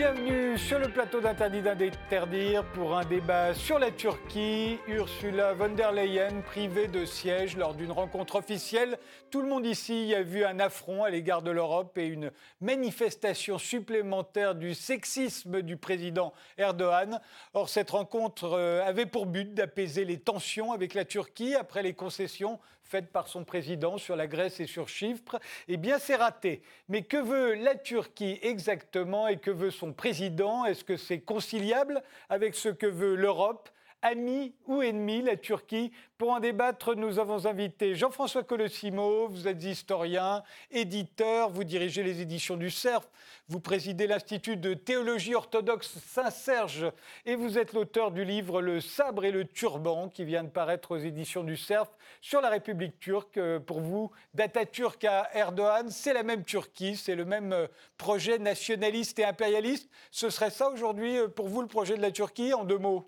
bienvenue 0.00 0.56
sur 0.56 0.78
le 0.78 0.88
plateau 0.88 1.20
d'Interdit 1.20 1.60
d'interdire 1.60 2.64
pour 2.72 2.96
un 2.96 3.04
débat 3.04 3.52
sur 3.52 3.78
la 3.78 3.90
Turquie. 3.90 4.78
Ursula 4.88 5.52
von 5.52 5.74
der 5.74 5.92
Leyen 5.92 6.40
privée 6.40 6.88
de 6.88 7.04
siège 7.04 7.54
lors 7.58 7.74
d'une 7.74 7.92
rencontre 7.92 8.36
officielle. 8.36 8.98
Tout 9.30 9.42
le 9.42 9.48
monde 9.48 9.66
ici 9.66 10.14
a 10.14 10.22
vu 10.22 10.42
un 10.42 10.58
affront 10.58 11.04
à 11.04 11.10
l'égard 11.10 11.42
de 11.42 11.50
l'Europe 11.50 11.98
et 11.98 12.06
une 12.06 12.30
manifestation 12.62 13.58
supplémentaire 13.58 14.54
du 14.54 14.72
sexisme 14.72 15.60
du 15.60 15.76
président 15.76 16.32
Erdogan. 16.56 17.20
Or, 17.52 17.68
cette 17.68 17.90
rencontre 17.90 18.54
euh, 18.54 18.82
avait 18.82 19.04
pour 19.04 19.26
but 19.26 19.52
d'apaiser 19.52 20.06
les 20.06 20.18
tensions 20.18 20.72
avec 20.72 20.94
la 20.94 21.04
Turquie 21.04 21.54
après 21.54 21.82
les 21.82 21.92
concessions 21.92 22.58
faites 22.90 23.12
par 23.12 23.28
son 23.28 23.44
président 23.44 23.98
sur 23.98 24.16
la 24.16 24.26
Grèce 24.26 24.58
et 24.58 24.66
sur 24.66 24.88
Chypre. 24.88 25.38
Eh 25.68 25.76
bien, 25.76 26.00
c'est 26.00 26.16
raté. 26.16 26.60
Mais 26.88 27.02
que 27.02 27.16
veut 27.16 27.54
la 27.54 27.76
Turquie 27.76 28.40
exactement 28.42 29.28
et 29.28 29.38
que 29.38 29.52
veut 29.52 29.70
son 29.70 29.92
président? 29.92 30.64
Est-ce 30.64 30.82
que 30.82 30.96
c'est 30.96 31.20
conciliable 31.20 32.02
avec 32.28 32.56
ce 32.56 32.68
que 32.68 32.86
veut 32.86 33.14
l'Europe? 33.14 33.68
Ami 34.02 34.54
ou 34.66 34.80
ennemi, 34.80 35.20
la 35.20 35.36
Turquie 35.36 35.92
Pour 36.16 36.30
en 36.30 36.40
débattre, 36.40 36.94
nous 36.94 37.18
avons 37.18 37.44
invité 37.44 37.94
Jean-François 37.94 38.42
Colossimo. 38.42 39.28
Vous 39.28 39.46
êtes 39.46 39.62
historien, 39.62 40.42
éditeur, 40.70 41.50
vous 41.50 41.64
dirigez 41.64 42.02
les 42.02 42.22
éditions 42.22 42.56
du 42.56 42.70
CERF, 42.70 43.06
vous 43.48 43.60
présidez 43.60 44.06
l'Institut 44.06 44.56
de 44.56 44.72
théologie 44.72 45.34
orthodoxe 45.34 45.98
Saint-Serge 45.98 46.90
et 47.26 47.36
vous 47.36 47.58
êtes 47.58 47.74
l'auteur 47.74 48.10
du 48.10 48.24
livre 48.24 48.62
Le 48.62 48.80
sabre 48.80 49.26
et 49.26 49.32
le 49.32 49.44
turban 49.44 50.08
qui 50.08 50.24
vient 50.24 50.44
de 50.44 50.48
paraître 50.48 50.92
aux 50.92 50.98
éditions 50.98 51.44
du 51.44 51.58
CERF 51.58 51.90
sur 52.22 52.40
la 52.40 52.48
République 52.48 52.98
turque. 53.00 53.38
Pour 53.66 53.80
vous, 53.80 54.10
d'Atatürk 54.32 55.04
à 55.04 55.28
Erdogan, 55.34 55.90
c'est 55.90 56.14
la 56.14 56.22
même 56.22 56.44
Turquie, 56.44 56.96
c'est 56.96 57.14
le 57.14 57.26
même 57.26 57.52
euh, 57.52 57.66
projet 57.98 58.38
nationaliste 58.38 59.18
et 59.18 59.26
impérialiste. 59.26 59.90
Ce 60.10 60.30
serait 60.30 60.50
ça 60.50 60.70
aujourd'hui 60.70 61.18
euh, 61.18 61.28
pour 61.28 61.48
vous 61.48 61.60
le 61.60 61.68
projet 61.68 61.98
de 61.98 62.02
la 62.02 62.12
Turquie 62.12 62.54
en 62.54 62.64
deux 62.64 62.78
mots? 62.78 63.06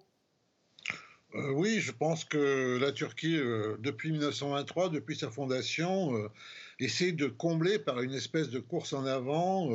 Euh, 1.35 1.51
oui, 1.53 1.81
je 1.81 1.93
pense 1.93 2.25
que 2.25 2.79
la 2.79 2.93
Turquie, 2.93 3.37
euh, 3.37 3.77
depuis 3.79 4.11
1923, 4.11 4.91
depuis 4.91 5.17
sa 5.17 5.31
fondation, 5.31 6.15
euh, 6.17 6.29
essaie 6.79 7.13
de 7.13 7.27
combler 7.27 7.79
par 7.79 8.03
une 8.03 8.13
espèce 8.13 8.51
de 8.51 8.59
course 8.59 8.93
en 8.93 9.07
avant 9.07 9.71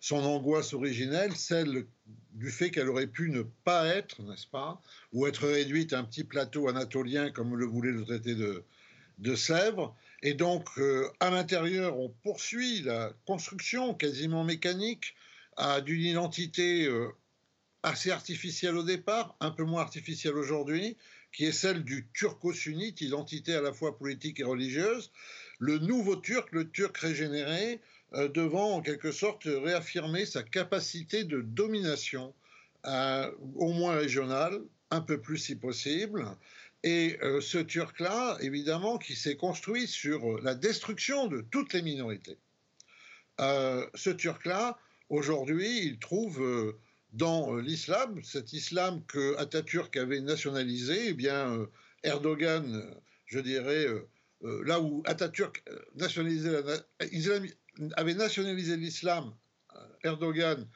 son 0.00 0.16
angoisse 0.16 0.72
originelle, 0.72 1.36
celle 1.36 1.86
du 2.32 2.50
fait 2.50 2.70
qu'elle 2.70 2.88
aurait 2.88 3.06
pu 3.06 3.30
ne 3.30 3.42
pas 3.42 3.86
être, 3.86 4.22
n'est-ce 4.22 4.46
pas, 4.46 4.80
ou 5.12 5.26
être 5.26 5.46
réduite 5.46 5.92
à 5.92 5.98
un 5.98 6.04
petit 6.04 6.24
plateau 6.24 6.68
anatolien 6.68 7.30
comme 7.30 7.56
le 7.56 7.66
voulait 7.66 7.92
le 7.92 8.04
traité 8.04 8.34
de, 8.34 8.64
de 9.18 9.34
Sèvres. 9.34 9.94
Et 10.22 10.34
donc, 10.34 10.66
à 11.20 11.30
l'intérieur, 11.30 11.98
on 11.98 12.08
poursuit 12.22 12.82
la 12.82 13.12
construction 13.26 13.92
quasiment 13.92 14.44
mécanique 14.44 15.14
d'une 15.84 16.02
identité 16.02 16.88
assez 17.86 18.10
artificielle 18.10 18.76
au 18.76 18.82
départ, 18.82 19.36
un 19.38 19.52
peu 19.52 19.62
moins 19.62 19.80
artificielle 19.80 20.36
aujourd'hui, 20.36 20.96
qui 21.32 21.44
est 21.44 21.52
celle 21.52 21.84
du 21.84 22.08
turco-sunnite, 22.12 23.00
identité 23.00 23.54
à 23.54 23.60
la 23.60 23.72
fois 23.72 23.96
politique 23.96 24.40
et 24.40 24.44
religieuse, 24.44 25.12
le 25.60 25.78
nouveau 25.78 26.16
turc, 26.16 26.48
le 26.50 26.68
turc 26.68 26.96
régénéré, 26.98 27.80
euh, 28.14 28.26
devant 28.26 28.72
en 28.72 28.82
quelque 28.82 29.12
sorte 29.12 29.44
réaffirmer 29.44 30.26
sa 30.26 30.42
capacité 30.42 31.22
de 31.22 31.40
domination, 31.40 32.34
euh, 32.86 33.30
au 33.54 33.72
moins 33.72 33.94
régionale, 33.94 34.60
un 34.90 35.00
peu 35.00 35.20
plus 35.20 35.38
si 35.38 35.54
possible. 35.54 36.26
Et 36.82 37.16
euh, 37.22 37.40
ce 37.40 37.58
turc-là, 37.58 38.36
évidemment, 38.40 38.98
qui 38.98 39.14
s'est 39.14 39.36
construit 39.36 39.86
sur 39.86 40.40
la 40.42 40.56
destruction 40.56 41.28
de 41.28 41.40
toutes 41.40 41.72
les 41.72 41.82
minorités. 41.82 42.36
ce 43.38 44.10
turc-là, 44.10 44.76
aujourd'hui, 45.08 45.86
il 45.86 45.98
trouve 46.00 46.74
dans 47.12 47.54
euh, 47.54 47.60
l'islam, 47.60 48.22
cet 48.22 48.52
islam 48.52 49.02
que 49.06 49.36
Atatürk 49.38 49.96
avait 49.96 50.20
nationalisé, 50.20 51.08
eh 51.08 51.14
bien 51.14 51.52
euh, 51.52 51.66
Erdogan, 52.02 52.74
euh, 52.74 52.94
je 53.26 53.40
dirais, 53.40 53.86
là 54.42 54.80
où 54.80 55.02
Atatürk 55.06 55.64
avait 57.96 58.14
nationalisé 58.14 58.76
l'islam, 58.76 59.34
Erdogan 60.04 60.68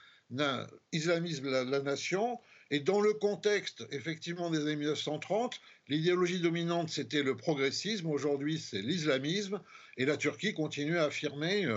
islamisme 0.91 1.49
la, 1.49 1.63
la, 1.63 1.81
nation, 1.81 2.41
et 2.73 2.81
dans 2.81 3.01
le 3.01 3.13
contexte 3.13 3.87
effectivement 3.93 4.51
des 4.51 4.63
années 4.63 4.77
1930, 4.77 5.61
l'idéologie 5.87 6.41
dominante 6.41 6.89
c'était 6.89 7.23
le 7.23 7.37
progressisme, 7.37 8.09
aujourd'hui 8.09 8.59
c'est 8.59 8.83
l'islamisme, 8.83 9.61
et 9.97 10.05
la 10.05 10.17
Turquie 10.17 10.55
continue 10.55 10.99
à 10.99 11.05
affirmer, 11.05 11.73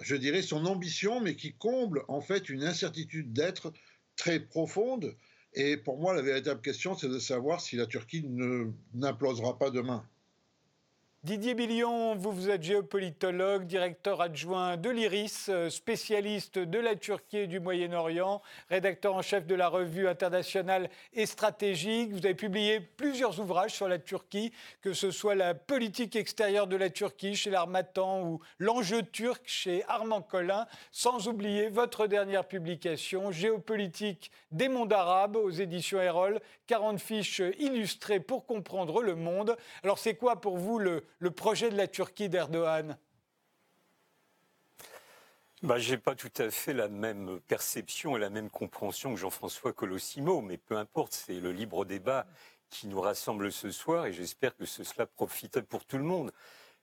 je 0.00 0.16
dirais, 0.16 0.42
son 0.42 0.66
ambition, 0.66 1.20
mais 1.20 1.36
qui 1.36 1.54
comble 1.54 2.04
en 2.08 2.20
fait 2.20 2.50
une 2.50 2.64
incertitude 2.64 3.32
d'être 3.32 3.72
très 4.16 4.40
profonde. 4.40 5.14
Et 5.54 5.76
pour 5.76 5.98
moi, 5.98 6.14
la 6.14 6.22
véritable 6.22 6.60
question, 6.60 6.96
c'est 6.96 7.08
de 7.08 7.18
savoir 7.18 7.60
si 7.60 7.76
la 7.76 7.86
Turquie 7.86 8.24
n'implosera 8.94 9.58
pas 9.58 9.70
demain. 9.70 10.06
Didier 11.22 11.52
Billion, 11.52 12.14
vous, 12.14 12.48
êtes 12.48 12.62
géopolitologue, 12.62 13.66
directeur 13.66 14.22
adjoint 14.22 14.78
de 14.78 14.88
l'IRIS, 14.88 15.50
euh, 15.50 15.68
spécialiste 15.68 16.58
de 16.58 16.78
la 16.78 16.96
Turquie 16.96 17.40
et 17.40 17.46
du 17.46 17.60
Moyen-Orient, 17.60 18.40
rédacteur 18.70 19.14
en 19.14 19.20
chef 19.20 19.46
de 19.46 19.54
la 19.54 19.68
revue 19.68 20.08
internationale 20.08 20.88
et 21.12 21.26
stratégique. 21.26 22.12
Vous 22.12 22.24
avez 22.24 22.34
publié 22.34 22.80
plusieurs 22.80 23.38
ouvrages 23.38 23.74
sur 23.74 23.86
la 23.86 23.98
Turquie, 23.98 24.50
que 24.80 24.94
ce 24.94 25.10
soit 25.10 25.34
la 25.34 25.52
politique 25.52 26.16
extérieure 26.16 26.66
de 26.66 26.76
la 26.76 26.88
Turquie 26.88 27.36
chez 27.36 27.50
l'Armatan 27.50 28.22
ou 28.22 28.40
l'enjeu 28.58 29.02
turc 29.02 29.42
chez 29.44 29.84
Armand 29.88 30.22
Collin, 30.22 30.66
sans 30.90 31.28
oublier 31.28 31.68
votre 31.68 32.06
dernière 32.06 32.48
publication, 32.48 33.30
Géopolitique 33.30 34.30
des 34.52 34.70
mondes 34.70 34.94
arabes 34.94 35.36
aux 35.36 35.50
éditions 35.50 36.00
Erol, 36.00 36.40
40 36.66 36.98
fiches 36.98 37.42
illustrées 37.58 38.20
pour 38.20 38.46
comprendre 38.46 39.02
le 39.02 39.16
monde. 39.16 39.54
Alors 39.84 39.98
c'est 39.98 40.14
quoi 40.14 40.40
pour 40.40 40.56
vous 40.56 40.78
le 40.78 41.04
le 41.18 41.30
projet 41.30 41.70
de 41.70 41.76
la 41.76 41.88
Turquie 41.88 42.28
d'Erdogan 42.28 42.96
bah, 45.62 45.78
Je 45.78 45.92
n'ai 45.92 45.98
pas 45.98 46.14
tout 46.14 46.32
à 46.38 46.50
fait 46.50 46.72
la 46.72 46.88
même 46.88 47.40
perception 47.40 48.16
et 48.16 48.20
la 48.20 48.30
même 48.30 48.50
compréhension 48.50 49.14
que 49.14 49.20
Jean-François 49.20 49.72
Colossimo, 49.72 50.40
mais 50.40 50.56
peu 50.56 50.76
importe, 50.76 51.12
c'est 51.12 51.40
le 51.40 51.52
libre 51.52 51.84
débat 51.84 52.26
qui 52.70 52.86
nous 52.86 53.00
rassemble 53.00 53.52
ce 53.52 53.70
soir 53.70 54.06
et 54.06 54.12
j'espère 54.12 54.56
que 54.56 54.64
cela 54.64 55.06
profite 55.06 55.60
pour 55.60 55.84
tout 55.84 55.98
le 55.98 56.04
monde. 56.04 56.32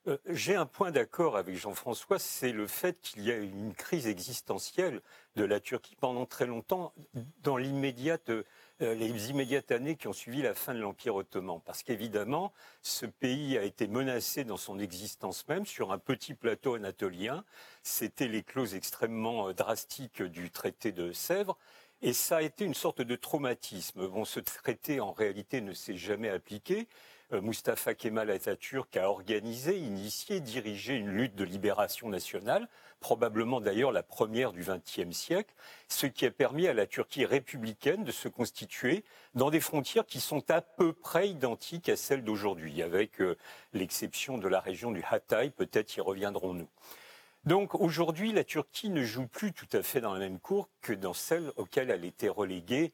Euh, 0.07 0.17
j'ai 0.27 0.55
un 0.55 0.65
point 0.65 0.91
d'accord 0.91 1.37
avec 1.37 1.55
Jean-François, 1.55 2.19
c'est 2.19 2.51
le 2.51 2.67
fait 2.67 2.99
qu'il 3.01 3.23
y 3.23 3.31
a 3.31 3.37
une 3.37 3.73
crise 3.73 4.07
existentielle 4.07 5.01
de 5.35 5.43
la 5.43 5.59
Turquie 5.59 5.95
pendant 5.95 6.25
très 6.25 6.45
longtemps 6.45 6.93
dans 7.41 7.57
l'immédiate 7.57 8.31
les 8.79 9.29
immédiates 9.29 9.71
années 9.71 9.95
qui 9.95 10.07
ont 10.07 10.13
suivi 10.13 10.41
la 10.41 10.53
fin 10.53 10.73
de 10.73 10.79
l'Empire 10.79 11.15
ottoman. 11.15 11.61
Parce 11.65 11.83
qu'évidemment, 11.83 12.53
ce 12.81 13.05
pays 13.05 13.57
a 13.57 13.63
été 13.63 13.87
menacé 13.87 14.43
dans 14.43 14.57
son 14.57 14.79
existence 14.79 15.47
même 15.47 15.65
sur 15.65 15.91
un 15.91 15.97
petit 15.97 16.33
plateau 16.33 16.75
anatolien. 16.75 17.43
C'était 17.83 18.27
les 18.27 18.43
clauses 18.43 18.75
extrêmement 18.75 19.49
euh, 19.49 19.53
drastiques 19.53 20.21
du 20.21 20.51
traité 20.51 20.91
de 20.91 21.11
Sèvres. 21.11 21.57
Et 22.01 22.13
ça 22.13 22.37
a 22.37 22.41
été 22.43 22.63
une 22.63 22.75
sorte 22.75 23.01
de 23.01 23.15
traumatisme. 23.15 24.07
Bon, 24.07 24.23
ce 24.23 24.39
traité, 24.39 24.99
en 24.99 25.11
réalité, 25.11 25.61
ne 25.61 25.73
s'est 25.73 25.97
jamais 25.97 26.29
appliqué. 26.29 26.87
Euh, 27.33 27.41
Mustafa 27.41 27.95
Kemal 27.95 28.29
Atatürk 28.29 28.95
a 28.97 29.09
organisé, 29.09 29.77
initié, 29.77 30.39
dirigé 30.39 30.95
une 30.95 31.09
lutte 31.09 31.35
de 31.35 31.43
libération 31.43 32.07
nationale, 32.07 32.69
probablement 32.99 33.61
d'ailleurs 33.61 33.91
la 33.91 34.03
première 34.03 34.51
du 34.51 34.63
XXe 34.63 35.15
siècle, 35.15 35.53
ce 35.87 36.07
qui 36.07 36.25
a 36.25 36.31
permis 36.31 36.67
à 36.67 36.73
la 36.73 36.87
Turquie 36.87 37.25
républicaine 37.25 38.03
de 38.03 38.11
se 38.11 38.27
constituer 38.27 39.03
dans 39.35 39.49
des 39.49 39.59
frontières 39.59 40.05
qui 40.05 40.19
sont 40.19 40.49
à 40.49 40.61
peu 40.61 40.93
près 40.93 41.29
identiques 41.29 41.89
à 41.89 41.95
celles 41.95 42.23
d'aujourd'hui, 42.23 42.81
avec 42.81 43.21
euh, 43.21 43.37
l'exception 43.73 44.37
de 44.37 44.47
la 44.47 44.59
région 44.59 44.91
du 44.91 45.03
Hatay, 45.09 45.49
peut-être 45.49 45.95
y 45.97 46.01
reviendrons-nous. 46.01 46.69
Donc 47.45 47.75
aujourd'hui, 47.75 48.33
la 48.33 48.43
Turquie 48.43 48.89
ne 48.89 49.03
joue 49.03 49.27
plus 49.27 49.53
tout 49.53 49.69
à 49.71 49.81
fait 49.81 50.01
dans 50.01 50.13
la 50.13 50.19
même 50.19 50.39
cour 50.39 50.67
que 50.81 50.91
dans 50.91 51.13
celle 51.13 51.53
auxquelles 51.55 51.89
elle 51.89 52.03
était 52.03 52.27
reléguée 52.27 52.91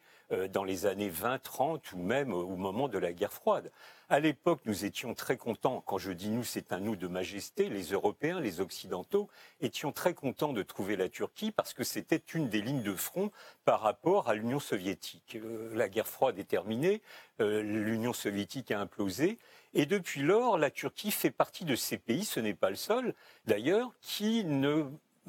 dans 0.52 0.64
les 0.64 0.86
années 0.86 1.12
20-30 1.12 1.94
ou 1.94 1.98
même 1.98 2.34
au 2.34 2.56
moment 2.56 2.88
de 2.88 2.98
la 2.98 3.14
guerre 3.14 3.34
froide. 3.34 3.72
À 4.10 4.20
l'époque, 4.20 4.62
nous 4.66 4.86
étions 4.86 5.16
très 5.16 5.38
contents, 5.38 5.82
quand 5.86 5.98
je 5.98 6.12
dis 6.12 6.30
nous, 6.30 6.44
c'est 6.44 6.72
un 6.72 6.80
nous 6.80 6.96
de 6.96 7.08
majesté, 7.08 7.70
les 7.70 7.94
Européens, 7.94 8.40
les 8.40 8.62
Occidentaux, 8.62 9.28
étions 9.60 9.92
très 9.92 10.14
contents 10.14 10.54
de 10.54 10.62
trouver 10.62 10.96
la 10.96 11.10
Turquie 11.10 11.52
parce 11.52 11.74
que 11.74 11.84
c'était 11.84 12.22
une 12.34 12.48
des 12.48 12.62
lignes 12.62 12.84
de 12.84 12.94
front 12.94 13.32
par 13.66 13.82
rapport 13.82 14.30
à 14.30 14.36
l'Union 14.36 14.60
soviétique. 14.60 15.38
Euh, 15.38 15.74
la 15.74 15.90
guerre 15.90 16.08
froide 16.08 16.38
est 16.38 16.44
terminée, 16.44 17.02
euh, 17.40 17.64
l'Union 17.64 18.14
soviétique 18.14 18.70
a 18.72 18.80
implosé, 18.80 19.40
et 19.74 19.88
depuis 19.88 20.22
lors, 20.22 20.60
la 20.60 20.70
Turquie 20.70 21.10
fait 21.10 21.32
partie 21.32 21.66
de 21.66 21.76
ces 21.76 21.98
pays, 21.98 22.26
ce 22.26 22.40
n'est 22.40 22.54
pas 22.54 22.70
le 22.70 22.76
seul 22.76 23.16
d'ailleurs, 23.48 23.94
qui 24.02 24.44
ne 24.44 24.86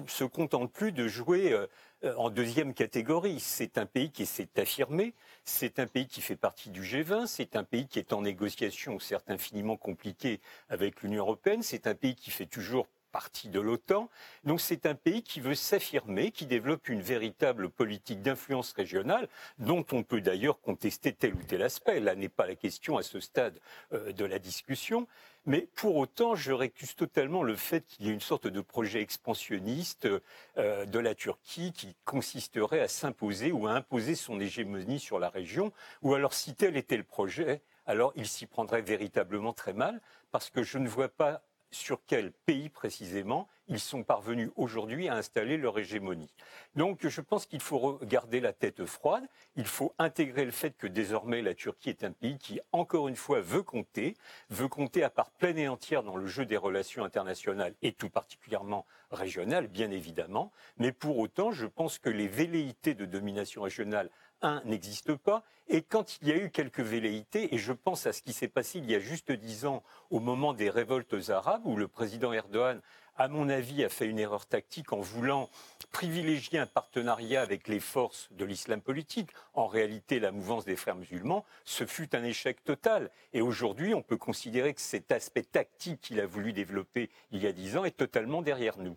se 0.06 0.24
contente 0.24 0.72
plus 0.72 0.92
de 0.92 1.08
jouer 1.08 1.52
euh, 1.52 2.14
en 2.16 2.30
deuxième 2.30 2.74
catégorie. 2.74 3.40
C'est 3.40 3.78
un 3.78 3.86
pays 3.86 4.10
qui 4.10 4.26
s'est 4.26 4.48
affirmé, 4.56 5.14
c'est 5.44 5.78
un 5.78 5.86
pays 5.86 6.06
qui 6.06 6.20
fait 6.20 6.36
partie 6.36 6.70
du 6.70 6.82
G20, 6.82 7.26
c'est 7.26 7.56
un 7.56 7.64
pays 7.64 7.86
qui 7.86 7.98
est 7.98 8.12
en 8.12 8.22
négociation, 8.22 8.98
certes 8.98 9.30
infiniment 9.30 9.76
compliquée, 9.76 10.40
avec 10.68 11.02
l'Union 11.02 11.22
européenne, 11.22 11.62
c'est 11.62 11.86
un 11.86 11.94
pays 11.94 12.14
qui 12.14 12.30
fait 12.30 12.46
toujours 12.46 12.88
partie 13.14 13.48
de 13.48 13.60
l'OTAN. 13.60 14.10
Donc 14.42 14.60
c'est 14.60 14.86
un 14.86 14.96
pays 14.96 15.22
qui 15.22 15.40
veut 15.40 15.54
s'affirmer, 15.54 16.32
qui 16.32 16.46
développe 16.46 16.88
une 16.88 17.00
véritable 17.00 17.70
politique 17.70 18.20
d'influence 18.22 18.72
régionale, 18.72 19.28
dont 19.58 19.86
on 19.92 20.02
peut 20.02 20.20
d'ailleurs 20.20 20.60
contester 20.60 21.12
tel 21.12 21.34
ou 21.34 21.42
tel 21.44 21.62
aspect. 21.62 22.00
Là 22.00 22.16
n'est 22.16 22.28
pas 22.28 22.48
la 22.48 22.56
question 22.56 22.98
à 22.98 23.04
ce 23.04 23.20
stade 23.20 23.60
euh, 23.92 24.12
de 24.12 24.24
la 24.24 24.40
discussion. 24.40 25.06
Mais 25.46 25.68
pour 25.74 25.96
autant, 25.96 26.34
je 26.34 26.52
récuse 26.52 26.94
totalement 26.94 27.42
le 27.42 27.54
fait 27.54 27.84
qu'il 27.84 28.06
y 28.06 28.08
ait 28.08 28.14
une 28.14 28.20
sorte 28.20 28.46
de 28.46 28.60
projet 28.62 29.02
expansionniste 29.02 30.08
euh, 30.56 30.86
de 30.86 30.98
la 30.98 31.14
Turquie 31.14 31.72
qui 31.72 31.94
consisterait 32.06 32.80
à 32.80 32.88
s'imposer 32.88 33.52
ou 33.52 33.66
à 33.66 33.72
imposer 33.72 34.14
son 34.14 34.40
hégémonie 34.40 34.98
sur 34.98 35.18
la 35.18 35.28
région, 35.28 35.70
ou 36.00 36.14
alors 36.14 36.32
si 36.32 36.54
tel 36.54 36.78
était 36.78 36.96
le 36.96 37.04
projet, 37.04 37.60
alors 37.84 38.12
il 38.16 38.26
s'y 38.26 38.46
prendrait 38.46 38.80
véritablement 38.80 39.52
très 39.52 39.74
mal, 39.74 40.00
parce 40.32 40.48
que 40.48 40.62
je 40.62 40.78
ne 40.78 40.88
vois 40.88 41.10
pas 41.10 41.42
sur 41.74 42.00
quel 42.06 42.32
pays 42.32 42.68
précisément 42.68 43.48
ils 43.68 43.80
sont 43.80 44.02
parvenus 44.02 44.50
aujourd'hui 44.56 45.08
à 45.08 45.14
installer 45.14 45.56
leur 45.56 45.78
hégémonie. 45.78 46.34
Donc 46.76 47.06
je 47.06 47.20
pense 47.20 47.46
qu'il 47.46 47.60
faut 47.60 47.98
garder 48.02 48.40
la 48.40 48.52
tête 48.52 48.84
froide, 48.84 49.24
il 49.56 49.66
faut 49.66 49.94
intégrer 49.98 50.44
le 50.44 50.50
fait 50.50 50.76
que 50.76 50.86
désormais 50.86 51.40
la 51.40 51.54
Turquie 51.54 51.90
est 51.90 52.04
un 52.04 52.12
pays 52.12 52.38
qui, 52.38 52.60
encore 52.72 53.08
une 53.08 53.16
fois, 53.16 53.40
veut 53.40 53.62
compter, 53.62 54.16
veut 54.50 54.68
compter 54.68 55.02
à 55.02 55.10
part 55.10 55.30
pleine 55.30 55.58
et 55.58 55.68
entière 55.68 56.02
dans 56.02 56.16
le 56.16 56.26
jeu 56.26 56.44
des 56.44 56.56
relations 56.56 57.04
internationales 57.04 57.74
et 57.82 57.92
tout 57.92 58.10
particulièrement 58.10 58.86
régionales, 59.10 59.68
bien 59.68 59.90
évidemment, 59.90 60.52
mais 60.76 60.92
pour 60.92 61.18
autant, 61.18 61.52
je 61.52 61.66
pense 61.66 61.98
que 61.98 62.10
les 62.10 62.28
velléités 62.28 62.94
de 62.94 63.06
domination 63.06 63.62
régionale 63.62 64.10
un, 64.42 64.62
n'existe 64.64 65.14
pas. 65.14 65.42
Et 65.68 65.82
quand 65.82 66.18
il 66.20 66.28
y 66.28 66.32
a 66.32 66.36
eu 66.36 66.50
quelques 66.50 66.80
velléités, 66.80 67.54
et 67.54 67.58
je 67.58 67.72
pense 67.72 68.06
à 68.06 68.12
ce 68.12 68.22
qui 68.22 68.32
s'est 68.32 68.48
passé 68.48 68.78
il 68.78 68.90
y 68.90 68.94
a 68.94 68.98
juste 68.98 69.32
dix 69.32 69.64
ans 69.64 69.82
au 70.10 70.20
moment 70.20 70.52
des 70.52 70.68
révoltes 70.68 71.30
arabes, 71.30 71.62
où 71.64 71.76
le 71.76 71.88
président 71.88 72.32
Erdogan, 72.32 72.80
à 73.16 73.28
mon 73.28 73.48
avis, 73.48 73.84
a 73.84 73.88
fait 73.88 74.06
une 74.06 74.18
erreur 74.18 74.46
tactique 74.46 74.92
en 74.92 75.00
voulant 75.00 75.48
privilégier 75.92 76.58
un 76.58 76.66
partenariat 76.66 77.42
avec 77.42 77.68
les 77.68 77.78
forces 77.78 78.28
de 78.32 78.44
l'islam 78.44 78.80
politique. 78.80 79.30
En 79.54 79.68
réalité, 79.68 80.18
la 80.18 80.32
mouvance 80.32 80.64
des 80.64 80.74
frères 80.74 80.96
musulmans, 80.96 81.44
ce 81.64 81.86
fut 81.86 82.16
un 82.16 82.24
échec 82.24 82.64
total. 82.64 83.10
Et 83.32 83.40
aujourd'hui, 83.40 83.94
on 83.94 84.02
peut 84.02 84.16
considérer 84.16 84.74
que 84.74 84.80
cet 84.80 85.12
aspect 85.12 85.44
tactique 85.44 86.00
qu'il 86.00 86.20
a 86.20 86.26
voulu 86.26 86.52
développer 86.52 87.08
il 87.30 87.40
y 87.40 87.46
a 87.46 87.52
dix 87.52 87.76
ans 87.76 87.84
est 87.84 87.96
totalement 87.96 88.42
derrière 88.42 88.78
nous. 88.78 88.96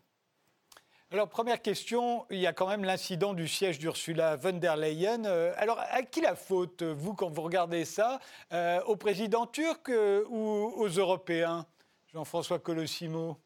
Alors, 1.10 1.30
première 1.30 1.62
question, 1.62 2.26
il 2.30 2.40
y 2.40 2.48
a 2.48 2.52
quand 2.52 2.68
même 2.68 2.84
l'incident 2.84 3.34
du 3.34 3.48
siège 3.48 3.80
d'Ursula 3.80 4.36
von 4.36 4.52
der 4.52 4.76
Leyen. 4.76 5.24
Euh, 5.24 5.54
alors, 5.56 5.80
à 5.80 6.04
qui 6.04 6.20
la 6.20 6.36
faute, 6.36 6.84
vous, 6.84 7.14
quand 7.14 7.30
vous 7.30 7.44
regardez 7.44 7.86
ça? 7.86 8.20
Euh, 8.52 8.82
Au 8.88 8.98
président 8.98 9.48
turc 9.48 9.88
euh, 9.88 10.26
ou 10.28 10.38
aux 10.38 10.90
Européens? 10.90 11.66
Jean-François 12.12 12.60
Colossimo 12.60 13.40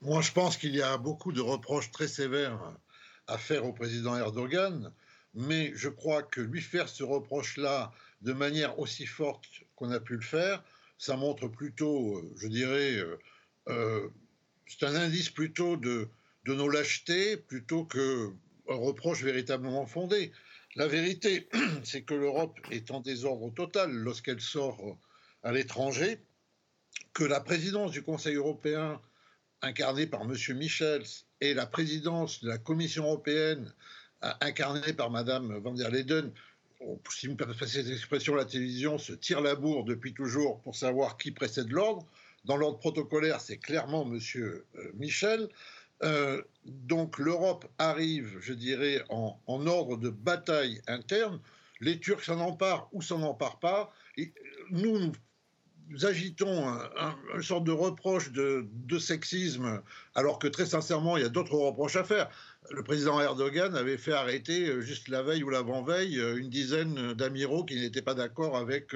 Moi, 0.00 0.22
je 0.22 0.32
pense 0.32 0.56
qu'il 0.56 0.74
y 0.74 0.80
a 0.80 0.96
beaucoup 0.96 1.30
de 1.30 1.42
reproches 1.42 1.90
très 1.90 2.08
sévères 2.08 2.58
à 3.26 3.36
faire 3.36 3.66
au 3.66 3.74
président 3.74 4.16
Erdogan, 4.16 4.90
mais 5.34 5.72
je 5.74 5.90
crois 5.90 6.22
que 6.22 6.40
lui 6.40 6.62
faire 6.62 6.88
ce 6.88 7.04
reproche-là 7.04 7.92
de 8.22 8.32
manière 8.32 8.78
aussi 8.78 9.04
forte 9.04 9.44
qu'on 9.76 9.90
a 9.90 10.00
pu 10.00 10.14
le 10.14 10.22
faire, 10.22 10.64
ça 10.96 11.16
montre 11.16 11.48
plutôt, 11.48 12.22
je 12.38 12.48
dirais, 12.48 12.96
c'est 14.66 14.86
un 14.86 14.94
indice 14.94 15.28
plutôt 15.28 15.76
de 15.76 16.08
de 16.44 16.54
nos 16.54 16.68
lâchetés 16.68 17.36
plutôt 17.36 17.84
qu'un 17.84 18.32
reproche 18.66 19.22
véritablement 19.22 19.86
fondé. 19.86 20.32
La 20.76 20.86
vérité, 20.86 21.48
c'est 21.84 22.02
que 22.02 22.14
l'Europe 22.14 22.58
est 22.70 22.90
en 22.90 23.00
désordre 23.00 23.52
total 23.52 23.90
lorsqu'elle 23.90 24.40
sort 24.40 24.98
à 25.42 25.52
l'étranger, 25.52 26.18
que 27.14 27.24
la 27.24 27.40
présidence 27.40 27.90
du 27.90 28.02
Conseil 28.02 28.36
européen, 28.36 29.00
incarnée 29.62 30.06
par 30.06 30.22
M. 30.22 30.34
Michel, 30.56 31.02
et 31.40 31.54
la 31.54 31.66
présidence 31.66 32.42
de 32.42 32.48
la 32.48 32.58
Commission 32.58 33.04
européenne, 33.04 33.72
incarnée 34.40 34.92
par 34.92 35.10
Mme 35.10 35.58
van 35.58 35.74
der 35.74 35.90
Leyen, 35.90 36.32
si 37.10 37.26
vous 37.26 37.32
me 37.32 37.36
permettez 37.36 37.66
cette 37.66 37.88
expression, 37.88 38.34
la 38.34 38.44
télévision 38.44 38.98
se 38.98 39.12
tire 39.12 39.40
la 39.40 39.54
bourre 39.54 39.84
depuis 39.84 40.14
toujours 40.14 40.60
pour 40.60 40.76
savoir 40.76 41.16
qui 41.16 41.32
précède 41.32 41.70
l'ordre. 41.70 42.06
Dans 42.44 42.56
l'ordre 42.56 42.78
protocolaire, 42.78 43.40
c'est 43.40 43.58
clairement 43.58 44.06
M. 44.06 44.20
Euh, 44.36 44.64
Michel. 44.94 45.48
Euh, 46.02 46.42
donc 46.64 47.18
l'Europe 47.18 47.66
arrive, 47.78 48.36
je 48.40 48.52
dirais, 48.52 49.02
en, 49.08 49.66
ordre 49.66 49.96
de 49.96 50.10
bataille 50.10 50.80
interne. 50.86 51.40
Les 51.80 51.98
Turcs 51.98 52.24
s'en 52.24 52.40
emparent 52.40 52.88
ou 52.92 53.02
s'en 53.02 53.22
emparent 53.22 53.58
pas. 53.58 53.92
Et 54.16 54.32
nous, 54.70 55.12
agitons 56.02 56.68
un, 56.68 57.16
une 57.34 57.42
sorte 57.42 57.64
de 57.64 57.72
reproche 57.72 58.30
de, 58.32 58.98
sexisme, 58.98 59.82
alors 60.14 60.38
que 60.38 60.48
très 60.48 60.66
sincèrement, 60.66 61.16
il 61.16 61.22
y 61.22 61.26
a 61.26 61.30
d'autres 61.30 61.56
reproches 61.56 61.96
à 61.96 62.04
faire. 62.04 62.28
Le 62.70 62.82
président 62.82 63.20
Erdogan 63.20 63.74
avait 63.74 63.96
fait 63.96 64.12
arrêter, 64.12 64.68
euh, 64.68 64.80
juste 64.82 65.08
la 65.08 65.22
veille 65.22 65.42
ou 65.42 65.48
l'avant-veille, 65.48 66.18
euh, 66.18 66.36
une 66.36 66.50
dizaine 66.50 67.14
d'amiraux 67.14 67.64
qui 67.64 67.76
n'étaient 67.76 68.02
pas 68.02 68.14
d'accord 68.14 68.56
avec 68.56 68.94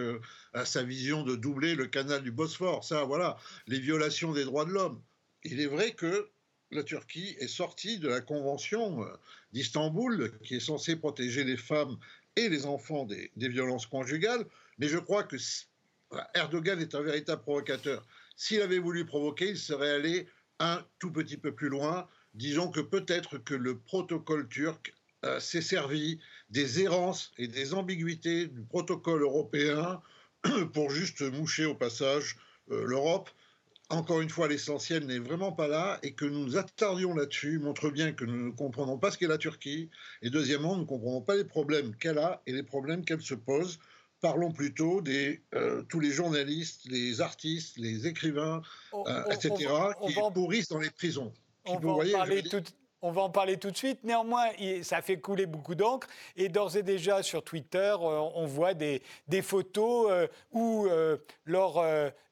sa 0.64 0.82
vision 0.82 1.22
de 1.22 1.36
doubler 1.36 1.74
le 1.74 1.86
canal 1.86 2.22
du 2.22 2.30
Bosphore. 2.30 2.84
Ça, 2.84 3.04
voilà, 3.04 3.38
les 3.66 3.80
violations 3.80 4.32
des 4.32 4.44
droits 4.44 4.66
de 4.66 4.70
l'homme. 4.70 5.00
Il 5.44 5.60
est 5.60 5.66
vrai 5.66 5.92
que 5.92 6.30
la 6.72 6.82
Turquie 6.82 7.36
est 7.38 7.48
sortie 7.48 7.98
de 7.98 8.08
la 8.08 8.20
Convention 8.20 9.04
euh, 9.04 9.08
d'Istanbul, 9.52 10.32
qui 10.42 10.56
est 10.56 10.60
censée 10.60 10.96
protéger 10.96 11.44
les 11.44 11.56
femmes 11.56 11.98
et 12.36 12.48
les 12.48 12.66
enfants 12.66 13.04
des, 13.04 13.30
violences 13.36 13.86
conjugales. 13.86 14.46
Mais 14.78 14.88
je 14.88 14.98
crois 14.98 15.22
que 15.22 15.36
Erdogan 16.34 16.80
est 16.80 16.94
un 16.94 17.02
véritable 17.02 17.42
provocateur. 17.42 18.06
S'il 18.36 18.62
avait 18.62 18.78
voulu 18.78 19.04
provoquer, 19.04 19.50
il 19.50 19.58
serait 19.58 19.90
allé 19.90 20.26
un 20.58 20.84
tout 20.98 21.12
petit 21.12 21.36
peu 21.36 21.52
plus 21.54 21.68
loin. 21.68 22.08
Disons 22.34 22.70
que 22.70 22.80
peut-être 22.80 23.38
que 23.38 23.54
le 23.54 23.78
protocole 23.78 24.48
turc 24.48 24.94
euh, 25.24 25.38
s'est 25.40 25.62
servi 25.62 26.18
des 26.50 26.80
errances 26.80 27.32
et 27.36 27.48
des 27.48 27.74
ambiguïtés 27.74 28.46
du 28.46 28.62
protocole 28.62 29.22
européen 29.22 30.00
pour 30.72 30.90
juste 30.90 31.20
moucher 31.20 31.66
au 31.66 31.74
passage 31.74 32.36
euh, 32.70 32.84
l'Europe 32.86 33.30
encore 33.90 34.20
une 34.20 34.30
fois, 34.30 34.48
l'essentiel 34.48 35.06
n'est 35.06 35.18
vraiment 35.18 35.52
pas 35.52 35.68
là 35.68 35.98
et 36.02 36.12
que 36.14 36.24
nous 36.24 36.44
nous 36.44 36.56
attardions 36.56 37.14
là-dessus 37.14 37.58
montre 37.58 37.90
bien 37.90 38.12
que 38.12 38.24
nous 38.24 38.46
ne 38.46 38.50
comprenons 38.50 38.98
pas 38.98 39.10
ce 39.10 39.18
qu'est 39.18 39.26
la 39.26 39.38
Turquie 39.38 39.90
et 40.22 40.30
deuxièmement, 40.30 40.76
nous 40.76 40.82
ne 40.82 40.86
comprenons 40.86 41.20
pas 41.20 41.36
les 41.36 41.44
problèmes 41.44 41.94
qu'elle 41.96 42.18
a 42.18 42.42
et 42.46 42.52
les 42.52 42.62
problèmes 42.62 43.04
qu'elle 43.04 43.20
se 43.20 43.34
pose. 43.34 43.78
Parlons 44.20 44.52
plutôt 44.52 45.00
de 45.00 45.36
euh, 45.54 45.82
tous 45.88 46.00
les 46.00 46.10
journalistes, 46.10 46.82
les 46.88 47.20
artistes, 47.20 47.76
les 47.76 48.06
écrivains, 48.06 48.62
euh, 48.94 49.24
etc., 49.30 49.52
qui 50.06 50.14
pourrissent 50.32 50.68
dans 50.68 50.78
les 50.78 50.90
prisons. 50.90 51.32
On 51.64 51.78
va, 51.78 51.90
en 51.90 52.10
parler 52.12 52.42
tout, 52.42 52.62
on 53.02 53.10
va 53.10 53.22
en 53.22 53.30
parler 53.30 53.56
tout 53.58 53.70
de 53.70 53.76
suite. 53.76 54.04
Néanmoins, 54.04 54.46
ça 54.82 55.02
fait 55.02 55.18
couler 55.18 55.46
beaucoup 55.46 55.74
d'encre. 55.74 56.06
Et 56.36 56.48
d'ores 56.48 56.76
et 56.76 56.82
déjà, 56.82 57.22
sur 57.22 57.42
Twitter, 57.42 57.94
euh, 58.00 58.20
on 58.34 58.46
voit 58.46 58.74
des, 58.74 59.02
photos 59.42 60.28
où, 60.52 60.88
lors 61.44 61.84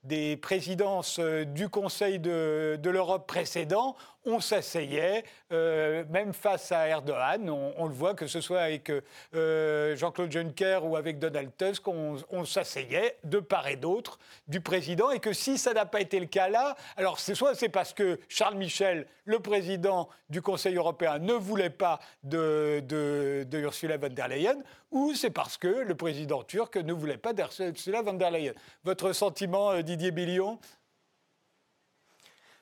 des 0.04 0.36
présidences 0.36 1.18
euh, 1.18 1.44
du 1.44 1.68
Conseil 1.68 2.18
de, 2.18 2.78
l'Europe 2.82 3.26
précédent, 3.26 3.96
on 4.24 4.40
s'asseyait, 4.40 5.24
euh, 5.52 6.04
même 6.10 6.32
face 6.32 6.72
à 6.72 6.88
Erdogan, 6.88 7.48
on, 7.48 7.86
le 7.86 7.94
voit, 7.94 8.14
que 8.14 8.26
ce 8.26 8.40
soit 8.40 8.60
avec 8.60 8.92
euh, 9.34 9.96
Jean-Claude 9.96 10.30
Juncker 10.30 10.80
ou 10.82 10.96
avec 10.96 11.18
Donald 11.18 11.50
Tusk, 11.56 11.88
on, 11.88 12.44
s'asseyait 12.44 13.16
de 13.24 13.38
part 13.38 13.68
et 13.68 13.76
d'autre 13.76 14.18
du 14.48 14.60
président, 14.60 15.10
et 15.10 15.20
que 15.20 15.32
si 15.32 15.58
ça 15.58 15.72
n'a 15.72 15.86
pas 15.86 16.00
été 16.00 16.20
le 16.20 16.26
cas 16.26 16.48
là, 16.48 16.76
alors 16.96 17.18
c'est 17.18 17.34
soit 17.34 17.54
c'est 17.54 17.68
parce 17.68 17.92
que 17.92 18.18
Charles 18.28 18.56
Michel, 18.56 19.06
le 19.24 19.40
président 19.40 20.08
du 20.28 20.42
Conseil 20.42 20.76
européen, 20.76 21.18
ne 21.18 21.32
voulait 21.32 21.70
pas 21.70 22.00
de, 22.22 22.82
Ursula 23.52 23.96
von 23.96 24.08
der 24.08 24.28
Leyen, 24.28 24.56
ou 24.90 25.14
c'est 25.14 25.30
parce 25.30 25.56
que 25.56 25.68
le 25.68 25.94
président 25.94 26.42
turc 26.42 26.76
ne 26.76 26.92
voulait 26.92 27.16
pas 27.16 27.32
d'Ursula 27.32 28.02
von 28.02 28.14
der 28.14 28.30
Leyen. 28.30 28.52
Votre 28.84 29.12
sentiment, 29.12 29.70
euh, 29.70 29.82
Didier 29.82 30.10
Billion? 30.10 30.58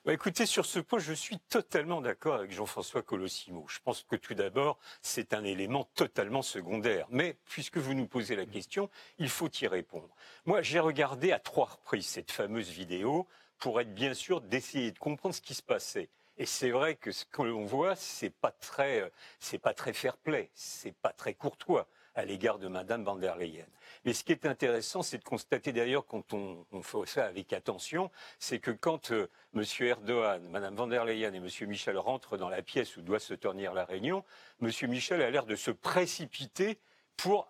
Bah, 0.09 0.13
écoutez, 0.15 0.47
sur 0.47 0.65
ce 0.65 0.79
point, 0.79 0.97
je 0.97 1.13
suis 1.13 1.37
totalement 1.37 2.01
d'accord 2.01 2.33
avec 2.33 2.51
Jean-François 2.51 3.03
Colossimo. 3.03 3.67
Je 3.69 3.77
pense 3.83 4.01
que 4.01 4.15
tout 4.15 4.33
d'abord, 4.33 4.79
c'est 5.03 5.35
un 5.35 5.43
élément 5.43 5.83
totalement 5.93 6.41
secondaire. 6.41 7.05
Mais 7.11 7.37
puisque 7.45 7.77
vous 7.77 7.93
nous 7.93 8.07
posez 8.07 8.35
la 8.35 8.47
question, 8.47 8.89
il 9.19 9.29
faut 9.29 9.51
y 9.61 9.67
répondre. 9.67 10.09
Moi, 10.47 10.63
j'ai 10.63 10.79
regardé 10.79 11.31
à 11.31 11.37
trois 11.37 11.65
reprises 11.65 12.07
cette 12.07 12.31
fameuse 12.31 12.69
vidéo 12.69 13.27
pour 13.59 13.79
être 13.81 13.93
bien 13.93 14.15
sûr 14.15 14.41
d'essayer 14.41 14.91
de 14.91 14.97
comprendre 14.97 15.35
ce 15.35 15.41
qui 15.41 15.53
se 15.53 15.61
passait. 15.61 16.09
Et 16.39 16.47
c'est 16.47 16.71
vrai 16.71 16.95
que 16.95 17.11
ce 17.11 17.25
que 17.25 17.43
l'on 17.43 17.65
voit, 17.65 17.95
c'est 17.95 18.31
pas 18.31 18.51
très, 18.51 19.01
euh, 19.01 19.09
c'est 19.39 19.59
pas 19.59 19.75
très 19.75 19.93
fair-play, 19.93 20.49
c'est 20.55 20.95
pas 20.95 21.13
très 21.13 21.35
courtois 21.35 21.87
à 22.15 22.25
l'égard 22.25 22.59
de 22.59 22.67
Madame 22.67 23.03
van 23.03 23.15
der 23.15 23.37
Leyen. 23.37 23.65
Mais 24.05 24.13
ce 24.13 24.23
qui 24.23 24.31
est 24.31 24.45
intéressant, 24.45 25.01
c'est 25.01 25.17
de 25.17 25.23
constater 25.23 25.71
d'ailleurs, 25.71 26.05
quand 26.05 26.33
on, 26.33 26.65
fait 26.81 27.05
ça 27.05 27.25
avec 27.25 27.53
attention, 27.53 28.11
c'est 28.39 28.59
que 28.59 28.71
quand 28.71 29.11
euh, 29.11 29.29
M. 29.55 29.63
Erdogan, 29.81 30.47
Mme 30.49 30.75
van 30.75 30.87
der 30.87 31.05
Leyen 31.05 31.33
et 31.33 31.37
M. 31.37 31.47
Michel 31.67 31.97
rentrent 31.97 32.37
dans 32.37 32.49
la 32.49 32.61
pièce 32.61 32.97
où 32.97 33.01
doit 33.01 33.19
se 33.19 33.33
tenir 33.33 33.73
la 33.73 33.85
réunion, 33.85 34.23
M. 34.61 34.71
Michel 34.89 35.21
a 35.21 35.29
l'air 35.29 35.45
de 35.45 35.55
se 35.55 35.71
précipiter 35.71 36.79
pour 37.17 37.47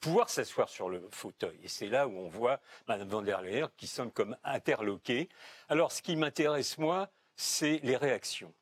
pouvoir 0.00 0.28
s'asseoir 0.28 0.68
sur 0.68 0.88
le 0.88 1.08
fauteuil. 1.10 1.58
Et 1.62 1.68
c'est 1.68 1.88
là 1.88 2.06
où 2.06 2.16
on 2.16 2.28
voit 2.28 2.60
Mme 2.88 3.08
van 3.08 3.22
der 3.22 3.42
Leyen 3.42 3.70
qui 3.76 3.86
semble 3.86 4.12
comme 4.12 4.36
interloquée. 4.44 5.28
Alors, 5.68 5.92
ce 5.92 6.02
qui 6.02 6.16
m'intéresse, 6.16 6.78
moi, 6.78 7.08
c'est 7.36 7.80
les 7.82 7.96
réactions. 7.96 8.52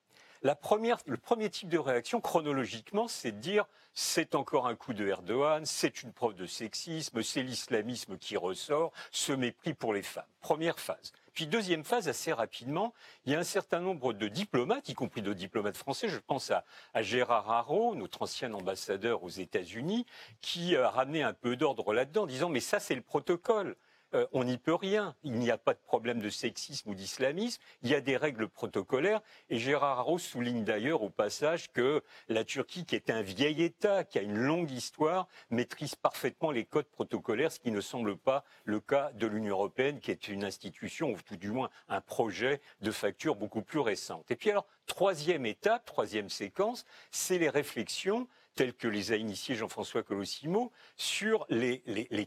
La 0.42 0.54
première, 0.54 0.98
le 1.06 1.16
premier 1.16 1.50
type 1.50 1.68
de 1.68 1.78
réaction, 1.78 2.20
chronologiquement, 2.20 3.08
c'est 3.08 3.32
de 3.32 3.38
dire 3.38 3.66
c'est 3.96 4.34
encore 4.34 4.66
un 4.66 4.76
coup 4.76 4.92
de 4.92 5.08
Erdogan, 5.08 5.64
c'est 5.64 6.02
une 6.02 6.12
preuve 6.12 6.34
de 6.34 6.44
sexisme, 6.44 7.22
c'est 7.22 7.42
l'islamisme 7.42 8.18
qui 8.18 8.36
ressort, 8.36 8.92
ce 9.10 9.32
mépris 9.32 9.72
pour 9.72 9.94
les 9.94 10.02
femmes. 10.02 10.26
Première 10.42 10.78
phase. 10.78 11.12
Puis 11.32 11.46
deuxième 11.46 11.82
phase, 11.82 12.06
assez 12.06 12.32
rapidement, 12.32 12.92
il 13.24 13.32
y 13.32 13.34
a 13.34 13.38
un 13.38 13.44
certain 13.44 13.80
nombre 13.80 14.12
de 14.12 14.28
diplomates, 14.28 14.90
y 14.90 14.94
compris 14.94 15.22
de 15.22 15.32
diplomates 15.32 15.78
français, 15.78 16.08
je 16.08 16.18
pense 16.18 16.50
à, 16.50 16.64
Gérard 17.02 17.50
Haro, 17.50 17.94
notre 17.94 18.20
ancien 18.22 18.52
ambassadeur 18.52 19.24
aux 19.24 19.30
États-Unis, 19.30 20.04
qui 20.42 20.76
a 20.76 20.90
ramené 20.90 21.22
un 21.22 21.32
peu 21.32 21.56
d'ordre 21.56 21.94
là-dedans, 21.94 22.26
disant 22.26 22.50
mais 22.50 22.60
ça 22.60 22.80
c'est 22.80 22.94
le 22.94 23.00
protocole. 23.00 23.76
Euh, 24.16 24.26
on 24.32 24.44
n'y 24.44 24.58
peut 24.58 24.75
rien. 24.75 25.14
Il 25.23 25.32
n'y 25.32 25.50
a 25.50 25.58
pas 25.58 25.75
de 25.75 25.78
problème 25.78 26.20
de 26.20 26.30
sexisme 26.30 26.90
ou 26.90 26.94
d'islamisme. 26.94 27.61
Il 27.82 27.90
y 27.90 27.94
a 27.94 28.00
des 28.00 28.16
règles 28.16 28.49
protocolaires. 28.49 29.20
Et 29.50 29.58
Gérard 29.58 30.00
Haro 30.00 30.18
souligne 30.18 30.64
d'ailleurs 30.64 31.02
au 31.02 31.11
passage 31.11 31.70
que 31.73 32.02
la 32.28 32.44
Turquie, 32.44 32.87
qui 32.87 32.94
est 32.94 33.11
un 33.11 33.23
vieil 33.23 33.62
État, 33.62 34.04
qui 34.04 34.18
a 34.18 34.23
une 34.23 34.38
longue 34.38 34.70
histoire, 34.70 35.28
maîtrise 35.50 35.94
parfaitement 35.94 36.50
les 36.50 36.64
codes 36.64 36.88
protocolaires, 36.88 37.52
ce 37.52 37.61
qui 37.61 37.70
ne 37.70 37.80
semble 37.80 38.16
pas 38.16 38.44
le 38.64 38.80
cas 38.80 39.12
de 39.12 39.26
l'Union 39.26 39.56
européenne, 39.56 40.00
qui 40.00 40.11
est 40.11 40.28
une 40.28 40.44
institution, 40.44 41.11
ou 41.11 41.18
tout 41.20 41.37
du 41.37 41.50
moins 41.50 41.70
un 41.88 42.00
projet 42.00 42.61
de 42.80 42.90
facture 42.90 43.37
beaucoup 43.37 43.62
plus 43.62 43.80
récente. 43.80 44.30
Et 44.30 44.37
puis 44.37 44.50
alors, 44.50 44.66
troisième 44.87 45.46
étape, 45.46 45.85
troisième 45.85 46.30
séquence, 46.30 46.85
c'est 47.11 47.38
les 47.38 47.50
réflexions 47.50 48.28
tels 48.56 48.72
que 48.72 48.88
les 48.88 49.12
a 49.12 49.16
initiés 49.16 49.54
Jean-François 49.54 50.02
Colossimo, 50.02 50.72
sur 50.96 51.46
les, 51.50 51.82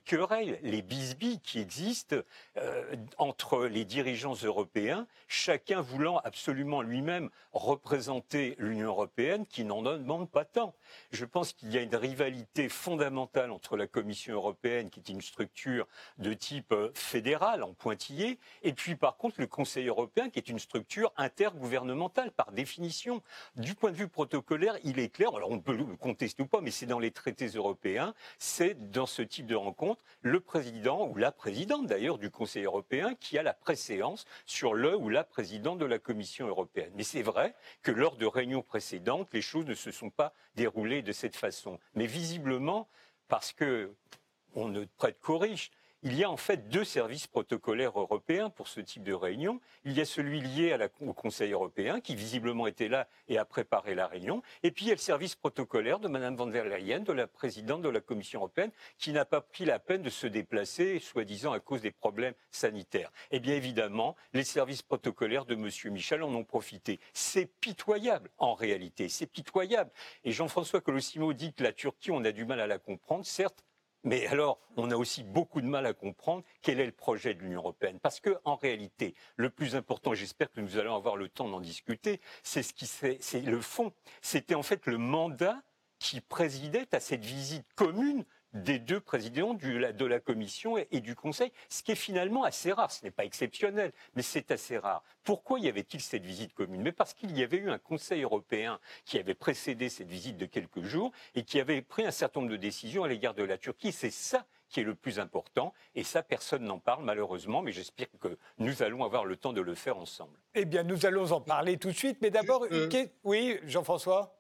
querelles, 0.06 0.60
les 0.62 0.84
bisbilles 0.84 1.40
qui 1.40 1.60
existent 1.60 2.18
euh, 2.58 2.96
entre 3.18 3.66
les 3.66 3.84
dirigeants 3.84 4.36
européens, 4.44 5.08
chacun 5.28 5.82
voulant 5.82 6.20
absolument 6.20 6.84
lui-même 6.84 7.30
représenter 7.52 8.56
l'Union 8.60 8.90
européenne 8.90 9.46
qui 9.48 9.64
n'en 9.64 9.82
demande 9.82 10.30
pas 10.30 10.46
tant. 10.46 10.76
Je 11.12 11.26
pense 11.26 11.52
qu'il 11.52 11.74
y 11.74 11.78
a 11.78 11.82
une 11.82 11.96
rivalité 11.96 12.70
fondamentale 12.70 13.52
entre 13.52 13.76
la 13.76 13.88
Commission 13.88 14.36
européenne, 14.36 14.92
qui 14.92 15.00
est 15.00 15.10
une 15.10 15.22
structure 15.22 15.88
de 16.20 16.34
type 16.34 16.72
euh, 16.72 16.92
fédéral 16.94 17.64
en 17.64 17.74
pointillé, 17.74 18.38
et 18.62 18.74
puis 18.74 18.96
par 18.96 19.18
contre 19.18 19.42
le 19.42 19.48
Conseil 19.48 19.88
européen, 19.88 20.30
qui 20.30 20.38
est 20.38 20.50
une 20.50 20.60
structure 20.60 21.12
intergouvernementale 21.18 22.32
par 22.32 22.52
définition. 22.52 23.24
Du 23.56 23.74
point 23.74 23.90
de 23.90 23.96
vue 23.96 24.08
protocolaire, 24.08 24.78
il 24.84 25.00
est 25.00 25.10
clair, 25.10 25.34
alors 25.34 25.50
on 25.50 25.60
peut 25.60 25.76
le 25.76 25.86
pas, 26.50 26.62
mais 26.62 26.72
c'est 26.72 26.86
dans 26.86 27.00
les 27.00 27.12
traités 27.12 27.48
européens, 27.48 28.14
c'est 28.38 28.92
dans 28.92 29.06
ce 29.06 29.22
type 29.22 29.46
de 29.46 29.56
rencontre 29.56 30.02
le 30.22 30.40
président 30.40 31.08
ou 31.08 31.16
la 31.16 31.32
présidente 31.32 31.88
d'ailleurs 31.88 32.18
du 32.18 32.30
Conseil 32.30 32.66
européen 32.66 33.16
qui 33.16 33.38
a 33.38 33.44
la 33.44 33.54
préséance 33.54 34.26
sur 34.46 34.74
le 34.74 34.96
ou 34.96 35.10
la 35.10 35.24
présidente 35.24 35.80
de 35.80 35.86
la 35.86 36.00
Commission 36.00 36.48
européenne. 36.48 36.92
Mais 36.96 37.04
c'est 37.04 37.22
vrai 37.22 37.56
que 37.82 37.92
lors 37.92 38.18
de 38.18 38.26
réunions 38.26 38.62
précédentes, 38.62 39.30
les 39.34 39.42
choses 39.42 39.66
ne 39.66 39.74
se 39.74 39.92
sont 39.92 40.10
pas 40.10 40.34
déroulées 40.56 41.02
de 41.02 41.12
cette 41.12 41.36
façon. 41.36 41.80
Mais 41.96 42.06
visiblement, 42.06 42.88
parce 43.28 43.54
que 43.54 43.94
on 44.56 44.68
ne 44.68 44.86
prête 44.98 45.20
qu'aux 45.20 45.38
riches, 45.38 45.72
il 46.02 46.16
y 46.16 46.24
a 46.24 46.30
en 46.30 46.38
fait 46.38 46.70
deux 46.70 46.86
services 46.86 47.28
protocolaires 47.28 48.00
européens 48.00 48.50
pour 48.50 48.68
ce 48.68 48.80
type 48.80 49.04
de 49.04 49.14
réunion. 49.14 49.60
Il 49.84 49.94
y 49.94 50.02
a 50.02 50.06
celui 50.06 50.40
lié 50.40 50.78
au 51.02 51.14
Conseil 51.14 51.52
européen, 51.52 52.00
qui 52.00 52.16
visiblement 52.16 52.68
était 52.68 52.88
là 52.88 53.08
et 53.28 53.38
a 53.38 53.46
préparé 53.46 53.96
la 53.96 54.08
réunion. 54.08 54.42
Et 54.64 54.72
puis 54.72 54.86
il 54.86 54.88
y 54.88 54.92
a 54.92 54.96
le 54.96 55.00
service 55.00 55.36
protocolaire 55.36 56.00
de 56.00 56.08
Mme 56.08 56.36
von 56.36 56.48
der 56.48 56.66
Leyen, 56.66 57.02
de 57.02 57.12
la 57.12 57.28
présidente 57.28 57.82
de 57.82 57.90
la 57.90 58.00
Commission 58.00 58.40
européenne, 58.40 58.72
qui 58.98 59.12
n'a 59.12 59.26
pas 59.26 59.42
pris 59.42 59.66
la 59.66 59.80
peine 59.80 60.02
de 60.02 60.10
se 60.10 60.28
déplacer, 60.28 61.00
soi-disant 61.00 61.52
à 61.52 61.60
cause 61.60 61.82
des 61.82 61.92
problèmes 61.92 62.34
sanitaires. 62.52 63.12
Eh 63.32 63.40
bien 63.40 63.56
évidemment, 63.56 64.16
les 64.34 64.44
services 64.44 64.82
protocolaires 64.82 65.46
de 65.46 65.56
M. 65.56 65.70
Michel 65.92 66.24
en 66.24 66.34
ont 66.34 66.46
profité. 66.46 67.00
C'est 67.14 67.46
pitoyable, 67.46 68.30
en 68.38 68.54
réalité, 68.54 69.10
c'est 69.10 69.28
pitoyable. 69.28 69.92
Et 70.24 70.32
Jean-François 70.32 70.82
Colossimo 70.82 71.34
dit 71.34 71.54
que 71.54 71.64
la 71.64 71.74
Turquie, 71.74 72.12
on 72.12 72.24
a 72.24 72.32
du 72.32 72.46
mal 72.46 72.62
à 72.62 72.68
la 72.68 72.80
comprendre. 72.80 73.26
Certes, 73.26 73.64
mais 74.04 74.28
alors, 74.28 74.60
on 74.78 74.92
a 74.92 74.96
aussi 74.96 75.24
beaucoup 75.24 75.62
de 75.62 75.68
mal 75.68 75.86
à 75.86 75.94
comprendre 75.94 76.44
quel 76.62 76.80
est 76.80 76.86
le 76.86 76.92
projet 76.92 77.34
de 77.34 77.42
l'Union 77.42 77.60
européenne. 77.60 78.00
Parce 78.02 78.20
que, 78.20 78.38
en 78.46 78.56
réalité, 78.56 79.14
le 79.36 79.50
plus 79.50 79.76
important, 79.76 80.14
j'espère 80.14 80.52
que 80.52 80.62
nous 80.62 80.78
allons 80.78 80.96
avoir 80.96 81.18
le 81.18 81.28
temps 81.28 81.50
d'en 81.50 81.60
discuter, 81.60 82.22
c'est 82.44 82.64
c'est 83.20 83.42
le 83.42 83.62
fond. 83.62 83.92
C'était 84.22 84.56
en 84.56 84.64
fait 84.64 84.86
le 84.86 84.98
mandat 84.98 85.62
qui 86.00 86.22
présidait 86.22 86.88
à 86.94 87.00
cette 87.00 87.26
visite 87.26 87.66
commune 87.76 88.24
des 88.54 88.80
deux 88.80 89.00
présidents 89.00 89.54
de 89.54 90.06
la 90.06 90.20
Commission 90.20 90.78
et, 90.78 91.00
du 91.00 91.16
Conseil, 91.16 91.52
ce 91.70 91.84
qui 91.84 91.92
est 91.92 91.96
finalement 91.96 92.44
assez 92.44 92.72
rare. 92.72 92.92
Ce 92.92 93.04
n'est 93.04 93.12
pas 93.12 93.26
exceptionnel, 93.26 93.92
mais 94.16 94.22
c'est 94.22 94.52
assez 94.52 94.78
rare. 94.78 95.04
Pourquoi 95.24 95.60
y 95.60 95.68
avait-il 95.68 96.02
cette 96.02 96.26
visite 96.26 96.54
commune? 96.54 96.82
Mais 96.82 96.92
parce 96.92 97.14
qu'il 97.14 97.38
y 97.38 97.44
avait 97.44 97.58
eu 97.58 97.70
un 97.70 97.78
Conseil 97.78 98.24
européen 98.24 98.80
qui 99.06 99.20
avait 99.20 99.36
précédé 99.36 99.90
cette 99.90 100.08
visite 100.08 100.38
de 100.38 100.46
quelques 100.46 100.82
jours 100.82 101.12
et 101.36 101.44
qui 101.44 101.60
avait 101.60 101.82
pris 101.82 102.06
un 102.06 102.12
certain 102.12 102.42
nombre 102.42 102.52
de 102.52 102.58
décisions 102.58 103.04
à 103.04 103.08
l'égard 103.08 103.34
de 103.34 103.44
la 103.44 103.58
Turquie. 103.58 103.92
C'est 103.92 104.12
ça 104.12 104.46
qui 104.70 104.80
est 104.80 104.84
le 104.84 104.96
plus 104.96 105.20
important. 105.20 105.74
Et 105.96 106.04
ça, 106.04 106.22
personne 106.24 106.64
n'en 106.64 106.80
parle 106.80 107.04
malheureusement, 107.04 107.62
mais 107.62 107.72
j'espère 107.72 108.08
que 108.20 108.38
nous 108.60 108.84
allons 108.84 109.04
avoir 109.04 109.26
le 109.26 109.36
temps 109.36 109.54
de 109.54 109.62
le 109.62 109.76
faire 109.76 109.98
ensemble. 109.98 110.38
Eh 110.56 110.66
bien, 110.66 110.84
nous 110.84 111.06
allons 111.06 111.32
en 111.32 111.42
parler 111.42 111.78
tout 111.78 111.90
de 111.90 111.96
suite. 111.96 112.20
Mais 112.22 112.30
d'abord, 112.30 112.66
euh, 112.72 112.90
oui, 113.24 113.60
Jean-François? 113.64 114.39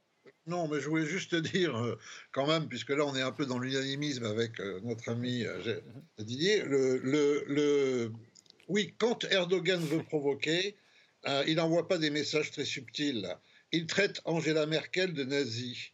Non, 0.49 0.67
mais 0.67 0.81
je 0.81 0.89
voulais 0.89 1.05
juste 1.05 1.35
dire, 1.53 1.75
euh, 1.77 1.97
quand 2.31 2.47
même, 2.47 2.67
puisque 2.67 2.89
là 2.89 3.05
on 3.05 3.15
est 3.15 3.21
un 3.21 3.31
peu 3.31 3.45
dans 3.45 3.59
l'unanimisme 3.59 4.25
avec 4.25 4.59
euh, 4.59 4.79
notre 4.83 5.09
ami 5.09 5.45
euh, 5.45 5.79
Didier, 6.17 6.63
le, 6.65 8.11
oui, 8.67 8.93
quand 8.97 9.23
Erdogan 9.31 9.79
veut 9.79 10.03
provoquer, 10.09 10.75
il 11.47 11.55
n'envoie 11.55 11.87
pas 11.87 11.97
des 11.97 12.09
messages 12.09 12.51
très 12.51 12.65
subtils. 12.65 13.27
Il 13.71 13.87
traite 13.87 14.21
Angela 14.25 14.65
Merkel 14.65 15.13
de 15.13 15.23
nazi. 15.23 15.91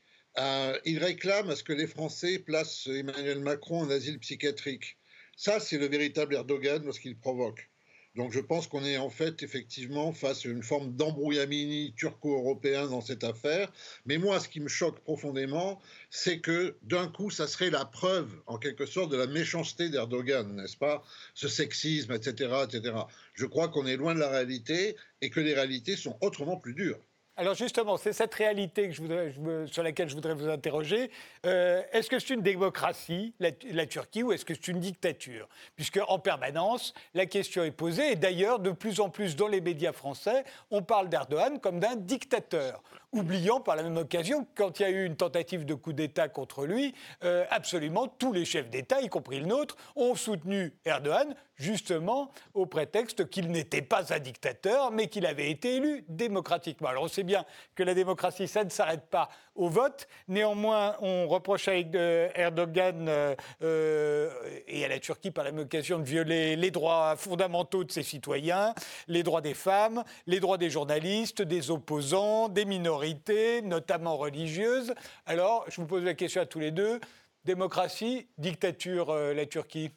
il 0.86 1.00
réclame 1.00 1.50
à 1.50 1.56
ce 1.56 1.64
que 1.64 1.74
les 1.74 1.88
Français 1.88 2.38
placent 2.40 2.88
Emmanuel 2.88 3.40
Macron 3.40 3.82
en 3.82 3.90
asile 3.90 4.20
psychiatrique. 4.20 4.98
Ça, 5.36 5.60
c'est 5.60 5.80
le 5.80 5.88
véritable 5.88 6.36
Erdogan 6.36 6.84
lorsqu'il 6.86 7.18
provoque. 7.18 7.70
Donc 8.16 8.32
je 8.32 8.40
pense 8.40 8.68
qu'on 8.68 8.86
est 8.86 8.98
en 8.98 9.10
fait 9.10 9.44
effectivement 9.44 10.14
face 10.14 10.46
à 10.46 10.50
une 10.50 10.64
forme 10.64 10.96
d'embrouillamini 10.96 11.94
turco-européen 11.98 12.88
dans 12.88 13.02
cette 13.02 13.26
affaire. 13.26 13.72
Mais 14.06 14.18
moi, 14.18 14.40
ce 14.40 14.48
qui 14.48 14.62
me 14.62 14.70
choque 14.70 15.02
profondément, 15.02 15.82
c'est 16.10 16.40
que 16.40 16.78
d'un 16.84 17.08
coup, 17.08 17.30
ça 17.30 17.46
serait 17.48 17.70
la 17.70 17.84
preuve, 17.84 18.32
en 18.46 18.58
quelque 18.58 18.86
sorte, 18.86 19.12
de 19.12 19.18
la 19.18 19.28
méchanceté 19.28 19.90
d'Erdogan, 19.90 20.56
n'est-ce 20.56 20.78
pas? 20.78 21.04
Ce 21.34 21.50
sexisme, 21.50 22.14
etc., 22.14 22.54
etc. 22.64 22.96
Je 23.34 23.46
crois 23.46 23.68
qu'on 23.68 23.86
est 23.86 23.98
loin 23.98 24.16
de 24.16 24.20
la 24.20 24.30
réalité 24.30 24.96
et 25.22 25.30
que 25.30 25.42
les 25.42 25.54
réalités 25.54 25.98
sont 25.98 26.18
autrement 26.22 26.58
plus 26.58 26.74
dures. 26.74 27.00
Alors 27.38 27.54
justement, 27.54 27.98
c'est 27.98 28.14
cette 28.14 28.34
réalité 28.34 28.88
que 28.90 29.68
sur 29.68 29.84
laquelle 29.84 30.08
je 30.08 30.16
voudrais 30.16 30.34
vous 30.34 30.48
interroger. 30.48 31.12
Euh, 31.46 31.82
est-ce 31.92 32.10
que 32.10 32.18
c'est 32.18 32.34
une 32.34 32.42
démocratie, 32.42 33.34
la, 33.40 33.86
Turquie, 33.86 34.24
ou 34.24 34.32
est-ce 34.32 34.46
que 34.46 34.54
c'est 34.54 34.70
une 34.70 34.80
dictature? 34.80 35.50
Puisque 35.76 36.00
en 36.08 36.18
permanence, 36.18 36.94
la 37.14 37.26
question 37.26 37.66
est 37.66 37.72
posée, 37.72 38.14
et 38.14 38.16
d'ailleurs, 38.16 38.60
de 38.60 38.72
plus 38.72 39.02
en 39.02 39.10
plus 39.10 39.36
dans 39.36 39.50
les 39.50 39.60
médias 39.60 39.92
français, 39.92 40.46
on 40.72 40.82
parle 40.82 41.10
d'Erdogan 41.10 41.60
comme 41.60 41.82
d'un 41.82 41.98
dictateur. 41.98 42.82
Oubliant 43.12 43.60
par 43.60 43.76
la 43.76 43.84
même 43.84 43.98
occasion 43.98 44.48
quand 44.56 44.80
il 44.80 44.84
y 44.84 44.86
a 44.86 44.90
eu 44.90 45.06
une 45.06 45.18
tentative 45.18 45.66
de 45.66 45.74
coup 45.74 45.92
d'État 45.92 46.30
contre 46.30 46.66
lui, 46.66 46.96
euh, 47.26 47.44
absolument 47.50 48.08
tous 48.08 48.32
les 48.32 48.46
chefs 48.46 48.70
d'État, 48.70 49.02
y 49.02 49.10
compris 49.10 49.42
le 49.42 49.46
nôtre, 49.46 49.76
ont 49.98 50.16
soutenu 50.16 50.74
Erdogan, 50.86 51.36
justement 51.56 52.32
au 52.54 52.66
prétexte 52.66 53.30
qu'il 53.30 53.50
n'était 53.50 53.82
pas 53.82 54.14
un 54.14 54.20
dictateur, 54.20 54.92
mais 54.92 55.08
qu'il 55.08 55.26
avait 55.26 55.50
été 55.50 55.76
élu 55.76 56.06
démocratiquement. 56.08 56.90
Alors 56.90 57.04
on 57.04 57.08
sait 57.08 57.24
bien 57.24 57.46
que 57.76 57.84
la 57.84 57.94
démocratie, 57.94 58.48
ça 58.48 58.64
ne 58.64 58.70
s'arrête 58.70 59.06
pas 59.10 59.30
au 59.56 59.70
vote. 59.70 60.08
Néanmoins, 60.28 60.96
on 61.02 61.28
reproche 61.28 61.68
à 61.68 61.72
euh, 61.72 62.30
Erdogan 62.36 63.08
euh, 63.08 64.30
et 64.68 64.84
à 64.84 64.88
la 64.88 65.00
Turquie 65.00 65.32
par 65.32 65.44
la 65.44 65.52
même 65.52 65.66
occasion 65.66 66.00
de 66.00 66.04
violer 66.04 66.56
les 66.56 66.72
droits 66.72 67.16
fondamentaux 67.16 67.84
de 67.84 67.92
ses 67.92 68.04
citoyens, 68.04 68.74
les 69.08 69.24
droits 69.24 69.42
des 69.42 69.54
femmes, 69.54 70.04
les 70.28 70.40
droits 70.40 70.58
des 70.58 70.70
journalistes, 70.70 71.42
des 71.42 71.72
opposants, 71.72 72.50
des 72.50 72.66
minorités 72.66 73.62
notamment 73.62 74.18
religieuses. 74.18 74.94
Alors, 75.26 75.66
je 75.70 75.82
vous 75.82 75.88
pose 75.88 76.04
la 76.04 76.14
question 76.14 76.42
à 76.42 76.46
tous 76.46 76.60
les 76.60 76.72
deux. 76.72 77.00
Démocratie, 77.46 78.28
dictature, 78.38 79.12
euh, 79.12 79.34
la 79.34 79.46
Turquie? 79.46 79.92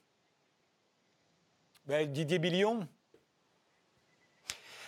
Ben, 1.88 2.12
Didier 2.12 2.38
Billion 2.38 2.86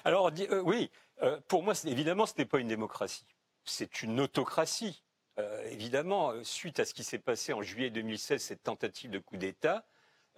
Alors, 0.05 0.31
euh, 0.39 0.61
oui, 0.61 0.91
euh, 1.23 1.41
pour 1.49 1.63
moi, 1.63 1.73
évidemment, 1.87 2.27
ce 2.27 2.35
n'est 2.37 2.45
pas 2.45 2.59
une 2.59 2.69
démocratie. 2.69 3.25
C'est 3.65 4.03
une 4.03 4.21
autocratie. 4.21 5.03
évidemment, 5.71 6.35
suite 6.45 6.81
à 6.81 6.85
ce 6.85 6.93
qui 6.93 7.03
s'est 7.03 7.19
passé 7.19 7.55
en 7.55 7.63
juillet 7.63 7.89
2016, 7.89 8.43
cette 8.43 8.63
tentative 8.63 9.11
de 9.11 9.19
coup 9.19 9.39
d'État, 9.39 9.87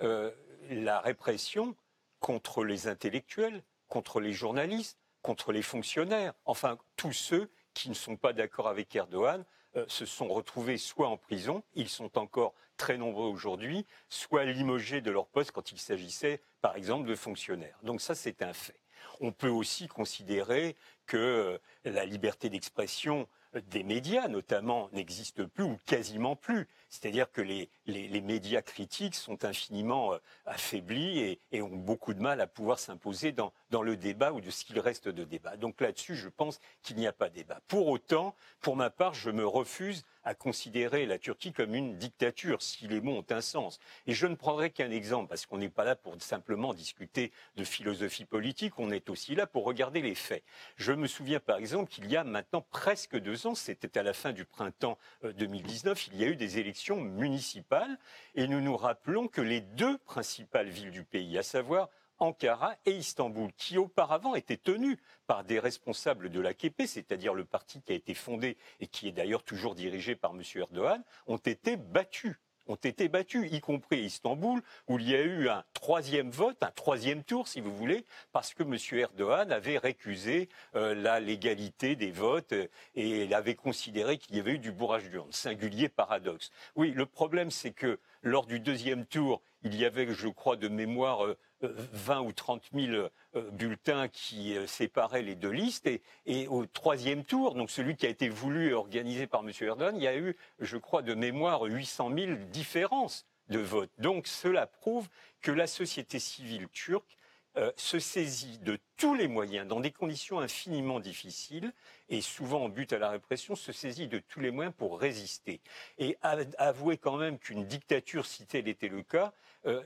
la 0.00 1.00
répression 1.00 1.74
contre 2.20 2.62
les 2.62 2.86
intellectuels, 2.86 3.64
contre 3.88 4.20
les 4.20 4.32
journalistes, 4.32 4.98
contre 5.22 5.50
les 5.50 5.62
fonctionnaires, 5.62 6.34
enfin 6.44 6.78
tous 6.96 7.12
ceux 7.12 7.50
qui 7.74 7.88
ne 7.88 7.94
sont 7.94 8.16
pas 8.16 8.32
d'accord 8.32 8.68
avec 8.68 8.94
Erdogan 8.94 9.44
euh, 9.76 9.84
se 9.88 10.06
sont 10.06 10.28
retrouvés 10.28 10.78
soit 10.78 11.08
en 11.08 11.16
prison, 11.16 11.62
ils 11.74 11.88
sont 11.88 12.18
encore 12.18 12.54
très 12.76 12.96
nombreux 12.96 13.28
aujourd'hui, 13.28 13.86
soit 14.08 14.44
limogés 14.44 15.00
de 15.00 15.10
leur 15.10 15.26
poste 15.26 15.52
quand 15.52 15.72
il 15.72 15.78
s'agissait, 15.78 16.40
par 16.60 16.76
exemple, 16.76 17.08
de 17.08 17.14
fonctionnaires. 17.14 17.78
Donc 17.82 18.00
ça, 18.00 18.14
c'est 18.14 18.42
un 18.42 18.52
fait. 18.52 18.80
On 19.20 19.32
peut 19.32 19.48
aussi 19.48 19.88
considérer 19.88 20.76
que 21.06 21.60
la 21.84 22.04
liberté 22.04 22.48
d'expression 22.48 23.28
des 23.60 23.82
médias, 23.82 24.28
notamment, 24.28 24.88
n'existe 24.92 25.44
plus 25.44 25.64
ou 25.64 25.78
quasiment 25.86 26.36
plus. 26.36 26.68
C'est-à-dire 26.88 27.30
que 27.30 27.40
les, 27.40 27.68
les, 27.86 28.20
médias 28.20 28.62
critiques 28.62 29.14
sont 29.14 29.44
infiniment 29.44 30.14
euh, 30.14 30.18
affaiblis 30.46 31.38
et, 31.50 31.62
ont 31.62 31.76
beaucoup 31.76 32.14
de 32.14 32.20
mal 32.20 32.40
à 32.40 32.46
pouvoir 32.46 32.78
s'imposer 32.78 33.32
dans, 33.32 33.52
dans 33.70 33.82
le 33.82 33.96
débat 33.96 34.32
ou 34.32 34.40
de 34.40 34.50
ce 34.50 34.64
qu'il 34.64 34.78
reste 34.80 35.08
de 35.08 35.24
débat. 35.24 35.56
Donc 35.56 35.80
là-dessus, 35.80 36.16
je 36.16 36.28
pense 36.28 36.60
qu'il 36.82 36.96
n'y 36.96 37.06
a 37.06 37.12
pas 37.12 37.28
débat. 37.28 37.60
Pour 37.68 37.88
autant, 37.88 38.34
pour 38.60 38.76
ma 38.76 38.90
part, 38.90 39.14
je 39.14 39.30
me 39.30 39.46
refuse 39.46 40.04
à 40.24 40.34
considérer 40.34 41.06
la 41.06 41.18
Turquie 41.18 41.52
comme 41.52 41.74
une 41.74 41.96
dictature, 41.98 42.62
si 42.62 42.86
les 42.88 43.00
mots 43.00 43.18
ont 43.18 43.26
un 43.30 43.40
sens. 43.40 43.78
Et 44.06 44.12
je 44.12 44.26
ne 44.26 44.34
prendrai 44.34 44.70
qu'un 44.70 44.90
exemple, 44.90 45.28
parce 45.28 45.46
qu'on 45.46 45.58
n'est 45.58 45.68
pas 45.68 45.84
là 45.84 45.96
pour 45.96 46.20
simplement 46.20 46.74
discuter 46.74 47.32
de 47.56 47.64
philosophie 47.64 48.24
politique, 48.24 48.78
on 48.78 48.90
est 48.90 49.10
aussi 49.10 49.34
là 49.34 49.46
pour 49.46 49.64
regarder 49.64 50.02
les 50.02 50.14
faits. 50.14 50.42
Je 50.76 50.92
me 50.92 51.06
souviens 51.06 51.40
par 51.40 51.58
exemple 51.58 51.90
qu'il 51.90 52.10
y 52.10 52.16
a 52.16 52.24
maintenant 52.24 52.64
presque 52.70 53.16
deux 53.18 53.46
ans, 53.46 53.54
c'était 53.54 53.98
à 53.98 54.02
la 54.02 54.12
fin 54.12 54.32
du 54.32 54.44
printemps 54.44 54.98
2019, 55.22 55.98
euh, 55.98 56.10
il 56.12 56.20
y 56.20 56.24
a 56.24 56.28
eu 56.28 56.36
des 56.36 56.58
élections 56.58 57.00
municipales 57.00 57.98
et 58.34 58.46
nous 58.46 58.60
nous 58.60 58.76
rappelons 58.76 59.28
que 59.28 59.40
les 59.40 59.60
deux 59.60 59.98
principales 59.98 60.68
villes 60.68 60.90
du 60.90 61.04
pays, 61.04 61.38
à 61.38 61.42
savoir 61.42 61.88
Ankara 62.22 62.76
et 62.86 62.92
Istanbul, 62.92 63.50
qui 63.56 63.78
auparavant 63.78 64.34
étaient 64.34 64.56
tenues 64.56 64.98
par 65.26 65.42
des 65.42 65.58
responsables 65.58 66.30
de 66.30 66.40
l'AKP, 66.40 66.86
c'est-à-dire 66.86 67.34
le 67.34 67.44
parti 67.44 67.80
qui 67.82 67.92
a 67.92 67.96
été 67.96 68.14
fondé 68.14 68.56
et 68.80 68.86
qui 68.86 69.08
est 69.08 69.12
d'ailleurs 69.12 69.42
toujours 69.42 69.74
dirigé 69.74 70.14
par 70.14 70.30
M. 70.30 70.42
Erdogan, 70.54 71.02
ont 71.26 71.36
été 71.36 71.76
battues 71.76 72.38
ont 72.68 72.76
été 72.76 73.08
battus, 73.08 73.50
y 73.52 73.60
compris 73.60 73.96
à 73.96 74.02
Istanbul, 74.02 74.62
où 74.88 74.98
il 74.98 75.10
y 75.10 75.14
a 75.14 75.22
eu 75.22 75.48
un 75.48 75.64
troisième 75.74 76.30
vote, 76.30 76.62
un 76.62 76.70
troisième 76.70 77.24
tour, 77.24 77.48
si 77.48 77.60
vous 77.60 77.74
voulez, 77.74 78.04
parce 78.30 78.54
que 78.54 78.62
M. 78.62 78.76
Erdogan 78.92 79.50
avait 79.50 79.78
récusé 79.78 80.48
euh, 80.76 80.94
la 80.94 81.20
légalité 81.20 81.96
des 81.96 82.10
votes 82.10 82.52
et 82.52 83.24
il 83.24 83.34
avait 83.34 83.54
considéré 83.54 84.18
qu'il 84.18 84.36
y 84.36 84.40
avait 84.40 84.52
eu 84.52 84.58
du 84.58 84.72
bourrage 84.72 85.08
d'urne. 85.10 85.32
Singulier 85.32 85.88
paradoxe. 85.88 86.50
Oui, 86.76 86.92
le 86.92 87.06
problème, 87.06 87.50
c'est 87.50 87.72
que 87.72 87.98
lors 88.22 88.46
du 88.46 88.60
deuxième 88.60 89.04
tour, 89.04 89.42
il 89.62 89.76
y 89.76 89.84
avait, 89.84 90.12
je 90.12 90.28
crois, 90.28 90.56
de 90.56 90.68
mémoire, 90.68 91.24
euh, 91.24 91.36
20 91.60 92.20
ou 92.22 92.32
30 92.32 92.62
000 92.74 93.08
euh, 93.36 93.50
bulletins 93.52 94.08
qui 94.08 94.56
euh, 94.56 94.66
séparaient 94.66 95.22
les 95.22 95.34
deux 95.34 95.50
listes. 95.50 95.88
Et, 96.26 96.48
au 96.48 96.66
troisième 96.66 97.24
tour, 97.24 97.54
donc 97.54 97.70
celui 97.70 97.96
qui 97.96 98.06
a 98.06 98.08
été 98.08 98.28
voulu 98.28 98.70
et 98.70 98.74
organisé 98.74 99.26
par 99.26 99.40
M. 99.40 99.50
Erdogan, 99.60 99.96
il 99.96 100.02
y 100.02 100.08
a 100.08 100.16
eu, 100.16 100.36
je 100.60 100.76
crois, 100.76 101.02
de 101.02 101.14
mémoire 101.14 101.62
800 101.62 102.10
000 102.16 102.32
différences 102.50 103.26
de 103.48 103.58
vote. 103.58 103.90
Donc 103.98 104.26
cela 104.26 104.66
prouve 104.66 105.08
que 105.40 105.50
la 105.50 105.66
société 105.66 106.18
civile 106.18 106.68
turque 106.68 107.16
euh, 107.56 107.70
se 107.76 107.98
saisit 107.98 108.58
de 108.62 108.78
tous 108.96 109.14
les 109.14 109.28
moyens, 109.28 109.66
dans 109.66 109.80
des 109.80 109.90
conditions 109.90 110.40
infiniment 110.40 111.00
difficiles, 111.00 111.72
et 112.08 112.20
souvent 112.20 112.64
en 112.64 112.68
but 112.68 112.92
à 112.92 112.98
la 112.98 113.10
répression, 113.10 113.56
se 113.56 113.72
saisit 113.72 114.08
de 114.08 114.18
tous 114.18 114.40
les 114.40 114.50
moyens 114.50 114.74
pour 114.76 114.98
résister. 114.98 115.60
Et 115.98 116.16
avouer 116.22 116.96
quand 116.96 117.16
même 117.16 117.38
qu'une 117.38 117.66
dictature, 117.66 118.26
si 118.26 118.46
tel 118.46 118.68
était 118.68 118.88
le 118.88 119.02
cas, 119.02 119.32
euh, 119.66 119.82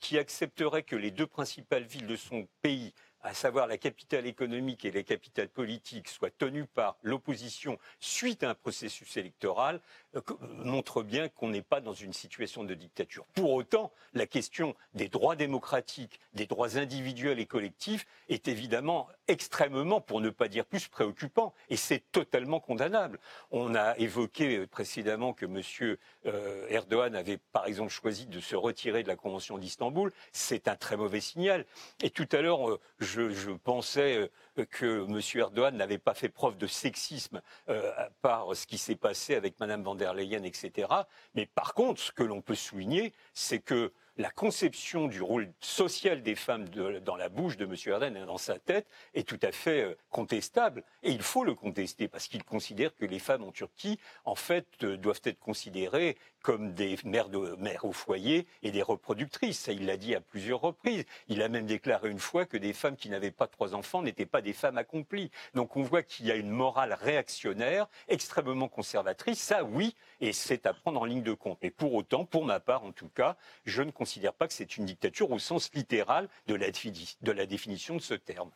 qui 0.00 0.18
accepterait 0.18 0.82
que 0.82 0.96
les 0.96 1.10
deux 1.10 1.26
principales 1.26 1.84
villes 1.84 2.06
de 2.06 2.16
son 2.16 2.48
pays 2.62 2.94
à 3.22 3.34
savoir 3.34 3.66
la 3.66 3.78
capitale 3.78 4.26
économique 4.26 4.84
et 4.84 4.90
la 4.90 5.02
capitale 5.02 5.48
politique, 5.48 6.08
soient 6.08 6.30
tenues 6.30 6.66
par 6.66 6.96
l'opposition 7.02 7.78
suite 8.00 8.42
à 8.42 8.50
un 8.50 8.54
processus 8.54 9.16
électoral, 9.16 9.80
euh, 10.16 10.20
montre 10.40 11.02
bien 11.02 11.28
qu'on 11.28 11.48
n'est 11.48 11.62
pas 11.62 11.80
dans 11.80 11.92
une 11.92 12.12
situation 12.12 12.64
de 12.64 12.74
dictature. 12.74 13.26
Pour 13.34 13.52
autant, 13.52 13.92
la 14.14 14.26
question 14.26 14.74
des 14.94 15.08
droits 15.08 15.36
démocratiques, 15.36 16.20
des 16.34 16.46
droits 16.46 16.76
individuels 16.76 17.40
et 17.40 17.46
collectifs 17.46 18.06
est 18.28 18.48
évidemment 18.48 19.08
extrêmement, 19.30 20.00
pour 20.00 20.20
ne 20.20 20.30
pas 20.30 20.48
dire 20.48 20.64
plus, 20.64 20.88
préoccupant, 20.88 21.54
et 21.68 21.76
c'est 21.76 22.02
totalement 22.12 22.60
condamnable. 22.60 23.18
On 23.50 23.74
a 23.74 23.96
évoqué 23.98 24.58
euh, 24.58 24.66
précédemment 24.66 25.32
que 25.32 25.46
M. 25.46 25.96
Euh, 26.26 26.66
Erdogan 26.68 27.14
avait, 27.14 27.38
par 27.52 27.66
exemple, 27.66 27.90
choisi 27.90 28.26
de 28.26 28.40
se 28.40 28.56
retirer 28.56 29.02
de 29.02 29.08
la 29.08 29.16
Convention 29.16 29.58
d'Istanbul. 29.58 30.12
C'est 30.32 30.68
un 30.68 30.76
très 30.76 30.96
mauvais 30.96 31.20
signal. 31.20 31.64
Et 32.02 32.10
tout 32.10 32.28
à 32.32 32.40
l'heure, 32.40 32.78
je, 32.98 33.50
pensais 33.52 34.30
euh, 34.58 34.64
que 34.66 35.04
M. 35.08 35.20
Erdogan 35.34 35.76
n'avait 35.76 35.98
pas 35.98 36.14
fait 36.14 36.28
preuve 36.28 36.56
de 36.56 36.66
sexisme 36.66 37.40
euh, 37.68 37.92
par 38.22 38.54
ce 38.54 38.66
qui 38.66 38.78
s'est 38.78 38.96
passé 38.96 39.34
avec 39.34 39.58
Mme 39.60 39.82
van 39.82 39.94
der 39.94 40.14
Leyen, 40.14 40.42
etc. 40.44 40.88
Mais 41.34 41.46
par 41.46 41.74
contre, 41.74 42.00
ce 42.00 42.12
que 42.12 42.22
l'on 42.22 42.40
peut 42.40 42.54
souligner, 42.54 43.12
c'est 43.32 43.60
que 43.60 43.92
la 44.20 44.30
conception 44.30 45.08
du 45.08 45.22
rôle 45.22 45.50
social 45.60 46.22
des 46.22 46.34
femmes 46.34 46.68
dans 46.68 47.16
la 47.16 47.28
bouche 47.30 47.56
de 47.56 47.64
M. 47.64 47.74
Erdogan 47.86 48.16
et 48.16 48.26
dans 48.26 48.36
sa 48.36 48.58
tête 48.58 48.86
est 49.14 49.26
tout 49.26 49.38
à 49.42 49.50
fait 49.50 49.82
euh, 49.82 49.94
contestable. 50.10 50.84
Et 51.02 51.10
il 51.10 51.22
faut 51.22 51.42
le 51.42 51.54
contester 51.54 52.06
parce 52.06 52.28
qu'il 52.28 52.44
considère 52.44 52.94
que 52.94 53.06
les 53.06 53.18
femmes 53.18 53.42
en 53.42 53.50
Turquie, 53.50 53.98
en 54.26 54.34
fait, 54.34 54.84
doivent 54.84 55.22
être 55.24 55.38
considérées 55.38 56.18
comme 56.42 56.72
des 56.74 56.96
mères, 57.04 57.28
de, 57.28 57.56
mères 57.58 57.84
au 57.84 57.92
foyer 57.92 58.46
et 58.62 58.70
des 58.70 58.82
reproductrices. 58.82 59.60
Ça, 59.60 59.72
il 59.72 59.86
l'a 59.86 59.96
dit 59.96 60.14
à 60.14 60.20
plusieurs 60.20 60.60
reprises. 60.60 61.04
Il 61.28 61.42
a 61.42 61.48
même 61.48 61.66
déclaré 61.66 62.10
une 62.10 62.18
fois 62.18 62.46
que 62.46 62.56
des 62.56 62.72
femmes 62.72 62.96
qui 62.96 63.08
n'avaient 63.08 63.30
pas 63.30 63.46
trois 63.46 63.74
enfants 63.74 64.02
n'étaient 64.02 64.26
pas 64.26 64.42
des 64.42 64.52
femmes 64.52 64.78
accomplies. 64.78 65.30
Donc 65.54 65.76
on 65.76 65.82
voit 65.82 66.02
qu'il 66.02 66.26
y 66.26 66.30
a 66.30 66.36
une 66.36 66.50
morale 66.50 66.92
réactionnaire, 66.92 67.88
extrêmement 68.08 68.68
conservatrice. 68.68 69.40
Ça, 69.40 69.64
oui, 69.64 69.94
et 70.20 70.32
c'est 70.32 70.66
à 70.66 70.74
prendre 70.74 71.00
en 71.00 71.04
ligne 71.04 71.22
de 71.22 71.34
compte. 71.34 71.58
Mais 71.62 71.70
pour 71.70 71.94
autant, 71.94 72.24
pour 72.24 72.44
ma 72.44 72.60
part 72.60 72.84
en 72.84 72.92
tout 72.92 73.08
cas, 73.08 73.36
je 73.64 73.82
ne 73.82 73.90
considère 73.90 74.32
pas 74.32 74.48
que 74.48 74.54
c'est 74.54 74.76
une 74.76 74.86
dictature 74.86 75.30
au 75.30 75.38
sens 75.38 75.70
littéral 75.74 76.28
de 76.46 76.54
la, 76.54 76.68
de 76.70 77.32
la 77.32 77.46
définition 77.46 77.96
de 77.96 78.02
ce 78.02 78.14
terme. 78.14 78.50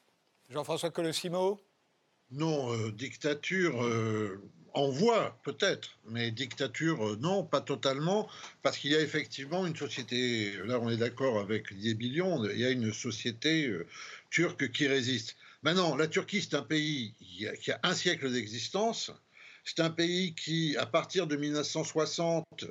Jean-François 0.51 0.91
Colossimo 0.91 1.61
Non, 2.31 2.73
euh, 2.73 2.93
dictature, 2.93 3.83
euh, 3.83 4.43
en 4.75 4.89
voie 4.89 5.39
peut-être, 5.45 5.97
mais 6.09 6.31
dictature, 6.31 7.07
euh, 7.07 7.17
non, 7.21 7.45
pas 7.45 7.61
totalement, 7.61 8.29
parce 8.63 8.77
qu'il 8.77 8.91
y 8.91 8.97
a 8.97 9.01
effectivement 9.01 9.67
une 9.67 9.77
société, 9.77 10.53
là 10.67 10.79
on 10.81 10.91
est 10.91 10.97
d'accord 10.97 11.39
avec 11.39 11.73
Didier 11.73 11.95
Billion, 11.95 12.45
il 12.45 12.59
y 12.59 12.65
a 12.65 12.71
une 12.71 12.93
société 12.93 13.69
euh, 13.69 13.87
turque 14.31 14.71
qui 14.73 14.89
résiste. 14.89 15.37
Maintenant, 15.63 15.97
la 15.97 16.09
Turquie, 16.09 16.43
c'est 16.43 16.57
un 16.57 16.63
pays 16.63 17.15
qui 17.19 17.47
a, 17.47 17.57
qui 17.57 17.71
a 17.71 17.81
un 17.85 17.95
siècle 17.95 18.31
d'existence, 18.31 19.13
c'est 19.65 19.81
un 19.81 19.91
pays 19.91 20.35
qui, 20.35 20.77
à 20.77 20.87
partir 20.87 21.27
de 21.27 21.37
1960, 21.37 22.67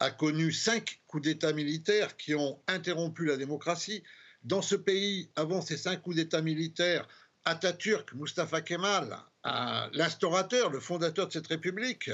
a 0.00 0.10
connu 0.10 0.52
cinq 0.52 1.00
coups 1.06 1.22
d'État 1.22 1.52
militaires 1.52 2.16
qui 2.16 2.34
ont 2.34 2.58
interrompu 2.66 3.26
la 3.26 3.36
démocratie. 3.36 4.02
Dans 4.42 4.62
ce 4.62 4.74
pays, 4.74 5.30
avant 5.36 5.60
ces 5.60 5.76
cinq 5.76 6.02
coups 6.02 6.16
d'État 6.16 6.42
militaires, 6.42 7.06
Atatürk, 7.44 8.12
Mustafa 8.14 8.60
Kemal, 8.62 9.16
l'instaurateur, 9.44 10.70
le 10.70 10.80
fondateur 10.80 11.26
de 11.26 11.32
cette 11.32 11.48
république, 11.48 12.10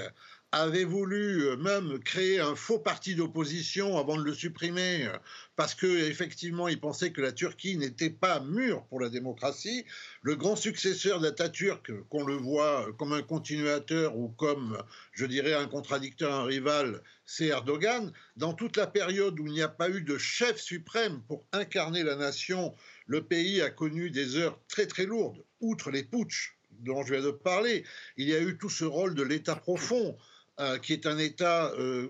avait 0.51 0.85
voulu 0.85 1.43
euh, 1.43 1.57
même 1.57 1.99
créer 1.99 2.41
un 2.41 2.55
faux 2.55 2.79
parti 2.79 3.15
d'opposition 3.15 3.99
avant 3.99 4.17
de 4.17 4.23
le 4.23 4.33
supprimer, 4.33 5.07
euh, 5.07 5.13
parce 5.57 5.75
qu'effectivement, 5.75 6.69
il 6.69 6.81
pensait 6.81 7.13
que 7.13 7.21
la 7.21 7.33
Turquie 7.33 7.77
n'était 7.77 8.09
pas 8.09 8.41
mûre 8.41 8.87
pour 8.87 8.99
la 8.99 9.11
démocratie. 9.11 9.85
Le 10.23 10.37
grand 10.37 10.57
successeur 10.57 11.21
d'Atatürk, 11.21 11.93
qu'on 12.09 12.25
le 12.25 12.37
voit 12.37 12.87
comme 12.99 13.13
un 13.13 13.23
continuateur 13.23 14.17
ou 14.17 14.29
comme, 14.29 14.83
je 15.13 15.27
dirais, 15.27 15.53
un 15.53 15.69
contradicteur, 15.69 16.33
un 16.33 16.45
rival, 16.45 17.03
c'est 17.27 17.49
Erdogan. 17.49 18.11
Dans 18.37 18.55
toute 18.55 18.79
la 18.79 18.87
période 18.87 19.39
où 19.39 19.47
il 19.47 19.53
n'y 19.53 19.63
a 19.63 19.69
pas 19.69 19.91
eu 19.91 20.01
de 20.01 20.17
chef 20.17 20.59
suprême 20.59 21.21
pour 21.29 21.45
incarner 21.53 22.03
la 22.03 22.17
nation, 22.17 22.75
le 23.07 23.23
pays 23.23 23.61
a 23.61 23.69
connu 23.69 24.11
des 24.11 24.37
heures 24.37 24.59
très 24.69 24.87
très 24.87 25.05
lourdes, 25.05 25.45
outre 25.61 25.91
les 25.91 26.05
putschs 26.05 26.58
dont 26.81 27.03
je 27.03 27.15
viens 27.15 27.23
de 27.23 27.31
parler. 27.31 27.85
Il 28.17 28.29
y 28.29 28.35
a 28.35 28.41
eu 28.41 28.57
tout 28.57 28.71
ce 28.71 28.85
rôle 28.85 29.15
de 29.15 29.23
l'État 29.23 29.57
profond. 29.57 30.17
Euh, 30.61 30.77
qui 30.79 30.93
est 30.93 31.07
un 31.07 31.19
État, 31.19 31.73
euh, 31.79 32.09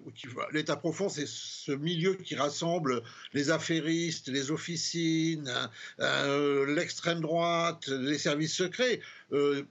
l'État 0.52 0.76
profond, 0.76 1.10
c'est 1.10 1.26
ce 1.26 1.70
milieu 1.70 2.14
qui 2.14 2.34
rassemble 2.34 3.02
les 3.34 3.50
affairistes, 3.50 4.28
les 4.28 4.50
officines, 4.50 5.52
euh, 6.00 6.64
l'extrême 6.74 7.20
droite, 7.20 7.88
les 7.88 8.16
services 8.16 8.54
secrets. 8.54 9.00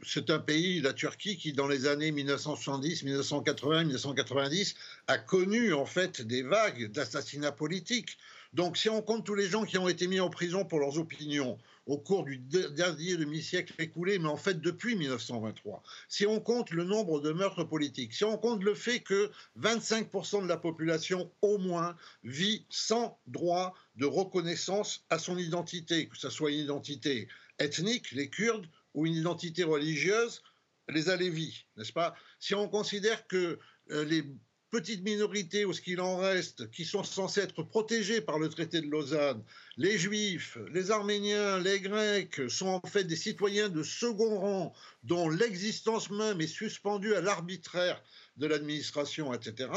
c'est 0.06 0.30
un 0.30 0.38
pays, 0.38 0.80
la 0.80 0.94
Turquie, 0.94 1.38
qui 1.38 1.54
dans 1.54 1.68
les 1.68 1.88
années 1.88 2.12
1970, 2.12 3.02
1980, 3.02 3.86
1990 3.86 4.76
a 5.08 5.18
connu 5.18 5.74
en 5.74 5.88
fait 5.88 6.22
des 6.22 6.44
vagues 6.44 6.92
d'assassinats 6.92 7.52
politiques. 7.52 8.20
Donc 8.54 8.78
si 8.78 8.90
on 8.90 9.02
compte 9.02 9.26
tous 9.26 9.34
les 9.34 9.48
gens 9.48 9.66
qui 9.66 9.80
ont 9.80 9.88
été 9.88 10.06
mis 10.08 10.20
en 10.20 10.30
prison 10.30 10.66
pour 10.66 10.80
leurs 10.80 11.00
opinions, 11.00 11.58
au 11.88 11.97
cours 11.97 12.26
du 12.26 12.38
dernier 12.38 13.15
demi-siècle 13.15 13.73
écoulé, 13.80 14.19
mais 14.19 14.28
en 14.28 14.38
fait 14.38 14.62
depuis 14.62 14.95
1923. 14.95 15.82
Si 16.10 16.26
on 16.26 16.39
compte 16.39 16.71
le 16.71 16.84
nombre 16.84 17.21
de 17.21 17.32
meurtres 17.32 17.63
politiques, 17.63 18.13
si 18.13 18.26
on 18.26 18.38
compte 18.38 18.63
le 18.63 18.76
fait 18.76 19.00
que 19.00 19.32
25% 19.60 20.43
de 20.43 20.47
la 20.47 20.58
population 20.58 21.32
au 21.41 21.58
moins 21.58 21.95
vit 22.23 22.65
sans 22.69 23.17
droit 23.26 23.73
de 23.95 24.06
reconnaissance 24.06 25.06
à 25.10 25.17
son 25.17 25.38
identité, 25.38 26.08
que 26.08 26.17
ce 26.17 26.30
soit 26.30 26.52
une 26.52 26.60
identité 26.60 27.28
ethnique, 27.60 28.12
les 28.12 28.30
Kurdes, 28.30 28.67
ou 28.93 29.06
une 29.06 29.15
identité 29.15 29.63
religieuse, 29.63 30.41
les 30.89 31.10
Alévis, 31.10 31.65
n'est-ce 31.76 31.93
pas? 31.93 32.15
Si 32.39 32.56
on 32.56 32.67
considère 32.67 33.28
que 33.28 33.60
euh, 33.91 34.06
les 34.06 34.23
petite 34.70 35.04
minorité 35.04 35.66
ou 35.66 35.74
ce 35.74 35.82
qu'il 35.82 36.02
en 36.02 36.18
reste, 36.18 36.70
qui 36.72 36.86
sont 36.86 37.04
censés 37.04 37.42
être 37.42 37.64
protégés 37.64 38.22
par 38.22 38.38
le 38.38 38.50
traité 38.50 38.82
de 38.82 38.90
Lausanne, 38.90 39.44
les 39.78 39.98
Juifs, 39.98 40.58
les 40.74 40.92
Arméniens, 40.92 41.60
les 41.60 41.80
Grecs, 41.80 42.50
sont 42.50 42.82
en 42.84 42.88
fait 42.88 43.06
des 43.06 43.16
citoyens 43.16 43.70
de 43.70 43.84
second 43.84 44.40
rang 44.40 44.74
dont 45.04 45.30
l'existence 45.30 46.10
même 46.10 46.42
est 46.42 46.48
suspendue 46.48 47.16
à 47.16 47.22
l'arbitraire 47.22 48.02
de 48.36 48.48
l'administration, 48.48 49.34
etc. 49.34 49.70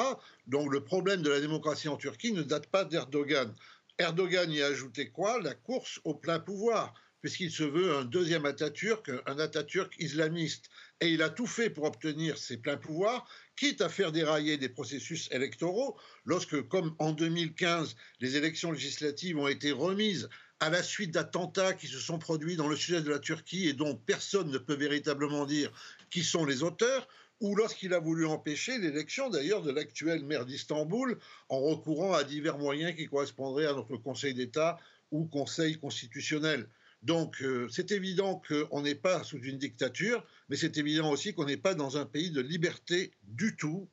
Donc 0.46 0.72
le 0.72 0.82
problème 0.82 1.22
de 1.22 1.30
la 1.30 1.40
démocratie 1.40 1.88
en 1.88 1.96
Turquie 1.96 2.32
ne 2.32 2.42
date 2.42 2.66
pas 2.66 2.84
d'Erdogan. 2.84 3.54
Erdogan 3.98 4.50
y 4.50 4.62
a 4.62 4.66
ajouté 4.66 5.10
quoi? 5.10 5.40
La 5.40 5.54
course 5.54 6.00
au 6.04 6.14
plein 6.14 6.40
pouvoir 6.40 6.94
puisqu'il 7.20 7.50
se 7.50 7.62
veut 7.62 7.96
un 7.96 8.04
deuxième 8.04 8.46
Atatürk, 8.46 9.10
un 9.26 9.38
Atatürk 9.38 9.94
islamiste. 9.98 10.70
Et 11.00 11.08
il 11.08 11.22
a 11.22 11.30
tout 11.30 11.46
fait 11.46 11.70
pour 11.70 11.84
obtenir 11.84 12.38
ses 12.38 12.56
pleins 12.56 12.76
pouvoirs, 12.76 13.28
quitte 13.56 13.80
à 13.80 13.88
faire 13.88 14.12
dérailler 14.12 14.56
des 14.56 14.68
processus 14.68 15.28
électoraux, 15.32 15.98
lorsque, 16.24 16.60
comme 16.68 16.94
en 16.98 17.12
2015, 17.12 17.96
les 18.20 18.36
élections 18.36 18.72
législatives 18.72 19.38
ont 19.38 19.48
été 19.48 19.72
remises 19.72 20.28
à 20.60 20.68
la 20.68 20.82
suite 20.82 21.12
d'attentats 21.12 21.72
qui 21.72 21.86
se 21.86 21.98
sont 21.98 22.18
produits 22.18 22.56
dans 22.56 22.68
le 22.68 22.76
sud-est 22.76 23.04
de 23.04 23.10
la 23.10 23.18
Turquie 23.18 23.68
et 23.68 23.72
dont 23.72 23.96
personne 23.96 24.50
ne 24.50 24.58
peut 24.58 24.74
véritablement 24.74 25.46
dire 25.46 25.72
qui 26.10 26.22
sont 26.22 26.44
les 26.44 26.62
auteurs, 26.62 27.08
ou 27.40 27.56
lorsqu'il 27.56 27.94
a 27.94 27.98
voulu 27.98 28.26
empêcher 28.26 28.78
l'élection 28.78 29.30
d'ailleurs 29.30 29.62
de 29.62 29.72
l'actuel 29.72 30.22
maire 30.24 30.44
d'Istanbul 30.44 31.18
en 31.48 31.58
recourant 31.60 32.12
à 32.12 32.24
divers 32.24 32.58
moyens 32.58 32.94
qui 32.94 33.06
correspondraient 33.06 33.66
à 33.66 33.72
notre 33.72 33.96
Conseil 33.96 34.34
d'État 34.34 34.78
ou 35.10 35.24
Conseil 35.24 35.78
constitutionnel. 35.78 36.68
Donc 37.02 37.40
euh, 37.42 37.66
c'est 37.70 37.92
évident 37.92 38.42
qu'on 38.46 38.82
n'est 38.82 38.94
pas 38.94 39.24
sous 39.24 39.40
une 39.40 39.58
dictature, 39.58 40.24
mais 40.48 40.56
c'est 40.56 40.76
évident 40.76 41.10
aussi 41.10 41.32
qu'on 41.32 41.46
n'est 41.46 41.56
pas 41.56 41.74
dans 41.74 41.96
un 41.96 42.04
pays 42.04 42.30
de 42.30 42.40
liberté 42.40 43.12
du 43.22 43.56
tout, 43.56 43.88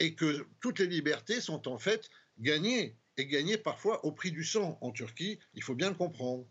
et 0.00 0.14
que 0.14 0.46
toutes 0.60 0.78
les 0.78 0.86
libertés 0.86 1.40
sont 1.40 1.68
en 1.68 1.78
fait 1.78 2.10
gagnées, 2.38 2.96
et 3.16 3.26
gagnées 3.26 3.58
parfois 3.58 4.04
au 4.04 4.12
prix 4.12 4.30
du 4.30 4.44
sang 4.44 4.78
en 4.80 4.90
Turquie, 4.90 5.38
il 5.54 5.62
faut 5.62 5.74
bien 5.74 5.88
le 5.88 5.96
comprendre. 5.96 6.46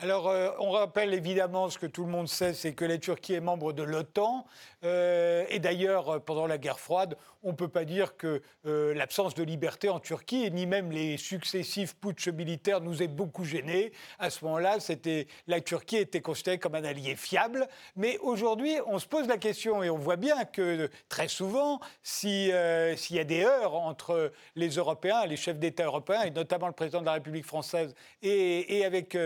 Alors, 0.00 0.28
euh, 0.28 0.50
on 0.60 0.70
rappelle 0.70 1.12
évidemment 1.12 1.68
ce 1.70 1.78
que 1.78 1.86
tout 1.86 2.04
le 2.04 2.10
monde 2.10 2.28
sait, 2.28 2.54
c'est 2.54 2.72
que 2.72 2.84
la 2.84 2.98
Turquie 2.98 3.34
est 3.34 3.40
membre 3.40 3.72
de 3.72 3.82
l'OTAN. 3.82 4.46
Euh, 4.84 5.44
et 5.48 5.58
d'ailleurs, 5.58 6.22
pendant 6.24 6.46
la 6.46 6.56
guerre 6.56 6.78
froide, 6.78 7.16
on 7.42 7.52
ne 7.52 7.56
peut 7.56 7.68
pas 7.68 7.84
dire 7.84 8.16
que 8.16 8.42
euh, 8.66 8.94
l'absence 8.94 9.34
de 9.34 9.42
liberté 9.42 9.88
en 9.88 10.00
Turquie, 10.00 10.50
ni 10.50 10.66
même 10.66 10.90
les 10.90 11.16
successifs 11.16 11.94
putsch 11.96 12.28
militaires, 12.28 12.80
nous 12.80 13.02
aient 13.02 13.08
beaucoup 13.08 13.44
gênés. 13.44 13.92
À 14.18 14.30
ce 14.30 14.44
moment-là, 14.44 14.78
la 15.46 15.60
Turquie 15.60 15.98
était 15.98 16.20
considérée 16.20 16.58
comme 16.58 16.74
un 16.74 16.84
allié 16.84 17.14
fiable. 17.16 17.68
Mais 17.96 18.18
aujourd'hui, 18.18 18.76
on 18.86 18.98
se 18.98 19.06
pose 19.06 19.28
la 19.28 19.38
question, 19.38 19.82
et 19.82 19.90
on 19.90 19.98
voit 19.98 20.16
bien 20.16 20.44
que 20.44 20.90
très 21.08 21.28
souvent, 21.28 21.80
s'il 22.02 22.48
y 22.48 22.52
a 23.18 23.24
des 23.24 23.44
heurts 23.44 23.74
entre 23.74 24.32
les 24.56 24.70
Européens, 24.70 25.24
les 25.26 25.36
chefs 25.36 25.58
d'État 25.58 25.84
européens, 25.84 26.22
et 26.22 26.30
notamment 26.30 26.66
le 26.66 26.72
président 26.72 27.00
de 27.00 27.06
la 27.06 27.12
République 27.12 27.46
française, 27.46 27.94
et, 28.22 28.78
et 28.78 28.84
avec 28.84 29.16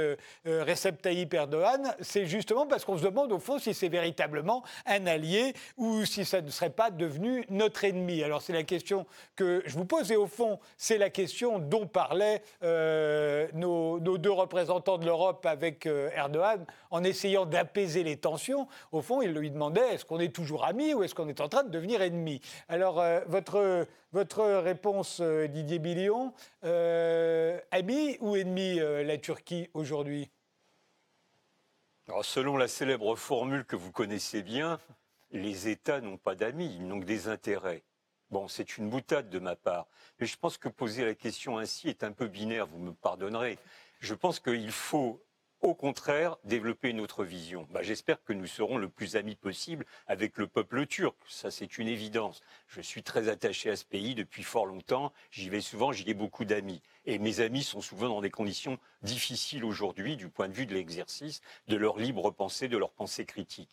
Recep 0.45 1.01
Tayyip 1.01 1.33
Erdogan, 1.33 1.95
c'est 2.01 2.27
justement 2.27 2.67
parce 2.67 2.85
qu'on 2.85 2.99
se 2.99 3.05
demande 3.05 3.33
au 3.33 3.39
fond 3.39 3.59
si 3.59 3.73
c'est 3.75 3.89
véritablement 3.89 4.63
un 4.87 5.07
allié 5.07 5.55
ou 5.77 6.05
si 6.05 6.25
ça 6.25 6.41
ne 6.41 6.51
serait 6.51 6.71
pas 6.71 6.91
devenu 6.91 7.45
notre 7.49 7.85
ennemi. 7.85 8.02
Alors 8.25 8.43
c'est 8.43 8.53
la 8.53 8.65
question 8.65 9.07
que 9.37 9.63
je 9.65 9.75
vous 9.77 9.85
pose 9.85 10.11
et 10.11 10.17
au 10.17 10.27
fond 10.27 10.59
c'est 10.77 10.99
la 10.99 11.11
question 11.11 11.59
dont 11.59 11.87
parlaient 11.87 12.43
euh, 12.63 13.49
nos, 13.55 13.99
deux 14.01 14.31
représentants 14.31 14.99
de 14.99 15.07
l'Europe 15.07 15.47
avec 15.47 15.87
euh, 15.87 16.11
Erdogan 16.15 16.65
en 16.91 17.05
essayant 17.05 17.47
d'apaiser 17.47 18.03
les 18.03 18.17
tensions. 18.17 18.67
Au 18.91 19.03
fond, 19.03 19.23
ils 19.23 19.33
lui 19.33 19.51
demandaient 19.51 19.95
est-ce 19.95 20.05
qu'on 20.05 20.19
est 20.19 20.35
toujours 20.35 20.65
amis 20.65 20.95
ou 20.95 21.03
est-ce 21.03 21.15
qu'on 21.15 21.29
est 21.29 21.41
en 21.41 21.49
train 21.49 21.65
de 21.65 21.71
devenir 21.71 22.03
ennemis? 22.03 22.41
Alors 22.69 23.01
euh, 23.01 23.21
votre, 23.27 23.87
votre 24.13 24.43
réponse, 24.43 25.21
Didier 25.21 25.79
Billion, 25.79 26.33
ami 26.63 28.17
ou 28.21 28.37
ennemi 28.37 28.79
la 28.79 29.19
Turquie 29.19 29.69
aujourd'hui? 29.75 30.31
Selon 32.23 32.57
la 32.57 32.69
célèbre 32.69 33.17
formule 33.17 33.65
que 33.65 33.77
vous 33.77 33.93
connaissez 33.93 34.43
bien, 34.43 34.79
les 35.31 35.69
États 35.69 36.01
n'ont 36.01 36.19
pas 36.19 36.35
d'amis, 36.35 36.75
ils 36.77 36.87
n'ont 36.87 37.01
que 37.01 37.05
des 37.05 37.29
intérêts. 37.29 37.83
Bon, 38.33 38.49
c'est 38.49 38.79
une 38.79 38.89
boutade 38.89 39.29
de 39.29 39.39
ma 39.39 39.57
part, 39.57 39.87
mais 40.19 40.25
je 40.25 40.39
pense 40.39 40.57
que 40.57 40.71
poser 40.71 41.05
la 41.05 41.15
question 41.15 41.59
ainsi 41.59 41.91
est 41.91 42.03
un 42.03 42.13
peu 42.13 42.29
binaire, 42.29 42.67
vous 42.67 42.79
me 42.79 42.95
pardonnerez. 42.95 43.59
Je 44.01 44.15
pense 44.15 44.41
qu'il 44.41 44.73
faut 44.73 45.23
au 45.61 45.75
contraire 45.75 46.39
développer 46.43 46.89
une 46.89 47.01
autre 47.01 47.25
vision. 47.25 47.69
Bah, 47.71 47.83
j'espère 47.83 48.25
que 48.25 48.33
nous 48.33 48.47
serons 48.47 48.79
le 48.79 48.89
plus 48.89 49.17
amis 49.17 49.37
possible 49.37 49.85
avec 50.07 50.39
le 50.39 50.47
peuple 50.47 50.87
turc. 50.87 51.15
Ça, 51.29 51.51
c'est 51.51 51.77
une 51.77 51.89
évidence. 51.89 52.41
Je 52.69 52.81
suis 52.81 53.03
très 53.03 53.29
attaché 53.29 53.69
à 53.69 53.77
ce 53.77 53.85
pays 53.85 54.15
depuis 54.15 54.45
fort 54.45 54.65
longtemps. 54.65 55.13
J'y 55.31 55.51
vais 55.51 55.61
souvent, 55.61 55.93
j'y 55.93 56.09
ai 56.09 56.15
beaucoup 56.15 56.47
d'amis. 56.47 56.81
Et 57.05 57.19
mes 57.19 57.41
amis 57.41 57.63
sont 57.63 57.83
souvent 57.83 58.09
dans 58.09 58.23
des 58.23 58.31
conditions 58.31 58.79
difficiles 59.03 59.63
aujourd'hui 59.63 60.17
du 60.17 60.31
point 60.31 60.49
de 60.49 60.55
vue 60.55 60.65
de 60.65 60.73
l'exercice 60.73 61.43
de 61.69 61.77
leur 61.77 61.99
libre 61.99 62.31
pensée, 62.31 62.69
de 62.69 62.79
leur 62.79 62.93
pensée 62.93 63.27
critique. 63.27 63.69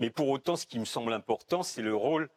Mais 0.00 0.10
pour 0.10 0.28
autant, 0.30 0.56
ce 0.56 0.66
qui 0.66 0.80
me 0.80 0.84
semble 0.84 1.12
important, 1.12 1.62
c'est 1.62 1.82
le 1.82 1.94
rôle 1.94 2.28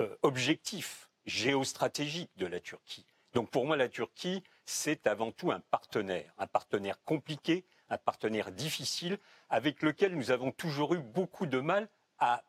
euh, 0.00 0.16
objectif, 0.22 1.08
géostratégique 1.26 2.30
de 2.36 2.46
la 2.46 2.60
Turquie. 2.60 3.06
Donc 3.34 3.50
pour 3.50 3.66
moi, 3.66 3.76
la 3.76 3.88
Turquie, 3.88 4.42
c'est 4.64 5.06
avant 5.06 5.32
tout 5.32 5.50
un 5.50 5.60
partenaire, 5.60 6.32
un 6.38 6.46
partenaire 6.46 7.02
compliqué, 7.04 7.64
un 7.88 7.98
partenaire 7.98 8.52
difficile 8.52 9.18
avec 9.50 9.82
lequel 9.82 10.14
nous 10.14 10.30
avons 10.30 10.50
toujours 10.50 10.94
eu 10.94 10.98
beaucoup 10.98 11.46
de 11.46 11.60
mal 11.60 11.88
à, 12.18 12.42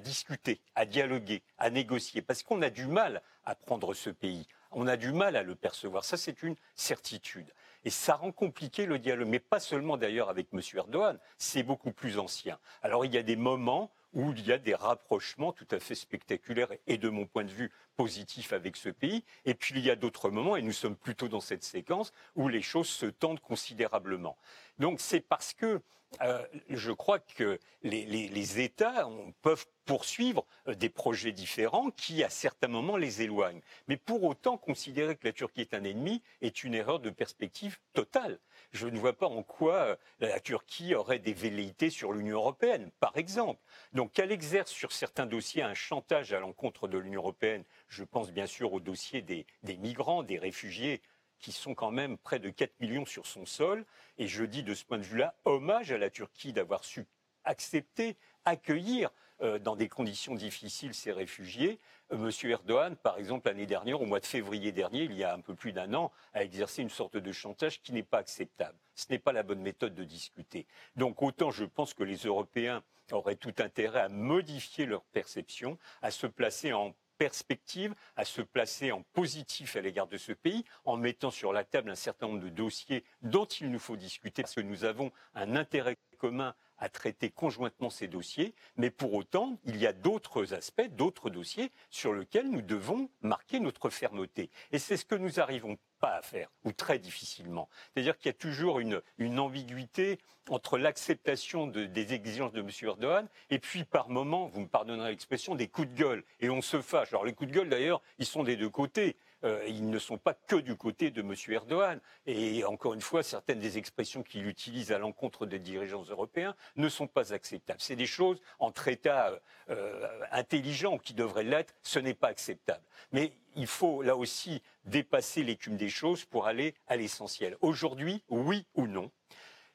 discuter, 0.00 0.60
à 0.74 0.84
dialoguer, 0.84 1.42
à 1.58 1.70
négocier, 1.70 2.22
parce 2.22 2.42
qu'on 2.42 2.62
a 2.62 2.70
du 2.70 2.86
mal 2.86 3.22
à 3.44 3.54
prendre 3.54 3.92
ce 3.94 4.10
pays, 4.10 4.46
on 4.70 4.86
a 4.86 4.96
du 4.96 5.12
mal 5.12 5.36
à 5.36 5.42
le 5.42 5.54
percevoir. 5.54 6.04
Ça, 6.04 6.16
c'est 6.16 6.42
une 6.42 6.56
certitude. 6.74 7.52
Et 7.84 7.90
ça 7.90 8.14
rend 8.14 8.32
compliqué 8.32 8.86
le 8.86 8.98
dialogue, 8.98 9.28
mais 9.28 9.38
pas 9.38 9.60
seulement 9.60 9.96
d'ailleurs 9.96 10.30
avec 10.30 10.48
M. 10.52 10.60
Erdogan, 10.74 11.18
c'est 11.36 11.62
beaucoup 11.62 11.92
plus 11.92 12.18
ancien. 12.18 12.58
Alors 12.80 13.04
il 13.04 13.12
y 13.12 13.18
a 13.18 13.22
des 13.22 13.36
moments 13.36 13.92
où 14.12 14.32
il 14.32 14.46
y 14.46 14.52
a 14.52 14.58
des 14.58 14.74
rapprochements 14.74 15.52
tout 15.52 15.66
à 15.70 15.78
fait 15.78 15.94
spectaculaires 15.94 16.72
et 16.86 16.98
de 16.98 17.08
mon 17.08 17.26
point 17.26 17.44
de 17.44 17.50
vue 17.50 17.72
positifs 17.96 18.52
avec 18.52 18.76
ce 18.76 18.88
pays. 18.88 19.24
Et 19.44 19.54
puis 19.54 19.74
il 19.76 19.84
y 19.84 19.90
a 19.90 19.96
d'autres 19.96 20.30
moments, 20.30 20.56
et 20.56 20.62
nous 20.62 20.72
sommes 20.72 20.96
plutôt 20.96 21.28
dans 21.28 21.40
cette 21.40 21.64
séquence, 21.64 22.12
où 22.34 22.48
les 22.48 22.62
choses 22.62 22.88
se 22.88 23.06
tendent 23.06 23.40
considérablement. 23.40 24.36
Donc 24.78 25.00
c'est 25.00 25.20
parce 25.20 25.54
que 25.54 25.80
euh, 26.20 26.44
je 26.68 26.92
crois 26.92 27.18
que 27.20 27.58
les, 27.82 28.60
États 28.60 29.08
peuvent 29.40 29.66
poursuivre 29.86 30.44
euh, 30.68 30.74
des 30.74 30.90
projets 30.90 31.32
différents 31.32 31.90
qui, 31.90 32.22
à 32.22 32.28
certains 32.28 32.68
moments, 32.68 32.96
les 32.96 33.22
éloignent. 33.22 33.62
Mais 33.88 33.96
pour 33.96 34.22
autant, 34.24 34.58
considérer 34.58 35.16
que 35.16 35.26
la 35.26 35.32
Turquie 35.32 35.62
est 35.62 35.74
un 35.74 35.84
ennemi 35.84 36.22
est 36.42 36.64
une 36.64 36.74
erreur 36.74 37.00
de 37.00 37.10
perspective 37.10 37.78
totale. 37.94 38.38
Je 38.72 38.88
ne 38.88 38.98
vois 38.98 39.12
pas 39.12 39.26
en 39.26 39.42
quoi 39.42 39.74
euh, 39.74 39.96
la 40.20 40.40
Turquie 40.40 40.94
aurait 40.94 41.18
des 41.18 41.34
velléités 41.34 41.90
sur 41.90 42.12
l'Union 42.12 42.36
européenne, 42.36 42.90
par 43.00 43.16
exemple. 43.16 43.60
Donc 43.92 44.12
qu'elle 44.12 44.32
exerce 44.32 44.70
sur 44.70 44.92
certains 44.92 45.26
dossiers 45.26 45.62
un 45.62 45.74
chantage 45.74 46.32
à 46.32 46.40
l'encontre 46.40 46.88
de 46.88 46.98
l'Union 46.98 47.20
européenne, 47.20 47.64
je 47.88 48.04
pense 48.04 48.32
bien 48.32 48.46
sûr 48.46 48.72
au 48.72 48.80
dossier 48.80 49.22
des 49.22 49.46
migrants, 49.76 50.22
des 50.22 50.38
réfugiés, 50.38 51.02
qui 51.42 51.52
sont 51.52 51.74
quand 51.74 51.90
même 51.90 52.16
près 52.16 52.38
de 52.38 52.48
4 52.48 52.80
millions 52.80 53.04
sur 53.04 53.26
son 53.26 53.44
sol. 53.44 53.84
Et 54.16 54.28
je 54.28 54.44
dis 54.44 54.62
de 54.62 54.74
ce 54.74 54.84
point 54.84 54.98
de 54.98 55.02
vue-là, 55.02 55.34
hommage 55.44 55.92
à 55.92 55.98
la 55.98 56.08
Turquie 56.08 56.54
d'avoir 56.54 56.84
su 56.84 57.04
accepter, 57.44 58.16
accueillir 58.44 59.10
euh, 59.42 59.58
dans 59.58 59.76
des 59.76 59.88
conditions 59.88 60.34
difficiles 60.34 60.94
ces 60.94 61.12
réfugiés. 61.12 61.80
Monsieur 62.12 62.50
Erdogan, 62.50 62.94
par 62.94 63.16
exemple, 63.16 63.48
l'année 63.48 63.64
dernière, 63.64 64.02
au 64.02 64.04
mois 64.04 64.20
de 64.20 64.26
février 64.26 64.70
dernier, 64.70 65.04
il 65.04 65.14
y 65.14 65.24
a 65.24 65.32
un 65.32 65.40
peu 65.40 65.54
plus 65.54 65.72
d'un 65.72 65.94
an, 65.94 66.12
a 66.34 66.44
exercé 66.44 66.82
une 66.82 66.90
sorte 66.90 67.16
de 67.16 67.32
chantage 67.32 67.80
qui 67.80 67.92
n'est 67.94 68.02
pas 68.02 68.18
acceptable. 68.18 68.78
Ce 68.94 69.06
n'est 69.08 69.18
pas 69.18 69.32
la 69.32 69.42
bonne 69.42 69.62
méthode 69.62 69.94
de 69.94 70.04
discuter. 70.04 70.66
Donc 70.94 71.22
autant 71.22 71.50
je 71.50 71.64
pense 71.64 71.94
que 71.94 72.04
les 72.04 72.16
Européens 72.16 72.82
auraient 73.12 73.36
tout 73.36 73.54
intérêt 73.58 74.00
à 74.00 74.08
modifier 74.10 74.84
leur 74.84 75.04
perception, 75.04 75.78
à 76.02 76.10
se 76.10 76.26
placer 76.26 76.74
en 76.74 76.94
perspective 77.22 77.94
à 78.16 78.24
se 78.24 78.42
placer 78.42 78.90
en 78.90 79.02
positif 79.12 79.76
à 79.76 79.80
l'égard 79.80 80.08
de 80.08 80.16
ce 80.16 80.32
pays, 80.32 80.64
en 80.84 80.96
mettant 80.96 81.30
sur 81.30 81.52
la 81.52 81.62
table 81.62 81.88
un 81.88 81.94
certain 81.94 82.26
nombre 82.26 82.40
de 82.40 82.48
dossiers 82.48 83.04
dont 83.22 83.44
il 83.44 83.70
nous 83.70 83.78
faut 83.78 83.96
discuter, 83.96 84.42
parce 84.42 84.56
que 84.56 84.60
nous 84.60 84.82
avons 84.82 85.12
un 85.36 85.54
intérêt 85.54 85.96
commun 86.22 86.54
à 86.78 86.88
traiter 86.88 87.30
conjointement 87.30 87.90
ces 87.90 88.06
dossiers, 88.06 88.54
mais 88.76 88.90
pour 88.90 89.12
autant, 89.14 89.58
il 89.64 89.76
y 89.76 89.88
a 89.88 89.92
d'autres 89.92 90.54
aspects, 90.54 90.88
d'autres 90.90 91.30
dossiers 91.30 91.72
sur 91.90 92.12
lesquels 92.12 92.48
nous 92.48 92.62
devons 92.62 93.08
marquer 93.22 93.58
notre 93.58 93.90
fermeté. 93.90 94.50
Et 94.70 94.78
c'est 94.78 94.96
ce 94.96 95.04
que 95.04 95.16
nous 95.16 95.30
n'arrivons 95.30 95.78
pas 95.98 96.16
à 96.16 96.22
faire, 96.22 96.48
ou 96.64 96.72
très 96.72 97.00
difficilement. 97.00 97.68
C'est-à-dire 97.94 98.16
qu'il 98.16 98.26
y 98.26 98.30
a 98.30 98.38
toujours 98.38 98.78
une, 98.78 99.00
ambiguïté 99.38 100.18
entre 100.48 100.78
l'acceptation 100.78 101.66
des 101.66 102.14
exigences 102.14 102.52
de 102.52 102.60
M. 102.60 102.70
Erdogan 102.82 103.28
et 103.50 103.58
puis 103.58 103.84
par 103.84 104.08
moments, 104.08 104.46
vous 104.46 104.60
me 104.60 104.68
pardonnerez 104.68 105.10
l'expression, 105.10 105.56
des 105.56 105.68
coups 105.68 105.88
de 105.88 105.94
gueule. 105.94 106.24
Et 106.40 106.50
on 106.50 106.62
se 106.62 106.80
fâche. 106.80 107.08
Alors 107.12 107.24
les 107.24 107.32
coups 107.32 107.50
de 107.50 107.54
gueule, 107.54 107.68
d'ailleurs, 107.68 108.00
ils 108.18 108.26
sont 108.26 108.42
des 108.44 108.56
deux 108.56 108.70
côtés. 108.70 109.16
Euh, 109.44 109.64
ils 109.66 109.88
ne 109.88 109.98
sont 109.98 110.18
pas 110.18 110.34
que 110.34 110.56
du 110.56 110.76
côté 110.76 111.10
de 111.10 111.20
M. 111.22 111.34
Erdogan. 111.48 112.00
Et 112.26 112.64
encore 112.64 112.94
une 112.94 113.00
fois, 113.00 113.22
certaines 113.22 113.58
des 113.58 113.78
expressions 113.78 114.22
qu'il 114.22 114.46
utilise 114.46 114.92
à 114.92 114.98
l'encontre 114.98 115.46
des 115.46 115.58
dirigeants 115.58 116.04
européens 116.08 116.54
ne 116.76 116.88
sont 116.88 117.06
pas 117.06 117.32
acceptables. 117.32 117.80
C'est 117.80 117.96
des 117.96 118.06
choses 118.06 118.40
entre 118.58 118.88
États 118.88 119.40
euh, 119.70 120.08
intelligents 120.30 120.98
qui 120.98 121.14
devraient 121.14 121.44
l'être, 121.44 121.74
ce 121.82 121.98
n'est 121.98 122.14
pas 122.14 122.28
acceptable. 122.28 122.82
Mais 123.12 123.32
il 123.56 123.66
faut 123.66 124.02
là 124.02 124.16
aussi 124.16 124.62
dépasser 124.84 125.42
l'écume 125.42 125.76
des 125.76 125.88
choses 125.88 126.24
pour 126.24 126.46
aller 126.46 126.74
à 126.86 126.96
l'essentiel. 126.96 127.56
Aujourd'hui, 127.60 128.22
oui 128.28 128.66
ou 128.74 128.86
non, 128.86 129.10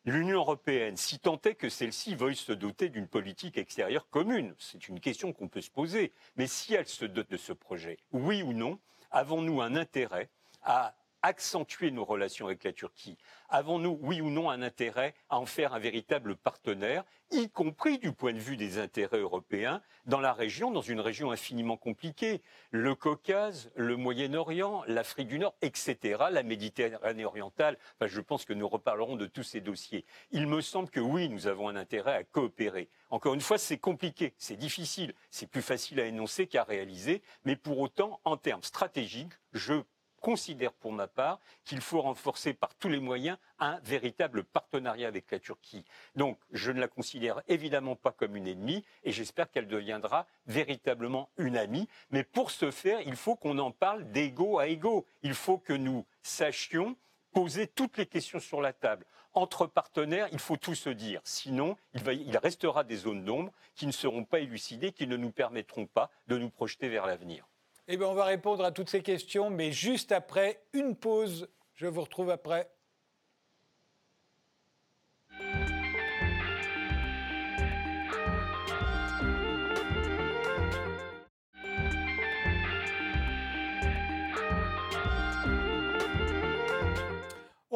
l'Union 0.06 0.38
européenne, 0.39 0.97
si 0.97 1.19
tant 1.19 1.39
est 1.43 1.56
que 1.56 1.69
celle-ci 1.69 2.15
veuille 2.15 2.36
se 2.36 2.53
doter 2.53 2.89
d'une 2.89 3.08
politique 3.08 3.58
extérieure 3.58 4.10
commune, 4.10 4.56
c'est 4.58 4.88
une 4.88 4.99
question 4.99 5.34
qu'on 5.34 5.49
peut 5.49 5.62
se 5.62 5.69
poser, 5.69 6.13
mais 6.38 6.47
si 6.47 6.73
elle 6.73 6.88
se 6.88 7.06
dote 7.06 7.30
de 7.30 7.38
ce 7.38 7.53
projet, 7.53 7.97
oui 8.12 8.41
ou 8.41 8.53
non, 8.53 8.80
avons-nous 9.12 9.62
un 9.62 9.76
intérêt 9.76 10.30
à 10.63 10.96
accentuer 11.28 11.92
nos 11.92 12.06
relations 12.06 12.46
avec 12.46 12.63
la 12.63 12.72
Turquie 12.72 13.18
Avons-nous, 13.50 13.98
oui 14.02 14.20
ou 14.20 14.30
non, 14.30 14.50
un 14.50 14.62
intérêt 14.62 15.13
à 15.30 15.40
en 15.40 15.46
faire 15.46 15.74
un 15.74 15.80
véritable 15.80 16.36
partenaire, 16.36 17.06
y 17.32 17.50
compris 17.50 17.98
du 17.98 18.12
point 18.12 18.34
de 18.34 18.40
vue 18.40 18.58
des 18.58 18.78
intérêts 18.78 19.20
européens, 19.20 19.82
dans 20.06 20.20
la 20.20 20.34
région, 20.34 20.72
dans 20.72 20.82
une 20.82 21.00
région 21.00 21.32
infiniment 21.32 21.78
compliquée? 21.78 22.42
Le 22.72 22.96
Caucase, 22.96 23.72
le 23.76 23.96
Moyen-Orient, 23.96 24.84
l'Afrique 24.88 25.28
du 25.28 25.40
Nord, 25.40 25.56
etc., 25.62 26.26
la 26.30 26.44
Méditerranée 26.44 27.26
orientale. 27.26 27.78
je 28.02 28.22
pense 28.22 28.44
que 28.44 28.54
nous 28.54 28.68
reparlerons 28.68 29.16
de 29.16 29.26
tous 29.26 29.44
ces 29.44 29.62
dossiers. 29.62 30.06
Il 30.32 30.48
me 30.48 30.62
semble 30.62 30.90
que 30.90 31.00
oui, 31.00 31.30
nous 31.30 31.48
avons 31.48 31.70
un 31.70 31.76
intérêt 31.76 32.16
à 32.16 32.24
coopérer. 32.24 32.90
Encore 33.10 33.34
une 33.34 33.42
fois, 33.42 33.58
c'est 33.58 33.78
compliqué, 33.78 34.34
c'est 34.38 34.58
difficile, 34.58 35.13
c'est 35.30 35.48
plus 35.48 35.62
facile 35.62 36.00
à 36.02 36.06
énoncer 36.06 36.48
qu'à 36.48 36.63
réaliser, 36.63 37.22
mais 37.46 37.56
pour 37.56 37.80
autant, 37.80 38.20
en 38.26 38.36
termes 38.36 38.63
stratégiques, 38.63 39.34
je 39.54 39.84
considère 40.17 40.73
pour 40.73 40.91
ma 40.91 41.08
part 41.08 41.39
qu'il 41.63 41.82
faut 41.82 42.01
renforcer 42.01 42.53
par 42.53 42.75
tous 42.75 42.89
les 42.89 42.99
moyens 42.99 43.38
un 43.60 43.80
véritable 43.80 44.43
partenariat 44.43 45.08
avec 45.08 45.32
la 45.32 45.39
Turquie. 45.39 45.86
Donc, 46.15 46.39
je 46.51 46.71
ne 46.71 46.80
la 46.80 46.88
considère 46.88 47.41
évidemment 47.47 47.95
pas 47.95 48.12
comme 48.12 48.36
une 48.36 48.47
ennemie 48.47 48.84
et 49.03 49.12
j'espère 49.12 49.49
qu'elle 49.49 49.67
deviendra 49.67 50.27
véritablement 50.45 51.30
une 51.38 51.58
amie. 51.58 51.88
Mais 52.12 52.23
pour 52.23 52.51
ce 52.51 52.71
faire, 52.71 53.01
il 53.01 53.15
faut 53.15 53.36
qu'on 53.36 53.58
en 53.60 53.71
parle 53.71 54.12
d'égo 54.12 54.60
à 54.60 54.67
égo. 54.67 55.06
Il 55.23 55.34
faut 55.34 55.58
que 55.58 55.73
nous 55.73 56.06
sachions 56.21 56.95
poser 57.32 57.67
toutes 57.67 57.97
les 57.97 58.06
questions 58.06 58.39
sur 58.39 58.62
la 58.62 58.73
table. 58.73 59.06
Entre 59.34 59.67
partenaires, 59.67 60.27
il 60.32 60.39
faut 60.39 60.58
tout 60.58 60.73
se 60.73 60.89
dire. 60.89 61.21
Sinon, 61.23 61.77
il 61.93 62.38
restera 62.38 62.84
des 62.84 62.95
zones 62.95 63.23
d'ombre 63.23 63.51
qui 63.75 63.86
ne 63.86 63.91
seront 63.91 64.23
pas 64.23 64.39
élucidées, 64.39 64.91
qui 64.91 65.06
ne 65.06 65.17
nous 65.17 65.32
permettront 65.32 65.86
pas 65.86 66.10
de 66.27 66.38
nous 66.38 66.49
projeter 66.49 66.89
vers 66.89 67.06
l'avenir. 67.06 67.47
Eh 67.89 67.95
bien, 67.95 68.08
on 68.08 68.13
va 68.13 68.26
répondre 68.26 68.65
à 68.65 68.73
toutes 68.73 68.89
ces 68.89 69.02
questions, 69.02 69.50
mais 69.50 69.71
juste 69.71 70.12
après 70.12 70.62
une 70.73 70.97
pause. 70.97 71.47
Je 71.73 71.88
vous 71.88 72.02
retrouve 72.02 72.30
après. 72.30 72.69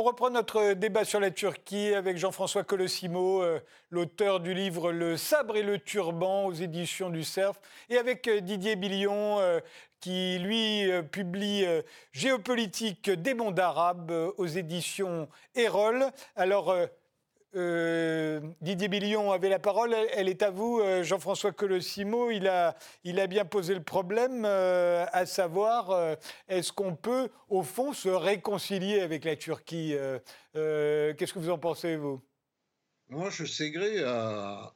On 0.01 0.03
reprend 0.03 0.31
notre 0.31 0.73
débat 0.73 1.05
sur 1.05 1.19
la 1.19 1.29
Turquie 1.29 1.93
avec 1.93 2.17
Jean-François 2.17 2.63
Colossimo, 2.63 3.43
euh, 3.43 3.59
l'auteur 3.91 4.39
du 4.39 4.55
livre 4.55 4.91
Le 4.91 5.15
sabre 5.15 5.57
et 5.57 5.61
le 5.61 5.77
turban 5.77 6.45
aux 6.45 6.53
éditions 6.53 7.11
du 7.11 7.23
Cerf, 7.23 7.53
et 7.87 7.99
avec 7.99 8.27
euh, 8.27 8.39
Didier 8.39 8.75
Billion, 8.75 9.39
euh, 9.39 9.59
qui 9.99 10.39
lui 10.39 10.89
publie 11.11 11.67
Géopolitique 12.13 13.11
des 13.11 13.35
mondes 13.35 13.59
arabes 13.59 14.11
aux 14.39 14.47
éditions 14.47 15.29
Erol. 15.53 16.07
Alors, 16.35 16.75
euh, 17.55 18.39
Didier 18.61 18.87
Billion 18.87 19.31
avait 19.31 19.49
la 19.49 19.59
parole, 19.59 19.93
elle, 20.13 20.29
est 20.29 20.41
à 20.41 20.51
vous. 20.51 20.79
Euh, 20.79 21.03
Jean-François 21.03 21.51
Colossimo, 21.51 22.31
il 22.31 22.47
a, 22.47 22.77
il 23.03 23.19
a 23.19 23.27
bien 23.27 23.43
posé 23.45 23.73
le 23.73 23.83
problème, 23.83 24.45
euh, 24.45 25.05
à 25.11 25.25
savoir, 25.25 26.17
est-ce 26.47 26.71
qu'on 26.71 26.95
peut, 26.95 27.29
au 27.49 27.63
fond, 27.63 27.93
se 27.93 28.09
réconcilier 28.09 29.01
avec 29.01 29.25
la 29.25 29.35
Turquie 29.35 29.95
Qu'est-ce 30.53 31.33
que 31.33 31.39
vous 31.39 31.49
en 31.49 31.57
pensez, 31.57 31.95
vous? 31.97 32.21
Moi, 33.09 33.29
je 33.29 33.43
sais 33.43 33.71
gré 33.71 34.01
à, 34.05 34.73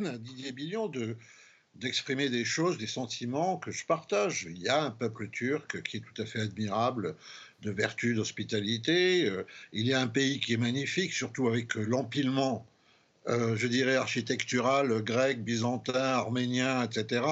Didier 0.00 0.52
Billion 0.52 0.88
de, 0.88 1.16
d'exprimer 1.74 2.28
des 2.28 2.44
choses, 2.44 2.78
des 2.78 2.86
sentiments 2.86 3.58
que 3.58 3.70
je 3.70 3.86
partage. 3.86 4.44
Il 4.50 4.58
y 4.58 4.68
a 4.68 4.82
un 4.82 4.90
peuple 4.90 5.28
turc 5.28 5.82
qui 5.82 5.98
est 5.98 6.00
tout 6.00 6.22
à 6.22 6.26
fait 6.26 6.40
admirable, 6.40 7.16
de 7.62 7.70
vertu, 7.70 8.14
d'hospitalité. 8.14 9.28
Euh, 9.28 9.46
il 9.72 9.86
y 9.86 9.94
a 9.94 10.00
un 10.00 10.06
pays 10.06 10.40
qui 10.40 10.52
est 10.54 10.58
magnifique, 10.58 11.12
surtout 11.12 11.48
avec 11.48 11.76
euh, 11.76 11.82
l'empilement, 11.82 12.66
euh, 13.28 13.56
je 13.56 13.66
dirais, 13.66 13.96
architectural 13.96 15.02
grec, 15.02 15.42
byzantin, 15.42 15.94
arménien, 15.94 16.82
etc., 16.82 17.22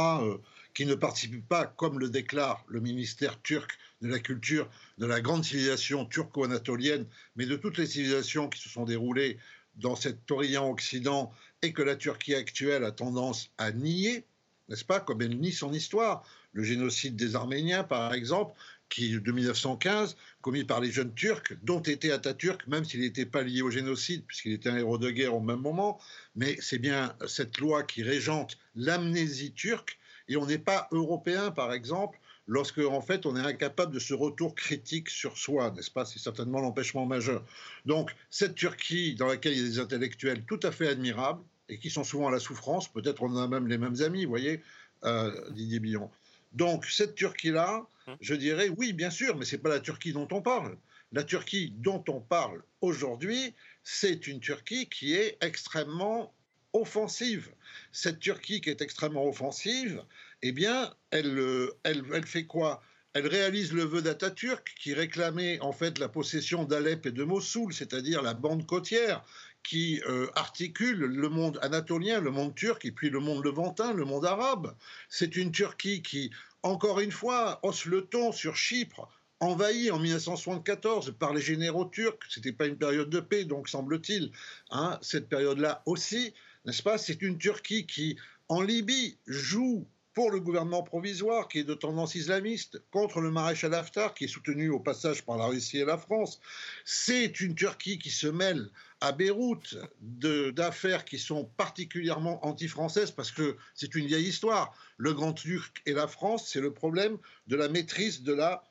qui 0.72 0.86
ne 0.86 0.96
participe 0.96 1.46
pas, 1.48 1.66
comme 1.66 2.00
le 2.00 2.10
déclare 2.10 2.64
le 2.66 2.80
ministère 2.80 3.40
turc 3.42 3.78
de 4.02 4.08
la 4.08 4.18
culture, 4.18 4.68
de 4.98 5.06
la 5.06 5.20
grande 5.20 5.44
civilisation 5.44 6.04
turco-anatolienne, 6.04 7.06
mais 7.36 7.46
de 7.46 7.54
toutes 7.54 7.78
les 7.78 7.86
civilisations 7.86 8.48
qui 8.48 8.60
se 8.60 8.68
sont 8.68 8.84
déroulées 8.84 9.38
dans 9.76 9.94
cet 9.94 10.30
Orient-Occident 10.30 11.32
et 11.62 11.72
que 11.72 11.82
la 11.82 11.96
Turquie 11.96 12.34
actuelle 12.34 12.84
a 12.84 12.90
tendance 12.90 13.50
à 13.56 13.70
nier, 13.72 14.24
n'est-ce 14.68 14.84
pas, 14.84 15.00
comme 15.00 15.22
elle 15.22 15.38
nie 15.38 15.52
son 15.52 15.72
histoire. 15.72 16.24
Le 16.52 16.62
génocide 16.62 17.16
des 17.16 17.36
Arméniens, 17.36 17.84
par 17.84 18.14
exemple, 18.14 18.58
qui, 18.94 19.18
de 19.18 19.32
1915, 19.32 20.16
commis 20.40 20.62
par 20.62 20.80
les 20.80 20.92
jeunes 20.92 21.12
Turcs, 21.14 21.52
dont 21.64 21.80
était 21.80 22.12
Atatürk, 22.12 22.64
même 22.68 22.84
s'il 22.84 23.00
n'était 23.00 23.26
pas 23.26 23.42
lié 23.42 23.60
au 23.60 23.70
génocide, 23.70 24.24
puisqu'il 24.24 24.52
était 24.52 24.68
un 24.68 24.76
héros 24.76 24.98
de 24.98 25.10
guerre 25.10 25.34
au 25.34 25.40
même 25.40 25.58
moment. 25.58 25.98
Mais 26.36 26.56
c'est 26.60 26.78
bien 26.78 27.16
cette 27.26 27.58
loi 27.58 27.82
qui 27.82 28.04
régente 28.04 28.56
l'amnésie 28.76 29.52
turque, 29.52 29.98
et 30.28 30.36
on 30.36 30.46
n'est 30.46 30.58
pas 30.58 30.86
européen, 30.92 31.50
par 31.50 31.72
exemple, 31.72 32.20
lorsque 32.46 32.78
en 32.78 33.00
fait 33.00 33.26
on 33.26 33.36
est 33.36 33.40
incapable 33.40 33.92
de 33.92 33.98
ce 33.98 34.14
retour 34.14 34.54
critique 34.54 35.10
sur 35.10 35.36
soi, 35.38 35.72
n'est-ce 35.72 35.90
pas? 35.90 36.04
C'est 36.04 36.20
certainement 36.20 36.60
l'empêchement 36.60 37.04
majeur. 37.04 37.44
Donc 37.86 38.14
cette 38.30 38.54
Turquie 38.54 39.16
dans 39.16 39.26
laquelle 39.26 39.54
il 39.54 39.58
y 39.58 39.66
a 39.66 39.68
des 39.68 39.78
intellectuels 39.80 40.44
tout 40.44 40.60
à 40.62 40.70
fait 40.70 40.88
admirables 40.88 41.42
et 41.68 41.78
qui 41.78 41.90
sont 41.90 42.04
souvent 42.04 42.28
à 42.28 42.30
la 42.30 42.38
souffrance, 42.38 42.86
peut-être 42.88 43.22
on 43.22 43.36
a 43.36 43.48
même 43.48 43.66
les 43.66 43.78
mêmes 43.78 44.00
amis, 44.02 44.24
vous 44.24 44.30
voyez, 44.30 44.62
euh, 45.04 45.50
Didier 45.50 45.80
Billon. 45.80 46.10
Donc 46.54 46.86
cette 46.86 47.14
Turquie-là, 47.14 47.86
hum. 48.06 48.16
je 48.20 48.34
dirais 48.34 48.68
oui, 48.68 48.92
bien 48.92 49.10
sûr, 49.10 49.36
mais 49.36 49.44
ce 49.44 49.56
n'est 49.56 49.62
pas 49.62 49.68
la 49.68 49.80
Turquie 49.80 50.12
dont 50.12 50.28
on 50.30 50.42
parle. 50.42 50.78
La 51.12 51.22
Turquie 51.22 51.72
dont 51.76 52.02
on 52.08 52.20
parle 52.20 52.62
aujourd'hui, 52.80 53.54
c'est 53.82 54.26
une 54.26 54.40
Turquie 54.40 54.88
qui 54.88 55.14
est 55.14 55.36
extrêmement 55.42 56.34
offensive. 56.72 57.50
Cette 57.92 58.18
Turquie 58.18 58.60
qui 58.60 58.70
est 58.70 58.82
extrêmement 58.82 59.26
offensive, 59.26 60.02
eh 60.42 60.52
bien, 60.52 60.92
elle, 61.10 61.38
euh, 61.38 61.78
elle, 61.84 62.02
elle 62.12 62.26
fait 62.26 62.46
quoi? 62.46 62.82
Elle 63.12 63.28
réalise 63.28 63.72
le 63.72 63.84
vœu 63.84 64.02
d'Atatürk 64.02 64.74
qui 64.76 64.92
réclamait 64.92 65.60
en 65.60 65.72
fait 65.72 66.00
la 66.00 66.08
possession 66.08 66.64
d'Alep 66.64 67.06
et 67.06 67.12
de 67.12 67.22
Mossoul, 67.22 67.72
c'est-à-dire 67.72 68.22
la 68.22 68.34
bande 68.34 68.66
côtière 68.66 69.24
qui 69.64 70.00
euh, 70.06 70.28
articule 70.34 70.98
le 70.98 71.28
monde 71.28 71.58
anatolien, 71.62 72.20
le 72.20 72.30
monde 72.30 72.54
turc 72.54 72.84
et 72.84 72.92
puis 72.92 73.10
le 73.10 73.18
monde 73.18 73.44
levantin, 73.44 73.92
le 73.92 74.04
monde 74.04 74.24
arabe. 74.24 74.76
C'est 75.08 75.36
une 75.36 75.50
Turquie 75.50 76.02
qui, 76.02 76.30
encore 76.62 77.00
une 77.00 77.10
fois, 77.10 77.58
hausse 77.62 77.86
le 77.86 78.02
ton 78.02 78.30
sur 78.30 78.54
Chypre, 78.54 79.08
envahie 79.40 79.90
en 79.90 79.98
1974 79.98 81.16
par 81.18 81.34
les 81.34 81.40
généraux 81.40 81.86
turcs. 81.86 82.20
C'était 82.28 82.52
pas 82.52 82.66
une 82.66 82.78
période 82.78 83.10
de 83.10 83.20
paix, 83.20 83.44
donc 83.44 83.68
semble-t-il. 83.68 84.30
Hein, 84.70 84.98
cette 85.02 85.28
période-là 85.28 85.82
aussi, 85.86 86.34
n'est-ce 86.64 86.82
pas? 86.82 86.98
C'est 86.98 87.22
une 87.22 87.38
Turquie 87.38 87.86
qui, 87.86 88.16
en 88.48 88.60
Libye, 88.60 89.18
joue 89.26 89.86
pour 90.14 90.30
le 90.30 90.38
gouvernement 90.38 90.84
provisoire 90.84 91.48
qui 91.48 91.58
est 91.58 91.64
de 91.64 91.74
tendance 91.74 92.14
islamiste, 92.14 92.80
contre 92.92 93.20
le 93.20 93.32
maréchal 93.32 93.74
Haftar 93.74 94.14
qui 94.14 94.24
est 94.24 94.28
soutenu 94.28 94.68
au 94.70 94.78
passage 94.78 95.24
par 95.24 95.36
la 95.36 95.46
Russie 95.46 95.78
et 95.78 95.84
la 95.84 95.98
France. 95.98 96.40
C'est 96.84 97.40
une 97.40 97.56
Turquie 97.56 97.98
qui 97.98 98.10
se 98.10 98.28
mêle 98.28 98.70
à 99.00 99.12
Beyrouth 99.12 99.76
d'affaires 100.00 101.04
qui 101.04 101.18
sont 101.18 101.44
particulièrement 101.56 102.44
anti-françaises 102.46 103.10
parce 103.10 103.30
que 103.30 103.56
c'est 103.74 103.94
une 103.94 104.06
vieille 104.06 104.28
histoire. 104.28 104.74
Le 104.96 105.12
Grand 105.12 105.32
Turc 105.32 105.82
et 105.86 105.92
la 105.92 106.08
France, 106.08 106.48
c'est 106.48 106.60
le 106.60 106.72
problème 106.72 107.18
de 107.46 107.56
la 107.56 107.68
maîtrise 107.68 108.22
de 108.22 108.32
la, 108.32 108.64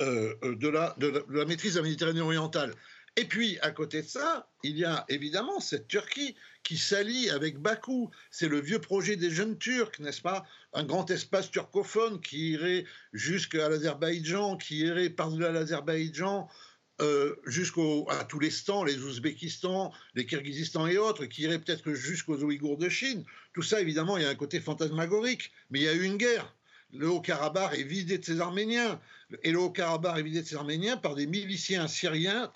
euh, 0.00 0.34
de 0.42 0.68
la, 0.68 0.94
de 0.98 1.24
la 1.28 1.44
maîtrise 1.44 1.74
de 1.74 1.78
la 1.78 1.84
Méditerranée 1.84 2.20
orientale. 2.20 2.74
Et 3.16 3.26
puis, 3.26 3.58
à 3.60 3.70
côté 3.70 4.02
de 4.02 4.08
ça, 4.08 4.48
il 4.64 4.76
y 4.76 4.84
a 4.84 5.04
évidemment 5.08 5.60
cette 5.60 5.86
Turquie 5.86 6.34
qui 6.64 6.76
s'allie 6.76 7.30
avec 7.30 7.58
Bakou. 7.58 8.10
C'est 8.32 8.48
le 8.48 8.60
vieux 8.60 8.80
projet 8.80 9.14
des 9.14 9.30
jeunes 9.30 9.56
Turcs, 9.56 10.00
n'est-ce 10.00 10.20
pas? 10.20 10.44
Un 10.72 10.82
grand 10.82 11.08
espace 11.10 11.48
turcophone 11.50 12.20
qui 12.20 12.50
irait 12.52 12.84
jusqu'à 13.12 13.68
l'Azerbaïdjan, 13.68 14.56
qui 14.56 14.78
irait 14.78 15.10
par-delà 15.10 15.52
l'Azerbaïdjan 15.52 16.48
euh, 17.00 17.34
jusqu'à 17.46 18.24
tous 18.28 18.38
les 18.38 18.50
stands, 18.50 18.84
les 18.84 18.98
Ouzbékistan, 18.98 19.92
les 20.14 20.26
Kirghizistan 20.26 20.86
et 20.86 20.98
autres, 20.98 21.26
qui 21.26 21.42
irait 21.42 21.58
peut-être 21.58 21.92
jusqu'aux 21.92 22.42
Ouïghours 22.42 22.78
de 22.78 22.88
Chine. 22.88 23.24
Tout 23.52 23.62
ça, 23.62 23.80
évidemment, 23.80 24.16
il 24.16 24.22
y 24.22 24.26
a 24.26 24.30
un 24.30 24.34
côté 24.34 24.60
fantasmagorique. 24.60 25.52
Mais 25.70 25.80
il 25.80 25.84
y 25.84 25.88
a 25.88 25.94
eu 25.94 26.04
une 26.04 26.16
guerre 26.16 26.54
le 26.94 27.08
Haut-Karabakh 27.08 27.78
est 27.78 27.82
vidé 27.82 28.18
de 28.18 28.24
ses 28.24 28.40
Arméniens. 28.40 29.00
Et 29.42 29.50
le 29.50 29.58
Haut-Karabakh 29.58 30.18
est 30.18 30.22
vidé 30.22 30.42
de 30.42 30.46
ses 30.46 30.56
Arméniens 30.56 30.96
par 30.96 31.14
des 31.14 31.26
miliciens 31.26 31.88
syriens, 31.88 32.52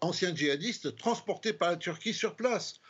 anciens 0.00 0.34
djihadistes, 0.34 0.96
transportés 0.96 1.52
par 1.52 1.70
la 1.70 1.76
Turquie 1.76 2.14
sur 2.14 2.34
place. 2.34 2.80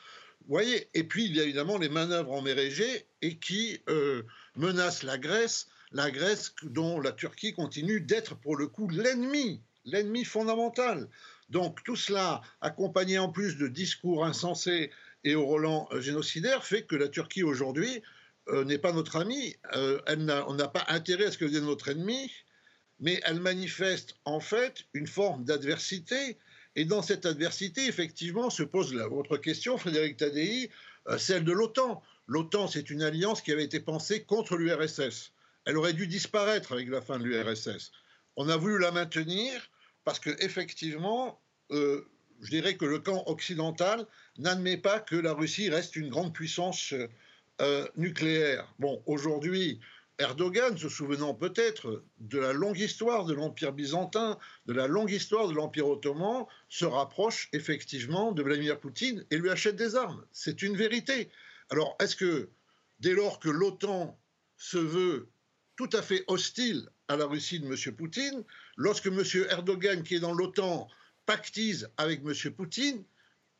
Vous 0.40 0.54
voyez 0.54 0.88
Et 0.94 1.04
puis, 1.04 1.26
il 1.26 1.36
y 1.36 1.40
a 1.40 1.44
évidemment 1.44 1.78
les 1.78 1.88
manœuvres 1.88 2.32
en 2.32 2.42
mer 2.42 2.58
Égée 2.58 3.06
et 3.20 3.38
qui 3.38 3.80
euh, 3.88 4.22
menacent 4.56 5.02
la 5.02 5.18
Grèce, 5.18 5.68
la 5.92 6.10
Grèce 6.10 6.54
dont 6.62 7.00
la 7.00 7.12
Turquie 7.12 7.52
continue 7.52 8.00
d'être 8.00 8.34
pour 8.34 8.56
le 8.56 8.66
coup 8.66 8.88
l'ennemi, 8.88 9.60
l'ennemi 9.90 10.24
fondamental. 10.24 11.08
Donc 11.50 11.82
tout 11.84 11.96
cela, 11.96 12.42
accompagné 12.60 13.18
en 13.18 13.30
plus 13.30 13.56
de 13.56 13.68
discours 13.68 14.24
insensés 14.24 14.90
et 15.24 15.34
au 15.34 15.46
Roland 15.46 15.88
euh, 15.92 16.00
génocidaire, 16.00 16.64
fait 16.64 16.82
que 16.82 16.96
la 16.96 17.08
Turquie 17.08 17.42
aujourd'hui 17.42 18.02
euh, 18.48 18.64
n'est 18.64 18.78
pas 18.78 18.92
notre 18.92 19.16
amie. 19.16 19.56
Euh, 19.74 20.00
on 20.46 20.54
n'a 20.54 20.68
pas 20.68 20.84
intérêt 20.88 21.26
à 21.26 21.32
ce 21.32 21.38
qu'elle 21.38 21.48
devienne 21.48 21.64
notre 21.64 21.88
ennemi, 21.88 22.30
mais 23.00 23.20
elle 23.24 23.40
manifeste 23.40 24.14
en 24.24 24.40
fait 24.40 24.84
une 24.92 25.06
forme 25.06 25.44
d'adversité. 25.44 26.38
Et 26.76 26.84
dans 26.84 27.02
cette 27.02 27.26
adversité, 27.26 27.86
effectivement, 27.86 28.50
se 28.50 28.62
pose 28.62 28.94
la, 28.94 29.08
votre 29.08 29.36
question, 29.36 29.78
Frédéric 29.78 30.18
Tadei, 30.18 30.70
celle 31.16 31.44
de 31.44 31.52
l'OTAN. 31.52 32.02
L'OTAN, 32.28 32.68
c'est 32.68 32.90
une 32.90 33.02
alliance 33.02 33.40
qui 33.40 33.50
avait 33.52 33.64
été 33.64 33.80
pensée 33.80 34.22
contre 34.22 34.56
l'URSS. 34.56 35.32
Elle 35.64 35.76
aurait 35.76 35.94
dû 35.94 36.06
disparaître 36.06 36.72
avec 36.72 36.88
la 36.88 37.00
fin 37.00 37.18
de 37.18 37.24
l'URSS. 37.24 37.90
On 38.36 38.48
a 38.48 38.56
voulu 38.56 38.78
la 38.78 38.92
maintenir 38.92 39.70
parce 40.08 40.20
que 40.20 40.30
effectivement, 40.42 41.38
je 41.68 42.48
dirais 42.48 42.78
que 42.78 42.86
le 42.86 42.98
camp 42.98 43.24
occidental 43.26 44.06
n'admet 44.38 44.78
pas 44.78 45.00
que 45.00 45.16
la 45.16 45.34
Russie 45.34 45.68
reste 45.68 45.96
une 45.96 46.08
grande 46.08 46.32
puissance 46.32 46.94
euh, 47.60 47.86
nucléaire. 47.94 48.72
Bon, 48.78 49.02
aujourd'hui, 49.04 49.80
Erdogan, 50.18 50.78
se 50.78 50.88
souvenant 50.88 51.34
peut-être 51.34 52.04
de 52.20 52.38
la 52.38 52.54
longue 52.54 52.78
histoire 52.78 53.26
de 53.26 53.34
l'Empire 53.34 53.74
byzantin, 53.74 54.38
de 54.64 54.72
la 54.72 54.86
longue 54.86 55.10
histoire 55.10 55.46
de 55.46 55.52
l'Empire 55.52 55.86
ottoman, 55.86 56.46
se 56.70 56.86
rapproche 56.86 57.50
effectivement 57.52 58.32
de 58.32 58.42
Vladimir 58.42 58.80
Poutine 58.80 59.26
et 59.30 59.36
lui 59.36 59.50
achète 59.50 59.76
des 59.76 59.94
armes. 59.94 60.24
C'est 60.32 60.62
une 60.62 60.74
vérité. 60.74 61.28
Alors, 61.68 61.98
est-ce 62.00 62.16
que 62.16 62.48
dès 63.00 63.12
lors 63.12 63.40
que 63.40 63.50
l'OTAN 63.50 64.18
se 64.56 64.78
veut 64.78 65.28
tout 65.76 65.90
à 65.92 66.00
fait 66.00 66.24
hostile 66.28 66.88
à 67.08 67.16
la 67.16 67.26
Russie 67.26 67.60
de 67.60 67.66
M. 67.66 67.94
Poutine, 67.94 68.44
lorsque 68.76 69.06
M. 69.06 69.22
Erdogan, 69.50 70.02
qui 70.02 70.16
est 70.16 70.20
dans 70.20 70.34
l'OTAN, 70.34 70.88
pactise 71.26 71.90
avec 71.96 72.20
M. 72.24 72.52
Poutine, 72.52 73.04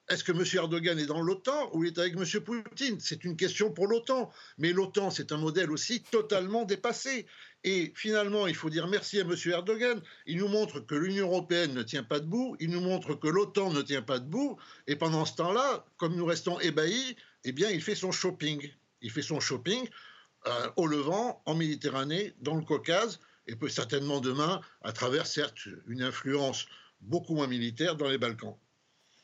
est-ce 0.09 0.25
que 0.25 0.33
M. 0.33 0.43
Erdogan 0.55 0.99
est 0.99 1.07
dans 1.07 1.21
l'OTAN 1.21 1.71
ou 1.75 1.85
il 1.85 1.89
est 1.89 1.99
avec 1.99 2.15
M. 2.15 2.25
Poutine? 2.41 2.99
C'est 2.99 3.25
une 3.25 3.37
question 3.37 3.71
pour 3.71 3.87
l'OTAN. 3.87 4.31
Mais 4.57 4.73
l'OTAN, 4.73 5.11
c'est 5.11 5.33
un 5.33 5.37
modèle 5.37 5.71
aussi 5.71 6.03
totalement 6.03 6.65
dépassé. 6.65 7.27
Et 7.63 7.93
finalement, 7.95 8.47
il 8.47 8.55
faut 8.55 8.71
dire 8.71 8.87
merci 8.87 9.19
à 9.19 9.23
M. 9.23 9.35
Erdogan. 9.47 10.01
Il 10.25 10.39
nous 10.39 10.49
montre 10.49 10.81
que 10.81 10.95
l'Union 10.95 11.27
européenne 11.27 11.75
ne 11.75 11.83
tient 11.83 12.05
pas 12.05 12.21
debout, 12.21 12.57
il 12.59 12.71
nous 12.71 12.81
montre 12.81 13.15
que 13.15 13.29
l'OTAN 13.29 13.71
ne 13.71 13.83
tient 13.83 14.03
pas 14.03 14.19
debout. 14.19 14.57
Et 14.87 14.97
pendant 14.97 15.27
ce 15.27 15.37
temps-là, 15.37 15.85
comme 15.99 16.17
nous 16.17 16.25
restons 16.25 16.59
ébahis, 16.61 17.17
eh 17.45 17.53
bien, 17.53 17.69
il 17.69 17.83
fait 17.83 17.95
son 17.95 18.11
shopping. 18.11 18.73
Il 19.03 19.11
fait 19.11 19.23
son 19.23 19.41
shopping 19.41 19.87
euh, 20.47 20.71
au 20.77 20.87
Levant, 20.87 21.43
en 21.45 21.55
Méditerranée, 21.55 22.33
dans 22.41 22.55
le 22.55 22.63
Caucase, 22.63 23.21
et 23.49 23.57
peut 23.57 23.69
certainement 23.69 24.21
demain, 24.21 24.61
à 24.83 24.93
travers, 24.93 25.27
certes, 25.27 25.69
une 25.87 26.03
influence 26.03 26.67
beaucoup 27.01 27.35
moins 27.35 27.47
militaire 27.47 27.97
dans 27.97 28.09
les 28.09 28.19
Balkans. 28.19 28.57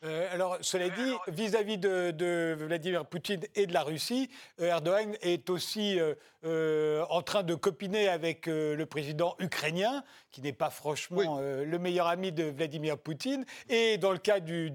Euh, 0.04 0.28
alors, 0.32 0.58
cela 0.60 0.88
dit, 0.88 1.12
vis-à-vis 1.28 1.78
de, 1.78 2.54
Vladimir 2.58 3.06
Poutine 3.06 3.40
et 3.54 3.66
de 3.66 3.72
la 3.72 3.82
Russie, 3.82 4.28
euh, 4.60 4.66
Erdogan 4.66 5.16
est 5.22 5.48
aussi 5.48 5.98
euh, 6.44 7.04
en 7.08 7.22
train 7.22 7.42
de 7.42 7.54
copiner 7.54 8.08
avec 8.08 8.46
le 8.46 8.84
président 8.84 9.34
ukrainien, 9.38 10.04
qui 10.30 10.42
n'est 10.42 10.52
pas 10.52 10.68
franchement 10.68 11.40
le 11.40 11.78
meilleur 11.78 12.06
ami 12.06 12.32
de 12.32 12.44
Vladimir 12.44 12.98
Poutine. 12.98 13.46
Et 13.70 13.96
dans 13.96 14.12
le 14.12 14.18
cas 14.18 14.40
du, 14.40 14.70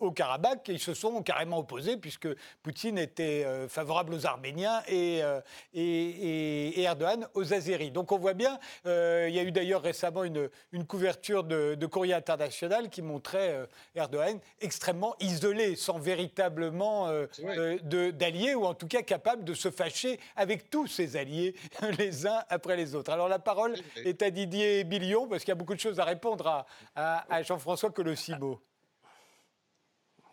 Haut-Karabakh, 0.00 0.66
ils 0.68 0.80
se 0.80 0.94
sont 0.94 1.22
carrément 1.22 1.58
opposés, 1.58 1.96
puisque 1.96 2.28
Poutine 2.62 2.98
était 2.98 3.46
favorable 3.68 4.14
aux 4.14 4.26
Arméniens 4.26 4.82
et, 4.88 5.22
et, 5.74 6.82
Erdogan 6.82 7.28
aux 7.34 7.52
Azéris. 7.52 7.90
Donc 7.92 8.10
on 8.10 8.18
voit 8.18 8.34
bien, 8.34 8.58
il 8.86 9.30
y 9.30 9.38
a 9.38 9.42
eu 9.42 9.52
d'ailleurs 9.52 9.82
récemment 9.82 10.24
une, 10.24 10.48
couverture 10.88 11.44
de, 11.44 11.76
de, 11.76 11.86
Courrier 11.86 12.14
International 12.14 12.88
qui 12.88 13.02
montrait 13.02 13.68
Erdogan 13.94 14.40
extrêmement 14.64 15.14
isolé, 15.20 15.76
sans 15.76 15.98
véritablement 15.98 17.08
euh, 17.08 17.26
euh, 17.44 18.10
d'alliés, 18.12 18.54
ou 18.54 18.64
en 18.64 18.74
tout 18.74 18.88
cas 18.88 19.02
capable 19.02 19.44
de 19.44 19.54
se 19.54 19.70
fâcher 19.70 20.18
avec 20.36 20.70
tous 20.70 20.86
ses 20.86 21.16
alliés, 21.16 21.54
les 21.98 22.26
uns 22.26 22.42
après 22.48 22.76
les 22.76 22.94
autres. 22.94 23.12
Alors 23.12 23.28
la 23.28 23.38
parole 23.38 23.76
est 23.96 24.22
à 24.22 24.30
Didier 24.30 24.84
Billion, 24.84 25.28
parce 25.28 25.42
qu'il 25.42 25.50
y 25.50 25.52
a 25.52 25.56
beaucoup 25.56 25.74
de 25.74 25.80
choses 25.80 26.00
à 26.00 26.04
répondre 26.04 26.66
à, 26.96 27.42
Jean-François 27.42 27.90
Colossimo. 27.90 28.60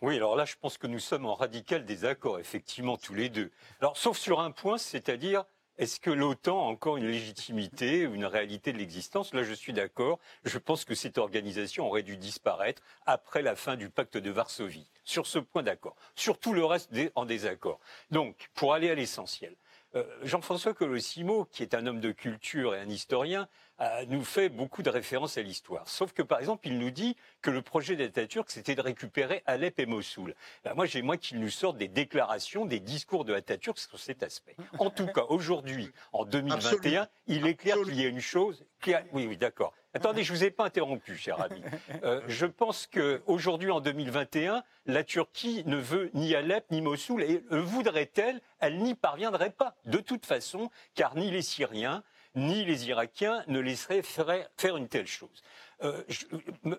Oui, 0.04 0.16
alors 0.16 0.34
là, 0.34 0.44
je 0.44 0.56
pense 0.60 0.78
que 0.78 0.88
nous 0.88 0.98
sommes 0.98 1.26
en 1.26 1.34
radical 1.34 1.84
désaccord, 1.84 2.40
effectivement, 2.40 2.96
tous 2.96 3.14
les 3.14 3.28
deux. 3.28 3.52
Alors, 3.80 3.96
sauf 3.96 4.18
sur 4.18 4.40
un 4.40 4.50
point, 4.50 4.76
c'est-à-dire 4.76 5.44
est-ce 5.78 6.00
que 6.00 6.10
l'OTAN 6.10 6.58
a 6.58 6.70
encore 6.70 6.98
une 6.98 7.06
légitimité, 7.06 8.00
une 8.00 8.26
réalité 8.26 8.72
de 8.72 8.78
l'existence? 8.78 9.32
Là, 9.32 9.42
je 9.42 9.54
suis 9.54 9.72
d'accord. 9.72 10.18
Je 10.44 10.58
pense 10.58 10.84
que 10.84 10.94
cette 10.94 11.18
organisation 11.18 11.86
aurait 11.86 12.02
dû 12.02 12.16
disparaître 12.16 12.82
après 13.06 13.42
la 13.42 13.56
fin 13.56 13.76
du 13.76 13.88
pacte 13.88 14.16
de 14.16 14.30
Varsovie. 14.30 14.86
Sur 15.04 15.26
ce 15.26 15.38
point, 15.38 15.62
d'accord. 15.62 15.96
Sur 16.14 16.38
tout 16.38 16.52
le 16.52 16.64
reste, 16.64 16.90
en 17.14 17.24
désaccord. 17.24 17.80
Donc, 18.10 18.50
pour 18.54 18.74
aller 18.74 18.90
à 18.90 18.94
l'essentiel, 18.94 19.56
euh, 19.94 20.04
Jean-François 20.22 20.74
Colossimo, 20.74 21.46
qui 21.46 21.62
est 21.62 21.74
un 21.74 21.86
homme 21.86 22.00
de 22.00 22.12
culture 22.12 22.74
et 22.74 22.80
un 22.80 22.88
historien, 22.88 23.48
euh, 23.80 24.04
nous 24.08 24.24
fait 24.24 24.48
beaucoup 24.48 24.82
de 24.82 24.90
références 24.90 25.38
à 25.38 25.42
l'histoire. 25.42 25.88
Sauf 25.88 26.12
que, 26.12 26.22
par 26.22 26.38
exemple, 26.38 26.68
il 26.68 26.78
nous 26.78 26.90
dit 26.90 27.16
que 27.40 27.50
le 27.50 27.62
projet 27.62 27.96
d'Atatürk, 27.96 28.50
c'était 28.50 28.74
de 28.74 28.80
récupérer 28.80 29.42
Alep 29.46 29.78
et 29.78 29.86
Mossoul. 29.86 30.34
Ben, 30.64 30.74
moi, 30.74 30.86
j'ai 30.86 31.02
moins 31.02 31.16
qu'il 31.16 31.40
nous 31.40 31.50
sorte 31.50 31.78
des 31.78 31.88
déclarations, 31.88 32.64
des 32.64 32.80
discours 32.80 33.24
de 33.24 33.34
Atatürk 33.34 33.78
sur 33.78 33.98
cet 33.98 34.22
aspect. 34.22 34.56
En 34.78 34.90
tout 34.90 35.06
cas, 35.06 35.24
aujourd'hui, 35.28 35.90
en 36.12 36.24
2021, 36.24 37.08
il 37.26 37.46
est 37.46 37.54
clair 37.54 37.76
qu'il 37.82 38.00
y 38.00 38.04
a 38.04 38.08
une 38.08 38.20
chose. 38.20 38.64
Oui, 38.86 39.26
oui, 39.26 39.36
d'accord. 39.36 39.72
Attendez, 39.94 40.24
je 40.24 40.32
vous 40.32 40.42
ai 40.42 40.50
pas 40.50 40.64
interrompu, 40.64 41.16
cher 41.16 41.40
ami. 41.40 41.62
Euh, 42.04 42.20
je 42.26 42.46
pense 42.46 42.88
qu'aujourd'hui, 42.88 43.70
en 43.70 43.80
2021, 43.80 44.64
la 44.86 45.04
Turquie 45.04 45.62
ne 45.66 45.76
veut 45.76 46.10
ni 46.14 46.34
Alep 46.34 46.70
ni 46.70 46.80
Mossoul 46.80 47.22
et 47.22 47.44
voudrait-elle 47.50 48.40
Elle, 48.58 48.78
n'y 48.78 48.94
parviendrait 48.94 49.50
pas, 49.50 49.76
de 49.84 49.98
toute 49.98 50.26
façon, 50.26 50.70
car 50.94 51.14
ni 51.14 51.30
les 51.30 51.42
Syriens 51.42 52.02
ni 52.34 52.64
les 52.64 52.88
Irakiens 52.88 53.44
ne 53.48 53.60
laisseraient 53.60 54.02
faire 54.02 54.76
une 54.76 54.88
telle 54.88 55.06
chose. 55.06 55.42
Euh, 55.82 56.02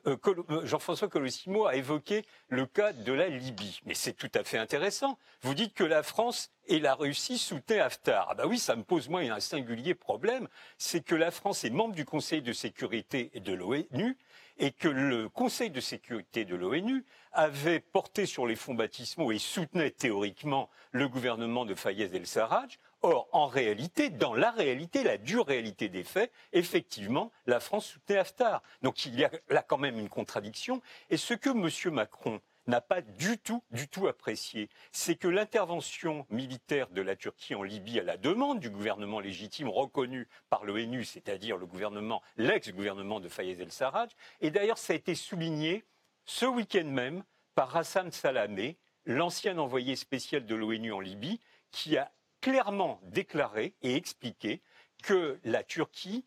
euh, 0.08 0.66
Jean-François 0.66 1.10
Colossimo 1.10 1.66
a 1.66 1.76
évoqué 1.76 2.24
le 2.48 2.66
cas 2.66 2.94
de 2.94 3.12
la 3.12 3.28
Libye, 3.28 3.82
mais 3.86 3.96
c'est 3.96 4.14
tout 4.14 4.32
à 4.34 4.44
fait 4.44 4.58
intéressant. 4.58 5.18
Vous 5.42 5.54
dites 5.54 5.74
que 5.74 5.84
la 5.84 6.04
France 6.04 6.52
et 6.68 6.80
la 6.80 6.96
Russie 6.96 7.38
soutenaient 7.38 7.82
Haftar. 7.82 8.28
Ah 8.30 8.36
bah 8.36 8.46
oui, 8.48 8.60
ça 8.60 8.76
me 8.78 8.84
pose 8.84 9.10
moi 9.10 9.22
un 9.22 9.40
singulier 9.42 9.94
problème, 9.94 10.48
c'est 10.78 11.04
que 11.04 11.16
la 11.16 11.32
France 11.32 11.66
est 11.66 11.70
membre 11.70 11.96
du 11.96 12.06
Conseil 12.06 12.42
de 12.42 12.54
sécurité 12.54 13.32
de 13.36 13.54
l'ONU 13.54 14.18
et 14.58 14.72
que 14.72 14.88
le 14.88 15.28
Conseil 15.28 15.70
de 15.70 15.82
sécurité 15.82 16.46
de 16.46 16.56
l'ONU 16.56 17.04
avait 17.34 17.80
porté 17.80 18.26
sur 18.26 18.46
les 18.46 18.56
fonds 18.56 18.76
baptismaux 18.76 19.32
et 19.32 19.40
soutenait 19.40 19.92
théoriquement 19.92 20.70
le 20.92 21.10
gouvernement 21.10 21.66
de 21.66 21.76
Fayez 21.76 22.16
el-Sarraj. 22.16 22.80
Or, 23.06 23.28
en 23.34 23.48
réalité, 23.48 24.10
dans 24.10 24.34
la 24.34 24.50
réalité, 24.50 25.04
la 25.04 25.18
dure 25.18 25.46
réalité 25.46 25.90
des 25.90 26.06
faits, 26.06 26.32
effectivement, 26.54 27.34
la 27.46 27.60
France 27.60 27.86
soutenait 27.86 28.20
Haftar. 28.20 28.64
Donc 28.82 29.06
il 29.06 29.20
y 29.20 29.26
a 29.26 29.32
là 29.50 29.62
quand 29.62 29.78
même 29.78 30.00
une 30.00 30.08
contradiction. 30.08 30.82
Et 31.10 31.18
ce 31.18 31.34
que 31.34 31.50
M. 31.50 31.94
Macron 31.94 32.40
n'a 32.68 32.80
pas 32.80 33.02
du 33.02 33.38
tout, 33.38 33.62
du 33.72 33.90
tout 33.90 34.08
apprécié, 34.08 34.70
c'est 34.94 35.16
que 35.16 35.28
l'intervention 35.28 36.26
militaire 36.30 36.88
de 36.92 37.02
la 37.02 37.18
Turquie 37.18 37.56
en 37.56 37.64
Libye 37.64 38.00
à 38.00 38.04
la 38.04 38.16
demande 38.16 38.62
du 38.62 38.70
gouvernement 38.70 39.20
légitime 39.20 39.68
reconnu 39.68 40.30
par 40.50 40.64
l'ONU, 40.64 41.04
c'est-à-dire 41.04 41.58
le 41.58 41.66
gouvernement, 41.66 42.22
l'ex-gouvernement 42.38 43.20
de 43.20 43.28
Fayez 43.28 43.62
el-Sarraj, 43.62 44.12
et 44.40 44.50
d'ailleurs 44.50 44.78
ça 44.78 44.94
a 44.94 44.96
été 44.96 45.14
souligné 45.14 45.84
ce 46.24 46.46
week-end 46.46 46.86
même 46.86 47.26
par 47.54 47.76
Hassan 47.76 48.12
Salamé, 48.12 48.78
l'ancien 49.04 49.58
envoyé 49.58 49.98
spécial 49.98 50.46
de 50.46 50.56
l'ONU 50.56 50.94
en 50.94 51.02
Libye, 51.02 51.42
qui 51.72 51.98
a 51.98 52.14
clairement 52.44 53.00
déclaré 53.04 53.74
et 53.84 53.96
expliqué 53.96 54.62
que 55.02 55.40
la 55.46 55.64
Turquie 55.64 56.26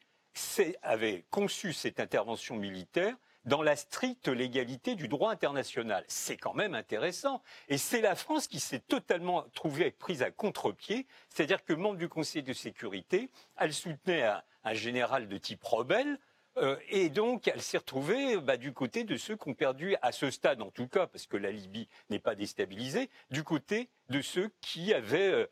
avait 0.82 1.26
conçu 1.30 1.74
cette 1.74 2.00
intervention 2.00 2.56
militaire 2.56 3.14
dans 3.44 3.62
la 3.62 3.76
stricte 3.76 4.28
légalité 4.28 4.94
du 4.94 5.08
droit 5.08 5.30
international. 5.30 6.04
C'est 6.08 6.38
quand 6.38 6.54
même 6.54 6.74
intéressant. 6.74 7.42
Et 7.68 7.76
c'est 7.76 8.00
la 8.00 8.14
France 8.14 8.46
qui 8.46 8.60
s'est 8.60 8.80
totalement 8.80 9.44
trouvée 9.54 9.90
prise 9.90 10.22
à 10.22 10.30
contre-pied, 10.30 11.06
c'est-à-dire 11.28 11.62
que 11.62 11.74
membre 11.74 11.98
du 11.98 12.08
Conseil 12.08 12.42
de 12.42 12.54
sécurité, 12.54 13.30
elle 13.58 13.74
soutenait 13.74 14.22
un, 14.22 14.74
général 14.74 15.28
de 15.28 15.36
type 15.36 15.62
rebelle, 15.62 16.18
Euh, 16.58 16.76
et 16.88 17.10
donc, 17.10 17.48
elle 17.48 17.60
s'est 17.60 17.76
retrouvée 17.78 18.38
bah, 18.38 18.56
du 18.56 18.72
côté 18.72 19.04
de 19.04 19.16
ceux 19.16 19.36
qui 19.36 19.48
ont 19.48 19.54
perdu, 19.54 19.94
à 20.00 20.10
ce 20.12 20.30
stade 20.30 20.62
en 20.62 20.70
tout 20.70 20.88
cas, 20.88 21.06
parce 21.06 21.26
que 21.26 21.36
la 21.36 21.50
Libye 21.50 21.88
n'est 22.08 22.18
pas 22.18 22.34
déstabilisée, 22.34 23.10
du 23.30 23.44
côté 23.44 23.90
de 24.08 24.22
ceux 24.22 24.50
qui 24.62 24.94
avaient 24.94 25.32
euh, 25.32 25.46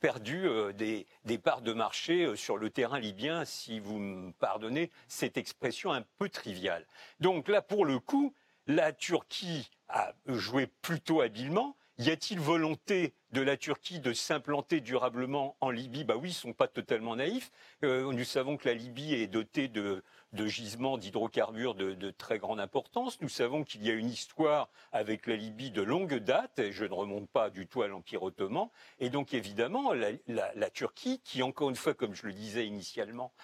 perdu 0.00 0.46
des, 0.74 1.06
des, 1.24 1.38
parts 1.38 1.62
de 1.62 1.72
marché 1.72 2.36
sur 2.36 2.56
le 2.56 2.70
terrain 2.70 2.98
libyen, 2.98 3.44
si 3.44 3.80
vous 3.80 3.98
me 3.98 4.32
pardonnez 4.32 4.90
cette 5.08 5.36
expression 5.36 5.92
un 5.92 6.02
peu 6.18 6.28
triviale. 6.28 6.86
Donc 7.20 7.48
là, 7.48 7.62
pour 7.62 7.84
le 7.84 7.98
coup, 7.98 8.34
la 8.66 8.92
Turquie 8.92 9.70
a 9.88 10.12
joué 10.26 10.66
plutôt 10.66 11.20
habilement. 11.20 11.76
Y 12.00 12.08
a-t-il 12.08 12.40
volonté 12.40 13.12
de 13.32 13.42
la 13.42 13.58
Turquie 13.58 14.00
de 14.00 14.14
s'implanter 14.14 14.80
durablement 14.80 15.58
en 15.60 15.68
Libye? 15.68 16.04
Bah 16.04 16.16
oui, 16.16 16.30
ils 16.30 16.32
sont 16.32 16.54
pas 16.54 16.66
totalement 16.66 17.14
naïfs. 17.14 17.52
nous 17.82 18.24
savons 18.24 18.56
que 18.56 18.66
la 18.66 18.72
Libye 18.74 19.12
est 19.12 19.26
dotée 19.26 19.68
de, 19.68 20.02
de 20.32 20.46
gisements 20.46 20.96
d'hydrocarbures 20.96 21.74
de, 21.74 22.10
très 22.10 22.38
grande 22.38 22.58
importance. 22.58 23.20
Nous 23.20 23.28
savons 23.28 23.64
qu'il 23.64 23.84
y 23.84 23.90
a 23.90 23.92
une 23.92 24.08
histoire 24.08 24.70
avec 24.92 25.26
la 25.26 25.36
Libye 25.36 25.72
de 25.72 25.82
longue 25.82 26.14
date, 26.14 26.58
et 26.58 26.72
je 26.72 26.86
ne 26.86 26.94
remonte 26.94 27.28
pas 27.28 27.50
du 27.50 27.66
tout 27.66 27.82
à 27.82 27.88
l'Empire 27.88 28.22
ottoman, 28.22 28.68
et 28.98 29.10
donc 29.10 29.34
évidemment 29.34 29.92
la, 29.92 30.70
Turquie, 30.70 31.20
qui 31.22 31.42
encore 31.42 31.68
une 31.68 31.76
fois, 31.76 31.92
comme 31.92 32.14
je 32.14 32.26
le 32.26 32.32
disais 32.32 32.66
initialement, 32.66 33.34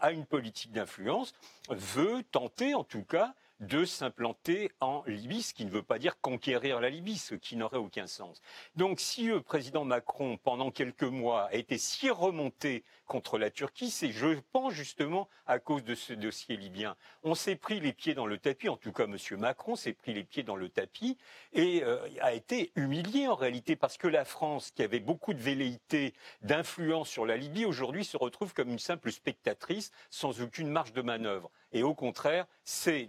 a 0.00 0.10
une 0.10 0.26
politique 0.26 0.72
d'influence, 0.72 1.32
veut 1.68 2.24
tenter 2.24 2.74
en 2.74 2.82
tout 2.82 3.04
cas 3.04 3.34
de 3.60 3.84
s'implanter 3.84 4.70
en 4.80 5.02
Libye, 5.06 5.42
ce 5.42 5.54
qui 5.54 5.64
ne 5.64 5.70
veut 5.70 5.82
pas 5.82 5.98
dire 5.98 6.20
conquérir 6.20 6.80
la 6.80 6.90
Libye, 6.90 7.18
ce 7.18 7.34
qui 7.34 7.56
n'aurait 7.56 7.78
aucun 7.78 8.06
sens. 8.06 8.40
Donc 8.76 9.00
si 9.00 9.26
le 9.26 9.40
président 9.40 9.84
Macron, 9.84 10.38
pendant 10.42 10.70
quelques 10.70 11.04
mois, 11.04 11.44
a 11.44 11.54
été 11.54 11.78
si 11.78 12.10
remonté 12.10 12.84
contre 13.06 13.38
la 13.38 13.50
Turquie, 13.50 13.90
c'est, 13.90 14.10
je 14.10 14.38
pense, 14.52 14.72
justement 14.72 15.28
à 15.46 15.58
cause 15.58 15.84
de 15.84 15.94
ce 15.94 16.12
dossier 16.12 16.56
libyen. 16.56 16.96
On 17.22 17.34
s'est 17.34 17.56
pris 17.56 17.80
les 17.80 17.92
pieds 17.92 18.14
dans 18.14 18.26
le 18.26 18.38
tapis, 18.38 18.68
en 18.68 18.76
tout 18.76 18.92
cas 18.92 19.04
M. 19.04 19.16
Macron 19.38 19.76
s'est 19.76 19.92
pris 19.92 20.14
les 20.14 20.24
pieds 20.24 20.42
dans 20.42 20.56
le 20.56 20.68
tapis 20.68 21.18
et 21.52 21.82
euh, 21.84 21.98
a 22.20 22.32
été 22.32 22.72
humilié 22.76 23.28
en 23.28 23.34
réalité 23.34 23.76
parce 23.76 23.98
que 23.98 24.08
la 24.08 24.24
France, 24.24 24.70
qui 24.70 24.82
avait 24.82 25.00
beaucoup 25.00 25.34
de 25.34 25.40
velléité, 25.40 26.14
d'influence 26.42 27.08
sur 27.08 27.26
la 27.26 27.36
Libye, 27.36 27.64
aujourd'hui 27.64 28.04
se 28.04 28.16
retrouve 28.16 28.54
comme 28.54 28.70
une 28.70 28.78
simple 28.78 29.12
spectatrice 29.12 29.90
sans 30.10 30.40
aucune 30.40 30.68
marge 30.68 30.92
de 30.92 31.02
manœuvre. 31.02 31.50
Et 31.72 31.82
au 31.82 31.94
contraire, 31.94 32.46
c'est 32.64 33.08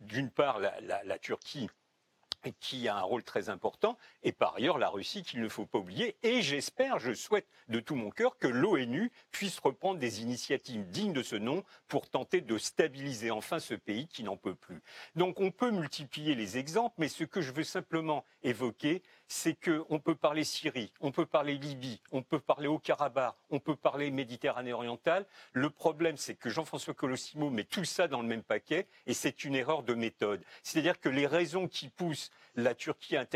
d'une 0.00 0.30
part 0.30 0.60
la 0.60 1.18
Turquie 1.18 1.68
qui 2.60 2.88
a 2.88 2.96
un 2.96 3.02
rôle 3.02 3.22
très 3.22 3.48
important, 3.48 3.96
et 4.22 4.32
par 4.32 4.54
ailleurs 4.56 4.78
la 4.78 4.88
Russie 4.88 5.22
qu'il 5.22 5.40
ne 5.40 5.48
faut 5.48 5.66
pas 5.66 5.78
oublier. 5.78 6.16
Et 6.22 6.42
j'espère, 6.42 6.98
je 6.98 7.12
souhaite 7.12 7.46
de 7.68 7.80
tout 7.80 7.94
mon 7.94 8.10
cœur 8.10 8.38
que 8.38 8.46
l'ONU 8.46 9.10
puisse 9.30 9.58
reprendre 9.58 9.98
des 9.98 10.22
initiatives 10.22 10.88
dignes 10.90 11.12
de 11.12 11.22
ce 11.22 11.36
nom 11.36 11.64
pour 11.88 12.08
tenter 12.08 12.40
de 12.40 12.58
stabiliser 12.58 13.30
enfin 13.30 13.58
ce 13.58 13.74
pays 13.74 14.06
qui 14.08 14.22
n'en 14.22 14.36
peut 14.36 14.54
plus. 14.54 14.82
Donc 15.14 15.40
on 15.40 15.50
peut 15.50 15.70
multiplier 15.70 16.34
les 16.34 16.58
exemples, 16.58 16.94
mais 16.98 17.08
ce 17.08 17.24
que 17.24 17.40
je 17.40 17.52
veux 17.52 17.64
simplement 17.64 18.24
évoquer, 18.42 19.02
c'est 19.28 19.54
qu'on 19.54 19.98
peut 19.98 20.14
parler 20.14 20.44
Syrie, 20.44 20.92
on 21.00 21.10
peut 21.10 21.26
parler 21.26 21.56
Libye, 21.56 22.00
on 22.12 22.22
peut 22.22 22.38
parler 22.38 22.68
au 22.68 22.78
Karabakh, 22.78 23.34
on 23.50 23.58
peut 23.58 23.76
parler 23.76 24.10
Méditerranée 24.10 24.72
orientale. 24.72 25.26
Le 25.52 25.70
problème, 25.70 26.16
c'est 26.16 26.34
que 26.34 26.50
Jean-François 26.50 26.94
Colossimo 26.94 27.50
met 27.50 27.64
tout 27.64 27.84
ça 27.84 28.08
dans 28.08 28.22
le 28.22 28.28
même 28.28 28.42
paquet 28.42 28.86
et 29.06 29.14
c'est 29.14 29.44
une 29.44 29.54
erreur 29.54 29.82
de 29.82 29.94
méthode. 29.94 30.42
C'est-à-dire 30.62 31.00
que 31.00 31.08
les 31.08 31.26
raisons 31.26 31.68
qui 31.68 31.88
poussent 31.88 32.30
la 32.54 32.74
Turquie 32.74 33.16
à 33.16 33.26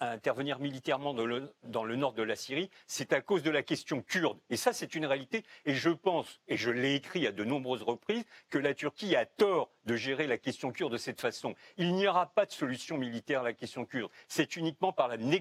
intervenir, 0.00 0.58
militairement 0.58 1.14
dans 1.14 1.24
le, 1.24 1.96
nord 1.96 2.12
de 2.12 2.22
la 2.22 2.36
Syrie, 2.36 2.70
c'est 2.86 3.12
à 3.12 3.20
cause 3.20 3.42
de 3.42 3.50
la 3.50 3.62
question 3.62 4.02
kurde. 4.02 4.38
Et 4.50 4.56
ça, 4.56 4.72
c'est 4.72 4.94
une 4.94 5.06
réalité. 5.06 5.44
Et 5.64 5.74
je 5.74 5.90
pense, 5.90 6.40
et 6.48 6.56
je 6.56 6.70
l'ai 6.70 6.94
écrit 6.94 7.26
à 7.26 7.32
de 7.32 7.44
nombreuses 7.44 7.82
reprises, 7.82 8.24
que 8.50 8.58
la 8.58 8.74
Turquie 8.74 9.16
a 9.16 9.24
tort 9.24 9.70
de 9.86 9.96
gérer 9.96 10.26
la 10.26 10.36
question 10.36 10.72
kurde 10.72 10.92
de 10.92 10.98
cette 10.98 11.20
façon. 11.20 11.54
Il 11.78 11.94
n'y 11.94 12.06
aura 12.06 12.26
pas 12.26 12.44
de 12.44 12.52
solution 12.52 12.98
militaire 12.98 13.40
à 13.40 13.44
la 13.44 13.52
question 13.54 13.86
kurde. 13.86 14.10
C'est 14.28 14.56
uniquement 14.56 14.92
par 14.92 15.08
la 15.08 15.16
négociation 15.16 15.35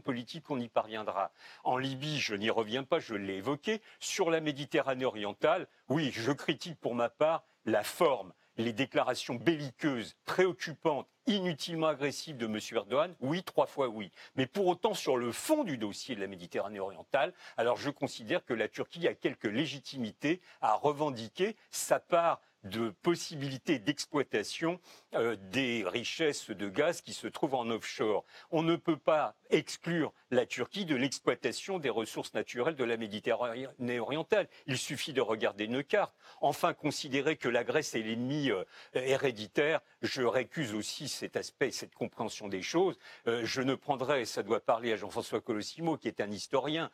politique 0.00 0.44
qu'on 0.44 0.60
y 0.60 0.68
parviendra. 0.68 1.32
En 1.64 1.78
Libye, 1.78 2.18
je 2.18 2.34
n'y 2.34 2.50
reviens 2.50 2.84
pas, 2.84 2.98
je 2.98 3.14
l'ai 3.14 3.36
évoqué. 3.36 3.80
Sur 4.00 4.30
la 4.30 4.40
Méditerranée 4.40 5.04
orientale, 5.04 5.66
oui, 5.88 6.10
je 6.12 6.32
critique 6.32 6.78
pour 6.80 6.94
ma 6.94 7.08
part 7.08 7.44
la 7.64 7.82
forme 7.82 8.32
les 8.56 8.72
déclarations 8.72 9.34
belliqueuses, 9.34 10.16
préoccupantes, 10.24 11.08
inutilement 11.26 11.88
agressives 11.88 12.36
de 12.36 12.46
M. 12.46 12.58
Erdogan 12.72 13.14
Oui, 13.20 13.42
trois 13.42 13.66
fois 13.66 13.88
oui. 13.88 14.10
Mais 14.36 14.46
pour 14.46 14.66
autant, 14.66 14.94
sur 14.94 15.16
le 15.16 15.32
fond 15.32 15.64
du 15.64 15.78
dossier 15.78 16.14
de 16.14 16.20
la 16.20 16.26
Méditerranée 16.26 16.80
orientale, 16.80 17.32
alors 17.56 17.76
je 17.76 17.90
considère 17.90 18.44
que 18.44 18.54
la 18.54 18.68
Turquie 18.68 19.08
a 19.08 19.14
quelque 19.14 19.48
légitimité 19.48 20.40
à 20.60 20.74
revendiquer 20.74 21.56
sa 21.70 21.98
part 21.98 22.40
de 22.64 22.90
possibilités 23.02 23.78
d'exploitation 23.78 24.80
euh, 25.14 25.36
des 25.50 25.84
richesses 25.86 26.50
de 26.50 26.68
gaz 26.68 27.00
qui 27.00 27.12
se 27.12 27.26
trouvent 27.26 27.54
en 27.54 27.68
offshore. 27.70 28.24
On 28.50 28.62
ne 28.62 28.76
peut 28.76 28.96
pas 28.96 29.36
exclure 29.50 30.12
la 30.30 30.46
Turquie 30.46 30.84
de 30.84 30.96
l'exploitation 30.96 31.78
des 31.78 31.90
ressources 31.90 32.34
naturelles 32.34 32.76
de 32.76 32.84
la 32.84 32.96
Méditerranée 32.96 33.98
orientale. 33.98 34.48
Il 34.66 34.78
suffit 34.78 35.12
de 35.12 35.20
regarder 35.20 35.64
une 35.64 35.84
carte. 35.84 36.14
Enfin, 36.40 36.74
considérer 36.74 37.36
que 37.36 37.48
la 37.48 37.64
Grèce 37.64 37.94
est 37.94 38.02
l'ennemi 38.02 38.50
euh, 38.50 38.64
héréditaire, 38.94 39.80
je 40.02 40.22
récuse 40.22 40.74
aussi 40.74 41.08
cet 41.08 41.36
aspect, 41.36 41.70
cette 41.70 41.94
compréhension 41.94 42.48
des 42.48 42.62
choses. 42.62 42.98
Euh, 43.26 43.42
je 43.44 43.62
ne 43.62 43.74
prendrai, 43.74 44.24
ça 44.24 44.42
doit 44.42 44.60
parler 44.60 44.92
à 44.92 44.96
Jean-François 44.96 45.40
Colossimo, 45.40 45.96
qui 45.96 46.08
est 46.08 46.20
un 46.20 46.30
historien, 46.30 46.90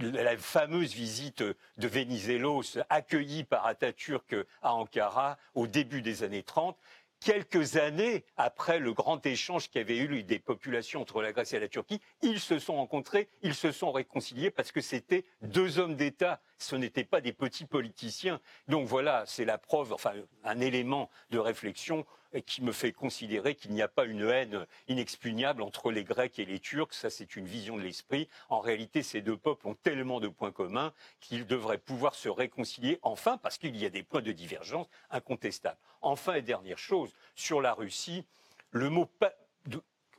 la 0.00 0.36
fameuse 0.36 0.94
visite 0.94 1.42
de 1.42 1.88
Venizelos 1.88 2.78
accueillie 2.88 3.44
par 3.44 3.66
Atatürk 3.66 4.34
à 4.62 4.74
Ankara 4.74 5.38
au 5.54 5.66
début 5.66 6.02
des 6.02 6.22
années 6.22 6.42
30 6.42 6.76
quelques 7.20 7.76
années 7.76 8.24
après 8.36 8.78
le 8.78 8.92
grand 8.92 9.24
échange 9.26 9.68
qui 9.70 9.78
avait 9.78 9.98
eu 9.98 10.22
des 10.22 10.38
populations 10.38 11.02
entre 11.02 11.22
la 11.22 11.32
Grèce 11.32 11.52
et 11.52 11.60
la 11.60 11.68
Turquie, 11.68 12.00
ils 12.22 12.40
se 12.40 12.58
sont 12.58 12.76
rencontrés, 12.76 13.28
ils 13.42 13.54
se 13.54 13.72
sont 13.72 13.92
réconciliés 13.92 14.50
parce 14.50 14.72
que 14.72 14.80
c'était 14.80 15.24
deux 15.42 15.78
hommes 15.78 15.96
d'État, 15.96 16.40
ce 16.58 16.76
n'étaient 16.76 17.04
pas 17.04 17.20
des 17.20 17.32
petits 17.32 17.66
politiciens. 17.66 18.40
Donc 18.68 18.88
voilà, 18.88 19.24
c'est 19.26 19.44
la 19.44 19.58
preuve, 19.58 19.92
enfin 19.92 20.14
un 20.44 20.60
élément 20.60 21.10
de 21.30 21.38
réflexion 21.38 22.06
qui 22.46 22.62
me 22.62 22.72
fait 22.72 22.92
considérer 22.92 23.54
qu'il 23.54 23.72
n'y 23.72 23.82
a 23.82 23.88
pas 23.88 24.04
une 24.04 24.28
haine 24.28 24.66
inexpugnable 24.88 25.62
entre 25.62 25.90
les 25.90 26.04
Grecs 26.04 26.38
et 26.38 26.44
les 26.44 26.60
Turcs. 26.60 26.94
Ça, 26.94 27.10
c'est 27.10 27.36
une 27.36 27.46
vision 27.46 27.76
de 27.76 27.82
l'esprit. 27.82 28.28
En 28.48 28.60
réalité, 28.60 29.02
ces 29.02 29.20
deux 29.20 29.36
peuples 29.36 29.66
ont 29.66 29.74
tellement 29.74 30.20
de 30.20 30.28
points 30.28 30.52
communs 30.52 30.92
qu'ils 31.20 31.46
devraient 31.46 31.78
pouvoir 31.78 32.14
se 32.14 32.28
réconcilier 32.28 32.98
enfin, 33.02 33.38
parce 33.38 33.58
qu'il 33.58 33.76
y 33.76 33.84
a 33.84 33.90
des 33.90 34.02
points 34.02 34.22
de 34.22 34.32
divergence 34.32 34.86
incontestables. 35.10 35.78
Enfin, 36.02 36.34
et 36.34 36.42
dernière 36.42 36.78
chose, 36.78 37.12
sur 37.34 37.60
la 37.60 37.74
Russie, 37.74 38.24
le 38.70 38.88
mot 38.88 39.10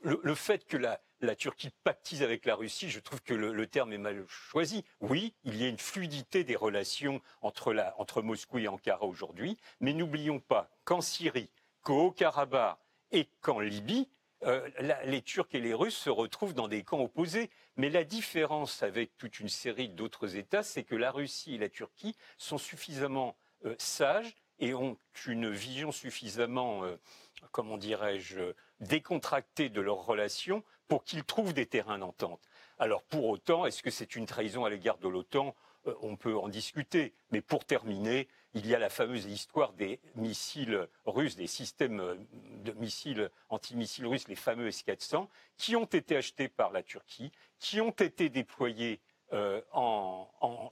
le, 0.02 0.34
fait 0.34 0.66
que 0.66 0.76
la, 0.76 1.00
Turquie 1.36 1.70
pactise 1.84 2.22
avec 2.22 2.44
la 2.46 2.56
Russie, 2.56 2.90
je 2.90 3.00
trouve 3.00 3.22
que 3.22 3.34
le, 3.34 3.66
terme 3.66 3.92
est 3.92 3.98
mal 3.98 4.24
choisi. 4.28 4.84
Oui, 5.00 5.34
il 5.44 5.56
y 5.56 5.64
a 5.64 5.68
une 5.68 5.78
fluidité 5.78 6.44
des 6.44 6.56
relations 6.56 7.20
entre 7.40 8.22
Moscou 8.22 8.58
et 8.58 8.68
Ankara 8.68 9.04
aujourd'hui, 9.04 9.56
mais 9.80 9.92
n'oublions 9.92 10.40
pas 10.40 10.70
qu'en 10.84 11.00
Syrie, 11.00 11.50
qu'au 11.82 12.10
Karabakh 12.10 12.78
et 13.10 13.28
qu'en 13.40 13.60
Libye, 13.60 14.08
euh, 14.44 14.68
les 15.04 15.22
Turcs 15.22 15.48
et 15.52 15.60
les 15.60 15.74
Russes 15.74 15.96
se 15.96 16.10
retrouvent 16.10 16.54
dans 16.54 16.68
des 16.68 16.82
camps 16.82 17.00
opposés. 17.00 17.50
Mais 17.76 17.90
la 17.90 18.04
différence 18.04 18.82
avec 18.82 19.16
toute 19.16 19.38
une 19.40 19.48
série 19.48 19.88
d'autres 19.88 20.36
États, 20.36 20.62
c'est 20.62 20.82
que 20.82 20.96
la 20.96 21.12
Russie 21.12 21.54
et 21.54 21.58
la 21.58 21.68
Turquie 21.68 22.16
sont 22.38 22.58
suffisamment 22.58 23.36
euh, 23.64 23.74
sages 23.78 24.34
et 24.58 24.74
ont 24.74 24.96
une 25.26 25.50
vision 25.50 25.92
suffisamment, 25.92 26.84
euh, 26.84 26.96
comment 27.52 27.78
dirais-je, 27.78 28.54
décontractée 28.80 29.68
de 29.68 29.80
leurs 29.80 30.04
relations 30.04 30.64
pour 30.88 31.04
qu'ils 31.04 31.24
trouvent 31.24 31.54
des 31.54 31.66
terrains 31.66 31.98
d'entente. 31.98 32.42
Alors 32.78 33.02
pour 33.04 33.26
autant, 33.26 33.64
est-ce 33.64 33.82
que 33.82 33.90
c'est 33.90 34.16
une 34.16 34.26
trahison 34.26 34.64
à 34.64 34.70
l'égard 34.70 34.98
de 34.98 35.08
l'OTAN? 35.08 35.54
On 36.00 36.16
peut 36.16 36.36
en 36.36 36.48
discuter. 36.48 37.12
Mais 37.30 37.40
pour 37.40 37.64
terminer, 37.64 38.28
il 38.54 38.66
y 38.66 38.74
a 38.74 38.78
la 38.78 38.90
fameuse 38.90 39.24
histoire 39.26 39.72
des 39.72 40.00
missiles 40.14 40.88
russes, 41.06 41.36
des 41.36 41.46
systèmes 41.46 42.00
euh, 42.00 42.14
de 42.64 42.72
missiles 42.72 43.30
antimissiles 43.48 44.06
russes, 44.06 44.28
les 44.28 44.36
fameux 44.36 44.68
S-400, 44.68 45.28
qui 45.56 45.76
ont 45.76 45.84
été 45.84 46.16
achetés 46.16 46.48
par 46.48 46.70
la 46.70 46.82
Turquie, 46.82 47.32
qui 47.58 47.80
ont 47.80 47.90
été 47.90 48.28
déployés 48.28 49.00
euh, 49.32 49.60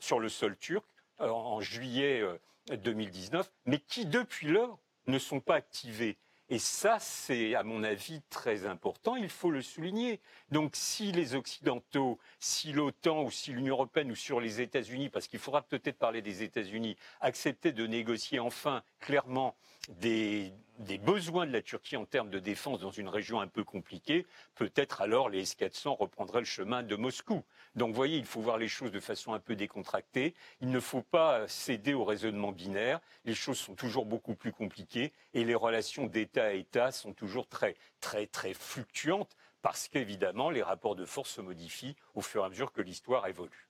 sur 0.01 0.21
le 0.21 0.29
sol 0.29 0.57
turc 0.59 0.85
euh, 1.21 1.29
en 1.29 1.61
juillet 1.61 2.23
2019, 2.71 3.51
mais 3.65 3.79
qui 3.79 4.07
depuis 4.07 4.49
lors 4.49 4.79
ne 5.07 5.19
sont 5.19 5.41
pas 5.41 5.55
activés. 5.55 6.19
Et 6.53 6.59
ça, 6.59 6.99
c'est 6.99 7.55
à 7.55 7.63
mon 7.63 7.85
avis 7.85 8.23
très 8.29 8.67
important, 8.67 9.15
il 9.15 9.29
faut 9.29 9.53
le 9.53 9.63
souligner. 9.63 10.21
Donc 10.51 10.73
si 10.75 11.13
les 11.13 11.37
Occidentaux, 11.37 12.19
si 12.41 12.73
l'OTAN 12.73 13.23
ou 13.23 13.31
si 13.31 13.53
l'Union 13.53 13.75
européenne 13.75 14.11
ou 14.11 14.17
sur 14.17 14.41
les 14.41 14.61
États-Unis, 14.61 15.11
parce 15.11 15.29
qu'il 15.29 15.39
faudra 15.39 15.63
peut-être 15.63 15.97
parler 15.97 16.23
des 16.23 16.43
États-Unis, 16.43 16.97
acceptaient 17.21 17.71
de 17.71 17.87
négocier 17.87 18.41
enfin 18.41 18.83
clairement 18.99 19.55
des, 19.89 20.53
besoins 20.99 21.47
de 21.47 21.53
la 21.53 21.63
Turquie 21.63 21.97
en 21.97 22.05
termes 22.05 22.31
de 22.31 22.39
défense 22.39 22.81
dans 22.81 22.91
une 22.91 23.09
région 23.09 23.41
un 23.41 23.49
peu 23.49 23.65
compliquée, 23.65 24.27
peut-être 24.55 25.01
alors 25.01 25.29
les 25.29 25.41
S-400 25.41 25.97
reprendraient 25.97 26.41
le 26.41 26.47
chemin 26.47 26.83
de 26.83 26.97
Moscou. 26.97 27.43
Donc 27.75 27.89
vous 27.89 27.97
voyez, 27.97 28.19
il 28.19 28.25
faut 28.25 28.41
voir 28.41 28.59
les 28.59 28.69
choses 28.69 28.93
de 28.93 29.01
façon 29.01 29.33
un 29.33 29.41
peu 29.41 29.57
décontractée. 29.57 30.35
Il 30.61 30.71
ne 30.71 30.81
faut 30.81 31.03
pas 31.03 31.47
céder 31.49 31.95
au 31.95 32.05
raisonnement 32.05 32.53
binaire. 32.53 33.01
Les 33.25 33.35
choses 33.35 33.59
sont 33.59 33.75
toujours 33.75 34.07
beaucoup 34.07 34.35
plus 34.35 34.53
compliquées 34.53 35.13
et 35.35 35.45
les 35.45 35.55
relations 35.55 36.07
d'État 36.07 36.47
à 36.47 36.53
État 36.53 36.93
sont 36.93 37.13
toujours 37.13 37.49
très, 37.49 37.77
très, 38.01 38.27
très 38.27 38.55
fluctuantes 38.55 39.37
parce 39.63 39.89
qu'évidemment, 39.89 40.51
les 40.51 40.63
rapports 40.63 40.97
de 40.97 41.05
force 41.05 41.31
se 41.31 41.41
modifient 41.41 41.97
au 42.15 42.23
fur 42.23 42.43
et 42.43 42.47
à 42.47 42.49
mesure 42.49 42.73
que 42.73 42.81
l'histoire 42.81 43.27
évolue. 43.27 43.69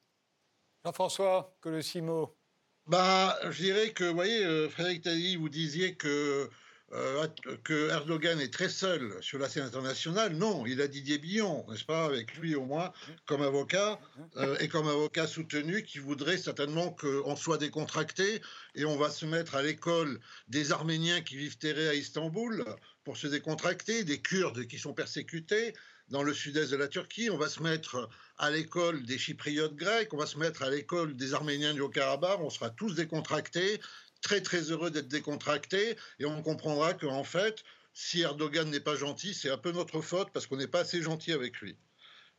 Jean-François 0.85 1.55
Colossimo. 1.61 2.40
Bah, 2.91 3.39
je 3.53 3.63
dirais 3.63 3.91
que, 3.91 4.03
vous 4.03 4.15
voyez, 4.17 4.45
euh, 4.45 4.69
Frédéric 4.69 5.03
Taddy, 5.03 5.37
vous 5.37 5.49
disiez 5.49 5.95
que, 5.95 6.51
euh, 6.93 7.29
que 7.63 7.89
Erdogan 7.89 8.41
est 8.41 8.53
très 8.53 8.69
seul 8.69 9.17
sur 9.21 9.39
la 9.39 9.49
scène 9.49 9.63
internationale. 9.63 10.33
Non, 10.33 10.67
il 10.67 10.81
a 10.81 10.89
Didier 10.89 11.19
Billon, 11.19 11.65
n'est-ce 11.71 11.85
pas, 11.85 12.05
avec 12.05 12.35
lui 12.35 12.57
au 12.57 12.65
moins, 12.65 12.93
comme 13.27 13.43
avocat, 13.43 14.01
euh, 14.39 14.59
et 14.59 14.67
comme 14.67 14.89
avocat 14.89 15.29
soutenu, 15.29 15.85
qui 15.85 16.01
voudrait 16.01 16.37
certainement 16.37 16.91
qu'on 16.91 17.37
soit 17.37 17.59
décontracté, 17.59 18.43
et 18.75 18.85
on 18.85 18.97
va 18.97 19.09
se 19.09 19.25
mettre 19.25 19.55
à 19.55 19.63
l'école 19.63 20.19
des 20.49 20.73
Arméniens 20.73 21.21
qui 21.21 21.37
vivent 21.37 21.59
terrés 21.59 21.89
à 21.89 21.95
Istanbul 21.95 22.65
pour 23.05 23.17
se 23.17 23.29
décontracter, 23.29 24.03
des 24.03 24.21
Kurdes 24.21 24.67
qui 24.67 24.81
sont 24.81 24.95
persécutés, 24.95 25.75
dans 26.11 26.23
le 26.23 26.35
sud-est 26.35 26.71
de 26.71 26.77
la 26.77 26.89
Turquie, 26.89 27.31
on 27.31 27.39
va 27.39 27.49
se 27.49 27.63
mettre 27.63 28.09
à 28.37 28.51
l'école 28.51 29.05
des 29.05 29.17
Chypriotes 29.17 29.77
grecs, 29.77 30.13
on 30.13 30.17
va 30.17 30.27
se 30.27 30.39
mettre 30.39 30.63
à 30.63 30.71
l'école 30.71 31.17
des 31.17 31.35
Arméniens 31.35 31.73
du 31.73 31.81
Haut-Karabakh, 31.81 32.41
on 32.41 32.51
sera 32.51 32.71
tous 32.71 32.95
décontractés, 32.95 33.81
très 34.21 34.41
très 34.41 34.71
heureux 34.71 34.91
d'être 34.91 35.09
décontractés, 35.09 35.97
et 36.19 36.25
on 36.25 36.43
comprendra 36.43 36.95
qu'en 36.95 37.25
fait, 37.25 37.63
si 37.95 38.21
Erdogan 38.21 38.69
n'est 38.69 38.81
pas 38.81 38.97
gentil, 38.97 39.35
c'est 39.35 39.51
un 39.51 39.59
peu 39.59 39.73
notre 39.73 40.01
faute 40.01 40.31
parce 40.33 40.47
qu'on 40.47 40.57
n'est 40.57 40.67
pas 40.67 40.81
assez 40.81 41.01
gentil 41.01 41.33
avec 41.33 41.61
lui. 41.61 41.77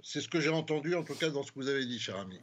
C'est 0.04 0.22
ce 0.22 0.28
que 0.28 0.42
j'ai 0.42 0.50
entendu, 0.50 0.96
en 0.96 1.04
tout 1.04 1.14
cas, 1.16 1.30
dans 1.30 1.44
ce 1.44 1.52
que 1.52 1.60
vous 1.60 1.68
avez 1.68 1.86
dit, 1.86 2.00
cher 2.00 2.18
ami. 2.18 2.40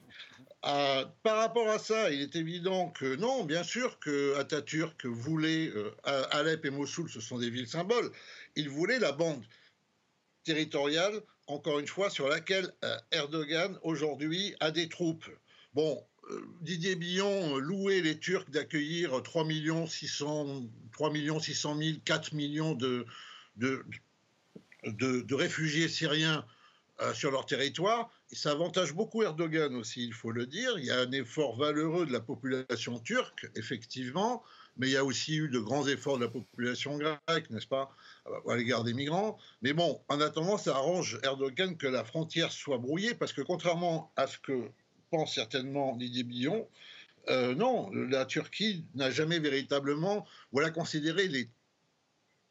Euh, 0.64 1.05
par 1.22 1.39
rapport 1.39 1.68
à 1.68 1.79
ça, 1.79 2.11
il 2.11 2.20
est 2.20 2.37
évident 2.37 2.91
que 2.91 3.16
non, 3.16 3.45
bien 3.45 3.64
sûr 3.64 3.99
que 3.99 4.37
Atatürk 4.37 5.05
voulait 5.07 5.72
euh, 5.74 5.91
Alep 6.05 6.64
et 6.64 6.70
Mossoul, 6.70 7.11
ce 7.11 7.20
sont 7.20 7.39
des 7.39 7.51
villes 7.51 7.68
symboles. 7.68 8.11
Il 8.55 8.68
voulait 8.68 8.99
la 8.99 9.12
bande 9.12 9.45
territoriale, 10.49 11.20
encore 11.46 11.78
une 11.78 11.86
fois, 11.86 12.09
sur 12.09 12.26
laquelle 12.26 12.72
euh, 12.82 12.96
Erdogan 13.12 13.78
aujourd'hui 13.82 14.55
a 14.61 14.70
des 14.70 14.88
troupes. 14.88 15.28
Bon, 15.74 16.03
euh, 16.30 16.40
Didier 16.62 16.96
Billon 16.96 17.59
louait 17.59 18.01
les 18.01 18.18
Turcs 18.18 18.49
d'accueillir 18.49 19.22
3 19.22 19.46
600, 19.86 20.62
3 20.92 21.12
600 21.40 21.76
000, 21.76 21.99
4 22.03 22.32
millions 22.32 22.72
de, 22.72 23.05
de, 23.57 23.84
de, 24.84 25.34
réfugiés 25.34 25.88
syriens 25.88 26.46
euh, 27.03 27.12
sur 27.12 27.30
leur 27.30 27.44
territoire. 27.44 28.11
Ça 28.32 28.53
avantage 28.53 28.94
beaucoup 28.94 29.22
Erdogan 29.22 29.76
aussi, 29.76 30.03
il 30.03 30.14
faut 30.14 30.32
le 30.32 30.46
dire. 30.46 30.78
Il 30.78 30.86
y 30.86 30.90
a 30.90 31.01
un 31.01 31.12
effort 31.12 31.59
valeureux 31.59 32.07
de 32.07 32.12
la 32.12 32.20
population 32.20 32.99
turque, 33.01 33.46
effectivement, 33.55 34.42
mais 34.79 34.89
il 34.89 34.93
y 34.93 34.97
a 34.97 35.05
aussi 35.05 35.37
eu 35.37 35.49
de 35.49 35.59
grands 35.59 35.87
efforts 35.87 36.18
de 36.18 36.24
la 36.24 36.31
population 36.31 36.97
grecque, 36.97 37.51
n'est-ce 37.51 37.66
pas, 37.66 37.91
à 38.49 38.57
l'égard 38.57 38.85
des 38.85 38.95
migrants. 38.95 39.39
Mais 39.62 39.72
bon, 39.72 40.01
en 40.09 40.20
attendant, 40.20 40.57
ça 40.57 40.76
arrange 40.76 41.18
Erdogan 41.22 41.76
que 41.76 41.87
la 41.87 42.05
frontière 42.05 42.53
soit 42.53 42.79
brouillée, 42.79 43.14
parce 43.14 43.33
que 43.33 43.43
contrairement 43.43 44.12
à 44.16 44.26
ce 44.26 44.39
que 44.39 44.70
pense 45.11 45.35
certainement 45.35 45.97
Didier 45.97 46.22
Billon, 46.22 46.68
euh, 47.29 47.55
non, 47.55 47.91
la 47.93 48.24
Turquie 48.24 48.87
n'a 48.95 49.11
jamais 49.11 49.39
véritablement, 49.39 50.26
a 50.57 50.70
considéré 50.70 51.29
les 51.29 51.51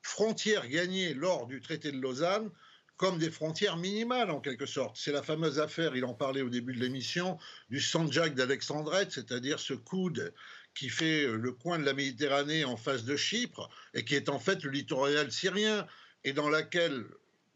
frontières 0.02 0.68
gagnées 0.68 1.14
lors 1.14 1.48
du 1.48 1.62
traité 1.62 1.92
de 1.92 2.00
Lausanne 2.00 2.52
comme 2.98 3.20
des 3.20 3.30
frontières 3.30 3.78
minimales 3.78 4.32
en 4.32 4.42
quelque 4.42 4.66
sorte. 4.66 4.98
C'est 4.98 5.12
la 5.12 5.22
fameuse 5.22 5.60
affaire, 5.60 5.96
il 5.96 6.04
en 6.04 6.16
parlait 6.16 6.42
au 6.42 6.50
début 6.50 6.74
de 6.74 6.80
l'émission, 6.80 7.38
du 7.70 7.80
Sanjak 7.80 8.34
d'Alexandrette, 8.34 9.12
c'est-à-dire 9.12 9.60
ce 9.60 9.74
coude 9.74 10.34
qui 10.78 10.90
fait 10.90 11.24
euh, 11.24 11.36
le 11.36 11.52
coin 11.52 11.80
de 11.80 11.86
la 11.86 11.94
Méditerranée 11.94 12.64
en 12.64 12.78
face 12.78 13.04
de 13.04 13.16
Chypre 13.16 13.70
et 13.94 14.06
qui 14.06 14.16
est 14.16 14.30
en 14.30 14.40
fait 14.40 14.64
le 14.64 14.72
littoral 14.72 15.32
syrien 15.32 15.88
et 16.24 16.34
dans, 16.34 16.50
laquelle, 16.50 17.06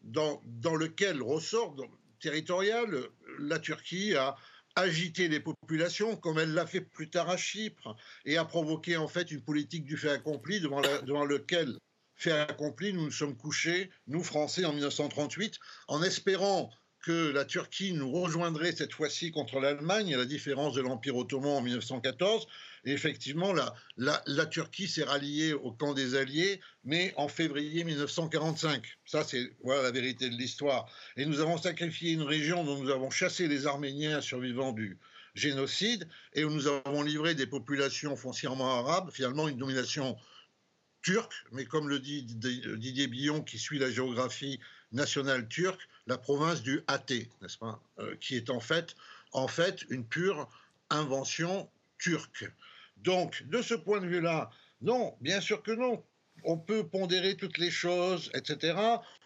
dans, 0.02 0.42
lequel 0.76 1.22
ressort 1.22 1.76
territorial 2.20 3.08
la 3.40 3.60
Turquie 3.60 4.16
a 4.16 4.36
agité 4.76 5.28
les 5.28 5.40
populations 5.40 6.16
comme 6.16 6.40
elle 6.40 6.54
l'a 6.54 6.66
fait 6.66 6.82
plus 6.82 7.10
tard 7.10 7.30
à 7.30 7.38
Chypre 7.38 7.96
et 8.26 8.38
a 8.38 8.46
provoqué 8.46 8.98
en 8.98 9.08
fait 9.08 9.32
une 9.32 9.44
politique 9.44 9.84
du 9.84 9.98
fait 9.98 10.12
accompli 10.12 10.60
devant, 10.60 10.82
devant 11.04 11.26
lequel 11.26 11.78
fait 12.16 12.32
accompli 12.32 12.94
nous 12.94 13.06
nous 13.06 13.12
sommes 13.12 13.36
couchés, 13.36 13.90
nous 14.08 14.24
Français 14.24 14.64
en 14.66 14.74
1938, 14.74 15.60
en 15.88 16.04
espérant 16.04 16.72
que 17.02 17.32
la 17.32 17.46
Turquie 17.46 17.94
nous 17.94 18.12
rejoindrait 18.12 18.74
cette 18.74 18.94
fois-ci 18.94 19.32
contre 19.32 19.60
l'Allemagne, 19.60 20.14
à 20.14 20.18
la 20.18 20.26
différence 20.26 20.74
de 20.76 20.82
l'Empire 20.82 21.16
ottoman 21.16 21.58
en 21.58 21.62
1914. 21.62 22.48
Et 22.86 22.92
effectivement, 22.92 23.54
la, 23.54 23.74
la, 23.98 24.46
Turquie 24.46 24.88
s'est 24.88 25.04
ralliée 25.04 25.54
au 25.54 25.72
camp 25.72 25.94
des 25.94 26.16
Alliés, 26.16 26.62
mais 26.84 27.14
en 27.16 27.28
février 27.28 27.84
1945. 27.84 28.84
Ça, 29.06 29.24
c'est 29.24 29.56
voilà 29.64 29.84
la 29.84 29.92
vérité 29.92 30.30
de 30.30 30.36
l'histoire. 30.36 30.88
Et 31.18 31.26
nous 31.26 31.40
avons 31.40 31.58
sacrifié 31.58 32.12
une 32.12 32.24
région 32.24 32.64
dont 32.64 32.82
nous 32.82 32.90
avons 32.90 33.10
chassé 33.10 33.48
les 33.48 33.68
Arméniens 33.68 34.22
survivants 34.22 34.72
du 34.72 34.98
génocide 35.36 36.08
et 36.34 36.44
où 36.44 36.50
nous 36.50 36.68
avons 36.68 37.04
livré 37.04 37.36
des 37.36 37.48
populations 37.48 38.16
foncièrement 38.16 38.80
arabes, 38.80 39.12
finalement 39.12 39.48
une 39.48 39.58
domination 39.58 40.18
turque, 41.02 41.34
mais 41.52 41.66
comme 41.66 41.90
le 41.90 42.00
dit 42.00 42.24
Didier 42.24 43.08
Billon, 43.08 43.42
qui 43.42 43.58
suit 43.58 43.80
la 43.80 43.90
géographie 43.90 44.60
nationale 44.92 45.48
turque, 45.48 45.82
la 46.08 46.18
province 46.18 46.62
du 46.62 46.82
Athé, 46.88 47.30
n'est-ce 47.42 47.58
pas, 47.58 47.82
euh, 48.00 48.16
qui 48.20 48.36
est 48.36 48.50
en 48.50 48.60
fait, 48.60 48.96
en 49.34 49.48
fait 49.48 49.84
une 49.90 50.06
pure 50.06 50.50
invention 50.90 51.70
turque. 51.98 52.46
Donc, 52.98 53.44
de 53.48 53.62
ce 53.62 53.74
point 53.74 54.02
de 54.02 54.08
vue-là, 54.08 54.50
non, 54.82 55.16
bien 55.22 55.42
sûr 55.42 55.62
que 55.64 55.72
non. 55.72 56.04
On 56.44 56.58
peut 56.58 56.88
pondérer 56.88 57.36
toutes 57.36 57.58
les 57.58 57.70
choses, 57.70 58.32
etc. 58.34 58.76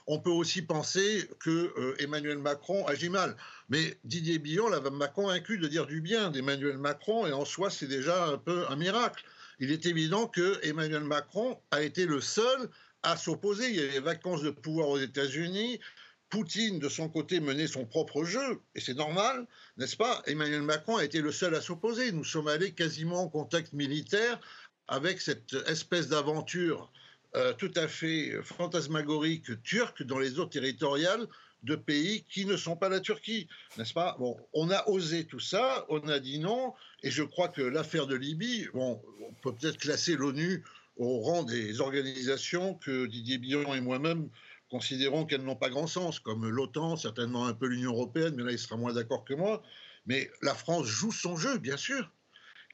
On 0.07 0.19
peut 0.19 0.30
aussi 0.30 0.61
penser 0.61 1.30
que 1.39 1.73
euh, 1.78 1.95
Emmanuel 1.99 2.38
Macron 2.38 2.86
agit 2.88 3.09
mal. 3.09 3.36
Mais 3.69 3.97
Didier 4.03 4.38
Billon 4.38 4.69
m'a 4.91 5.07
convaincu 5.07 5.57
de 5.57 5.67
dire 5.67 5.88
du 5.88 6.01
bien 6.01 6.30
d'Emmanuel 6.30 6.78
Macron, 6.78 7.26
et 7.26 7.32
en 7.32 7.45
soi, 7.45 7.69
c'est 7.69 7.88
déjà 7.88 8.26
un 8.28 8.38
peu 8.38 8.65
un 8.69 8.76
miracle. 8.76 9.23
Il 9.59 9.71
est 9.71 9.86
évident 9.86 10.28
que 10.28 10.59
Emmanuel 10.63 11.03
Macron 11.03 11.57
a 11.71 11.82
été 11.82 12.05
le 12.05 12.21
seul 12.21 12.69
à 13.03 13.15
s'opposer. 13.15 13.69
Il 13.69 13.76
y 13.76 13.80
a 13.80 13.91
les 13.91 13.99
vacances 13.99 14.41
de 14.41 14.49
pouvoir 14.49 14.89
aux 14.89 14.99
États-Unis. 14.99 15.80
Poutine, 16.30 16.80
de 16.80 16.89
son 16.89 17.07
côté, 17.07 17.39
menait 17.39 17.67
son 17.67 17.86
propre 17.86 18.23
jeu, 18.23 18.59
et 18.73 18.82
c'est 18.82 18.95
normal, 18.95 19.45
n'est-ce 19.78 19.95
pas? 19.95 20.21
Emmanuel 20.26 20.63
Macron 20.63 20.97
a 20.97 21.05
été 21.05 21.21
le 21.21 21.32
seul 21.32 21.55
à 21.55 21.61
s'opposer. 21.61 22.11
Nous 22.11 22.23
sommes 22.23 22.47
allés 22.47 22.73
quasiment 22.73 23.23
en 23.23 23.30
contact 23.30 23.73
militaire 23.73 24.39
avec 24.88 25.21
cette 25.21 25.53
espèce 25.67 26.07
d'aventure 26.07 26.91
euh, 27.36 27.53
tout 27.53 27.71
à 27.76 27.88
fait 27.88 28.34
fantasmagorique 28.43 29.61
turque 29.63 30.03
dans 30.03 30.19
les 30.19 30.39
eaux 30.39 30.45
territoriales 30.45 31.28
de 31.63 31.76
pays 31.76 32.23
qui 32.30 32.45
ne 32.45 32.55
sont 32.55 32.78
pas 32.78 32.89
la 32.89 32.99
Turquie, 32.99 33.47
n'est-ce 33.78 33.93
pas? 33.93 34.15
Bon, 34.19 34.38
on 34.53 34.69
a 34.69 34.88
osé 34.88 35.26
tout 35.26 35.39
ça, 35.39 35.86
on 35.89 36.07
a 36.07 36.19
dit 36.19 36.39
non, 36.39 36.73
et 37.03 37.11
je 37.11 37.23
crois 37.23 37.49
que 37.49 37.61
l'affaire 37.61 38.07
de 38.07 38.15
Libye, 38.15 38.67
bon, 38.73 39.01
on 39.21 39.34
peut 39.41 39.53
peut-être 39.53 39.78
classer 39.78 40.15
l'ONU 40.15 40.63
au 40.97 41.19
rang 41.19 41.43
des 41.43 41.82
organisations 41.82 42.76
que 42.76 43.05
Didier 43.07 43.38
Billon 43.38 43.73
et 43.73 43.82
moi-même 43.82 44.30
considérons 44.76 45.26
qu'elles 45.26 45.45
n'ont 45.45 45.55
pas 45.55 45.69
grand 45.69 45.88
sens, 45.88 46.19
comme 46.19 46.49
l'OTAN, 46.49 46.97
certainement 46.97 47.47
un 47.47 47.53
peu 47.53 47.65
l'Union 47.65 47.93
européenne, 47.93 48.34
mais 48.36 48.43
là 48.43 48.51
il 48.51 48.59
sera 48.59 48.76
moins 48.76 48.91
d'accord 48.91 49.23
que 49.23 49.34
moi. 49.34 49.63
Mais 50.05 50.30
la 50.41 50.53
France 50.53 50.86
joue 50.86 51.13
son 51.13 51.38
jeu, 51.38 51.57
bien 51.59 51.78
sûr. 51.78 52.11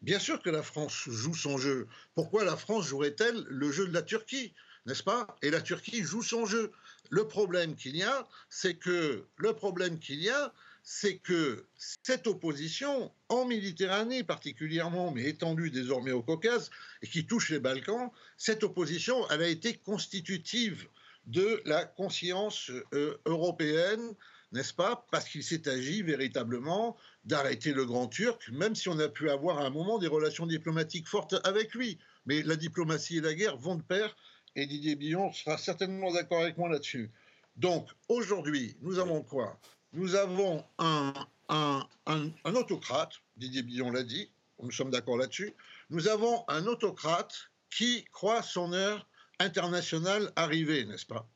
Bien 0.02 0.18
sûr 0.18 0.41
que 0.41 0.49
la 0.49 0.64
France 0.64 0.95
joue 1.08 1.36
son 1.36 1.60
jeu. 1.60 1.88
Pourquoi 2.16 2.43
la 2.43 2.58
France 2.58 2.88
jouerait-elle 2.88 3.45
le 3.47 3.72
jeu 3.72 3.88
de 3.88 3.93
la 3.93 4.02
Turquie 4.02 4.52
N'est-ce 4.88 5.04
pas? 5.04 5.28
Et 5.43 5.52
la 5.52 5.62
Turquie 5.62 6.02
joue 6.02 6.24
son 6.24 6.47
jeu. 6.47 6.72
Le 7.12 7.28
problème 7.28 7.76
qu'il 7.76 7.95
y 7.95 8.02
a, 8.02 8.28
c'est 8.49 8.78
que 8.78 9.28
le 9.38 9.54
problème 9.54 9.99
qu'il 9.99 10.24
y 10.24 10.30
a, 10.32 10.52
c'est 10.82 11.18
que 11.18 11.68
cette 11.78 12.26
opposition, 12.26 13.12
en 13.30 13.45
Méditerranée 13.45 14.24
particulièrement, 14.24 15.12
mais 15.12 15.26
étendue 15.26 15.70
désormais 15.70 16.14
au 16.14 16.24
Caucase, 16.24 16.72
et 17.04 17.08
qui 17.08 17.28
touche 17.28 17.52
les 17.52 17.60
Balkans, 17.60 18.10
cette 18.38 18.64
opposition, 18.64 19.30
elle 19.30 19.43
a 19.43 19.47
été 19.47 19.76
constitutive 19.76 20.88
de 21.26 21.62
la 21.66 21.86
conscience 21.86 22.72
euh, 22.94 23.18
européenne, 23.26 24.16
n'est-ce 24.52 24.74
pas 24.74 25.06
Parce 25.12 25.30
qu'il 25.30 25.44
s'est 25.44 25.68
agi 25.70 26.02
véritablement 26.02 26.98
d'arrêter 27.24 27.74
le 27.74 27.86
Grand 27.86 28.08
Turc, 28.08 28.50
même 28.52 28.76
si 28.76 28.90
on 28.90 29.00
a 29.00 29.08
pu 29.08 29.30
avoir 29.30 29.60
à 29.60 29.66
un 29.66 29.70
moment 29.70 29.98
des 29.98 30.08
relations 30.08 30.46
diplomatiques 30.46 31.08
fortes 31.08 31.36
avec 31.44 31.74
lui. 31.74 32.00
Mais 32.26 32.42
la 32.44 32.56
diplomatie 32.56 33.18
et 33.18 33.22
la 33.22 33.34
guerre 33.34 33.58
vont 33.58 33.76
de 33.76 33.84
pair, 33.84 34.16
et 34.56 34.66
Didier 34.66 34.96
Billon 34.96 35.32
sera 35.32 35.58
certainement 35.58 36.12
d'accord 36.12 36.42
avec 36.42 36.58
moi 36.58 36.70
là-dessus. 36.70 37.12
Donc 37.56 37.90
aujourd'hui, 38.10 38.76
nous 38.82 39.00
avons 39.00 39.22
quoi? 39.22 39.60
Nous 39.94 40.16
avons 40.16 40.64
un, 40.80 41.14
un, 41.50 41.88
un 42.06 42.56
autocrate, 42.56 43.14
Didier 43.38 43.62
Billon 43.62 43.92
l'a 43.92 44.04
dit, 44.04 44.32
nous 44.62 44.72
sommes 44.72 44.92
d'accord 44.92 45.18
là-dessus, 45.18 45.54
nous 45.90 46.08
avons 46.08 46.44
un 46.48 46.66
autocrate 46.68 47.52
qui 47.70 48.06
croit 48.12 48.44
son 48.44 48.74
heure 48.74 49.08
international 49.42 50.32
arriver, 50.36 50.86
n'est-ce 50.86 51.06
pas? 51.06 51.30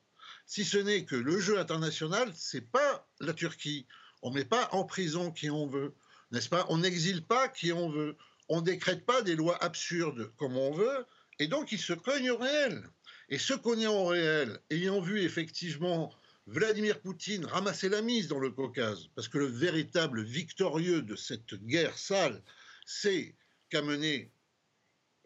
Si 0.45 0.64
ce 0.64 0.78
n'est 0.78 1.06
que 1.06 1.16
le 1.16 1.39
jeu 1.39 1.60
international, 1.60 2.32
c'est 2.36 2.70
pas 2.70 3.08
la 3.20 3.34
Turquie. 3.34 3.88
On 4.22 4.32
met 4.32 4.45
pas 4.45 4.70
en 4.72 4.84
prison 4.84 5.32
qui 5.32 5.49
on 5.49 5.68
veut, 5.68 5.95
n'est-ce 6.32 6.49
pas? 6.49 6.66
On 6.70 6.78
n'exile 6.80 7.26
pas 7.26 7.47
qui 7.47 7.72
on 7.74 7.89
veut. 7.89 8.16
On 8.47 8.62
décrète 8.62 9.06
pas 9.06 9.22
des 9.24 9.36
lois 9.36 9.62
absurdes 9.64 10.32
comme 10.38 10.56
on 10.56 10.72
veut, 10.72 11.06
et 11.39 11.47
donc 11.47 11.72
il 11.72 11.80
se 11.80 11.93
cogne 11.93 12.30
au 12.30 12.38
réel. 12.38 12.84
Et 13.30 13.39
ce 13.39 13.56
cognant 13.56 13.95
au 13.95 14.06
réel, 14.06 14.60
ayant 14.70 15.01
vu 15.01 15.22
effectivement 15.22 16.14
Vladimir 16.45 17.01
Poutine 17.01 17.45
ramasser 17.45 17.89
la 17.89 18.03
mise 18.03 18.28
dans 18.28 18.38
le 18.39 18.51
Caucase, 18.51 19.08
parce 19.16 19.28
que 19.28 19.39
le 19.39 19.47
véritable 19.47 20.22
victorieux 20.24 21.01
de 21.01 21.16
cette 21.16 21.56
guerre 21.56 21.97
sale, 21.97 22.43
c'est 22.86 23.36
qu'a 23.72 23.82
mené 23.82 24.32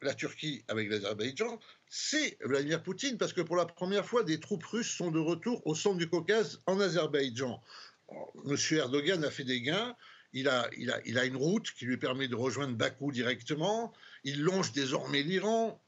la 0.02 0.14
Turquie 0.14 0.64
avec 0.70 0.90
l'Azerbaïdjan, 0.90 1.60
c'est 1.90 2.38
Vladimir 2.42 2.84
Poutine, 2.84 3.18
parce 3.18 3.34
que 3.34 3.42
pour 3.42 3.56
la 3.56 3.66
première 3.66 4.06
fois, 4.06 4.24
des 4.24 4.40
troupes 4.40 4.64
russes 4.64 4.96
sont 4.96 5.10
de 5.10 5.20
retour 5.20 5.66
au 5.66 5.74
centre 5.74 5.98
du 5.98 6.08
Caucase 6.08 6.62
en 6.68 6.80
Azerbaïdjan. 6.80 7.62
Monsieur 8.46 8.78
Erdogan 8.78 9.24
a 9.24 9.32
fait 9.32 9.44
des 9.44 9.62
gains, 9.62 9.96
il 10.34 10.48
a, 10.48 10.70
il, 10.78 10.92
a, 10.92 11.02
il 11.06 11.18
a, 11.18 11.26
une 11.26 11.36
route 11.36 11.72
qui 11.72 11.86
lui 11.86 11.98
permet 11.98 12.28
de 12.28 12.36
rejoindre 12.36 12.76
Bakou 12.76 13.12
directement. 13.12 13.92
Il 14.24 14.42
longe 14.44 14.72
désormais 14.72 15.24
l'Iran, 15.24 15.82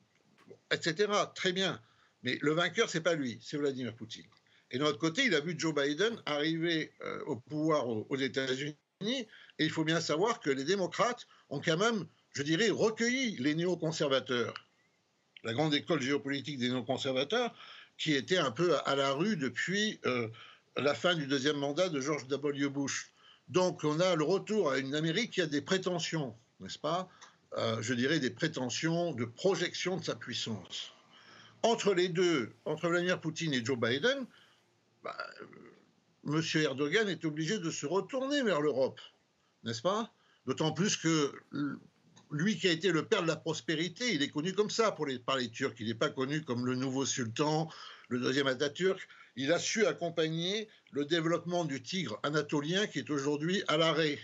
etc. 0.72 1.12
Très 1.36 1.52
bien. 1.52 1.80
Mais 2.24 2.38
le 2.42 2.54
vainqueur, 2.54 2.90
c'est 2.90 3.02
pas 3.02 3.14
lui, 3.14 3.40
c'est 3.42 3.58
Vladimir 3.58 3.96
Poutine. 3.96 4.26
Et 4.72 4.78
de 4.78 4.84
l'autre 4.84 4.98
côté, 4.98 5.26
il 5.26 5.36
a 5.36 5.40
vu 5.40 5.56
Joe 5.58 5.76
Biden 5.76 6.20
arriver 6.26 6.94
euh, 7.02 7.24
au 7.26 7.36
pouvoir 7.36 7.88
aux, 7.88 8.18
États-Unis. 8.18 8.76
Et 9.02 9.28
il 9.60 9.70
faut 9.70 9.84
bien 9.84 10.00
savoir 10.00 10.40
que 10.40 10.50
les 10.50 10.64
démocrates 10.64 11.28
ont 11.50 11.60
quand 11.60 11.78
même, 11.78 12.08
je 12.34 12.44
dirais, 12.44 12.70
recueilli 12.70 13.38
les 13.38 13.54
néoconservateurs. 13.56 14.54
La 15.44 15.54
grande 15.54 15.74
école 15.74 16.02
géopolitique 16.02 16.58
des 16.60 16.70
néoconservateurs, 16.70 17.54
qui 17.98 18.14
était 18.14 18.38
un 18.38 18.52
peu 18.52 18.78
à, 18.86 18.96
la 18.96 19.12
rue 19.12 19.38
depuis 19.38 20.00
euh, 20.06 20.28
la 20.78 20.94
fin 20.94 21.16
du 21.16 21.28
deuxième 21.28 21.58
mandat 21.58 21.90
de 21.90 22.00
George 22.00 22.28
W. 22.28 22.70
Bush. 22.70 23.12
Donc 23.48 23.84
on 23.84 24.00
a 24.00 24.16
le 24.16 24.24
retour 24.24 24.72
à 24.72 24.78
une 24.78 24.96
Amérique 24.96 25.32
qui 25.32 25.42
a 25.42 25.46
des 25.46 25.62
prétentions, 25.62 26.36
n'est-ce 26.60 26.80
pas? 26.80 27.10
Euh, 27.58 27.82
Je 27.82 27.94
dirais 27.94 28.20
des 28.20 28.30
prétentions 28.30 29.14
de 29.14 29.26
projection 29.26 29.98
de 29.98 30.04
sa 30.04 30.16
puissance. 30.16 30.94
Entre 31.64 31.94
les 31.94 32.10
deux, 32.10 32.54
entre 32.66 32.88
Vladimir 32.88 33.20
Poutine 33.20 33.54
et 33.54 33.64
Joe 33.64 33.78
Biden, 33.78 34.26
bah, 35.04 35.16
euh, 36.28 36.42
M. 36.42 36.62
Erdogan 36.62 37.10
est 37.10 37.26
obligé 37.26 37.60
de 37.60 37.70
se 37.70 37.86
retourner 37.86 38.42
vers 38.42 38.62
l'Europe, 38.62 39.02
n'est-ce 39.64 39.82
pas? 39.82 40.12
D'autant 40.46 40.72
plus 40.72 40.98
que 40.98 41.34
lui 42.32 42.58
qui 42.58 42.68
a 42.68 42.72
été 42.72 42.92
le 42.92 43.06
père 43.06 43.24
de 43.24 43.28
la 43.28 43.36
prospérité, 43.36 44.14
il 44.14 44.24
est 44.24 44.30
connu 44.30 44.54
comme 44.54 44.70
ça 44.70 44.92
pour 44.92 45.08
par 45.26 45.38
les 45.38 45.50
Turcs. 45.50 45.76
Il 45.80 45.88
n'est 45.88 45.94
pas 45.94 46.10
connu 46.10 46.42
comme 46.42 46.66
le 46.66 46.76
nouveau 46.76 47.06
sultan, 47.06 47.70
le 48.10 48.20
deuxième 48.20 48.48
Atatürk. 48.48 49.08
Il 49.36 49.52
a 49.52 49.60
su 49.60 49.86
accompagner 49.86 50.68
le 50.92 51.06
développement 51.06 51.66
du 51.66 51.82
tigre 51.82 52.20
anatolien 52.24 52.88
qui 52.88 53.00
est 53.00 53.10
aujourd'hui 53.10 53.64
à 53.68 53.78
l'arrêt. 53.78 54.20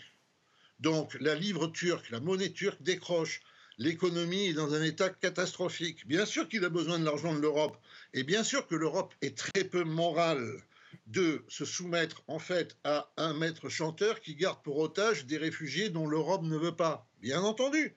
Donc 0.80 1.18
la 1.20 1.36
livre 1.36 1.68
turque, 1.68 2.10
la 2.10 2.20
monnaie 2.20 2.52
turque 2.52 2.82
décroche. 2.82 3.42
L'économie 3.78 4.48
est 4.48 4.54
dans 4.54 4.74
un 4.74 4.82
état 4.82 5.10
catastrophique. 5.10 6.08
Bien 6.08 6.26
sûr 6.26 6.48
qu'il 6.48 6.66
a 6.66 6.70
besoin 6.70 7.00
de 7.00 7.06
l'argent 7.06 7.34
de 7.34 7.40
l'Europe. 7.40 7.78
Et 8.14 8.24
bien 8.24 8.44
sûr 8.44 8.68
que 8.68 8.76
l'Europe 8.76 9.14
est 9.22 9.38
très 9.38 9.64
peu 9.64 9.84
morale 9.84 10.62
de 11.08 11.46
se 11.48 11.66
soumettre 11.66 12.24
en 12.28 12.40
fait 12.40 12.78
à 12.84 13.12
un 13.18 13.34
maître 13.34 13.70
chanteur 13.70 14.20
qui 14.20 14.36
garde 14.36 14.62
pour 14.64 14.78
otage 14.78 15.26
des 15.26 15.38
réfugiés 15.38 15.90
dont 15.90 16.08
l'Europe 16.08 16.44
ne 16.44 16.58
veut 16.58 16.76
pas. 16.76 17.10
Bien 17.22 17.42
entendu. 17.42 17.96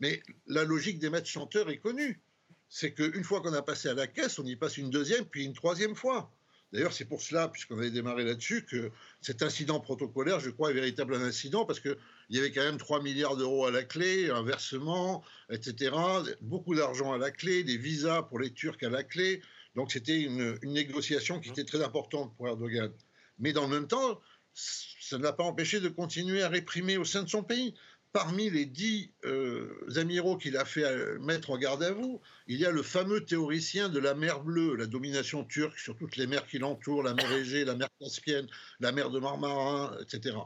Mais 0.00 0.22
la 0.46 0.64
logique 0.64 0.98
des 0.98 1.10
maîtres 1.10 1.28
chanteurs 1.28 1.70
est 1.70 1.78
connue. 1.78 2.20
C'est 2.68 2.92
qu'une 2.94 3.24
fois 3.24 3.40
qu'on 3.40 3.52
a 3.52 3.62
passé 3.62 3.88
à 3.88 3.94
la 3.94 4.06
caisse, 4.06 4.38
on 4.38 4.46
y 4.46 4.56
passe 4.56 4.78
une 4.78 4.90
deuxième, 4.90 5.26
puis 5.26 5.44
une 5.44 5.52
troisième 5.52 5.94
fois. 5.94 6.32
D'ailleurs, 6.72 6.94
c'est 6.94 7.04
pour 7.04 7.20
cela, 7.20 7.48
puisqu'on 7.48 7.76
avait 7.76 7.90
démarré 7.90 8.24
là-dessus, 8.24 8.64
que 8.64 8.90
cet 9.20 9.42
incident 9.42 9.78
protocolaire, 9.78 10.40
je 10.40 10.48
crois, 10.48 10.70
est 10.70 10.74
véritable 10.74 11.14
un 11.14 11.22
incident, 11.22 11.66
parce 11.66 11.80
qu'il 11.80 11.96
y 12.30 12.38
avait 12.38 12.50
quand 12.50 12.62
même 12.62 12.78
3 12.78 13.02
milliards 13.02 13.36
d'euros 13.36 13.66
à 13.66 13.70
la 13.70 13.84
clé, 13.84 14.30
un 14.30 14.42
versement, 14.42 15.22
etc., 15.50 15.94
beaucoup 16.40 16.74
d'argent 16.74 17.12
à 17.12 17.18
la 17.18 17.30
clé, 17.30 17.62
des 17.62 17.76
visas 17.76 18.22
pour 18.22 18.38
les 18.38 18.52
Turcs 18.52 18.82
à 18.82 18.88
la 18.88 19.02
clé. 19.02 19.42
Donc 19.74 19.92
c'était 19.92 20.20
une, 20.20 20.58
négociation 20.62 21.40
qui 21.40 21.50
était 21.50 21.64
très 21.64 21.82
importante 21.82 22.34
pour 22.36 22.48
Erdogan. 22.48 22.92
Mais 23.38 23.52
dans 23.52 23.62
le 23.62 23.74
même 23.74 23.88
temps, 23.88 24.20
ça 24.54 25.18
ne 25.18 25.22
l'a 25.22 25.32
pas 25.32 25.44
empêché 25.44 25.80
de 25.80 25.88
continuer 25.88 26.42
à 26.42 26.48
réprimer 26.48 26.96
au 26.96 27.04
sein 27.04 27.22
de 27.22 27.28
son 27.28 27.42
pays. 27.42 27.74
Parmi 28.12 28.50
les 28.50 28.66
dix 28.66 29.10
euh, 29.24 29.88
amiraux 29.96 30.36
qu'il 30.36 30.58
a 30.58 30.66
fait 30.66 30.84
euh, 30.84 31.18
mettre 31.20 31.50
en 31.50 31.56
garde 31.56 31.82
à 31.82 31.92
vous, 31.92 32.20
il 32.46 32.58
y 32.58 32.66
a 32.66 32.70
le 32.70 32.82
fameux 32.82 33.24
théoricien 33.24 33.88
de 33.88 33.98
la 33.98 34.14
mer 34.14 34.42
Bleue, 34.42 34.76
la 34.76 34.84
domination 34.84 35.44
turque 35.44 35.78
sur 35.78 35.96
toutes 35.96 36.16
les 36.16 36.26
mers 36.26 36.46
qui 36.46 36.58
l'entourent, 36.58 37.02
la 37.02 37.14
mer 37.14 37.32
Égée, 37.32 37.64
la 37.64 37.74
mer 37.74 37.88
Caspienne, 37.98 38.46
la 38.80 38.92
mer 38.92 39.08
de 39.08 39.18
Marmarin, 39.18 39.96
etc. 40.02 40.36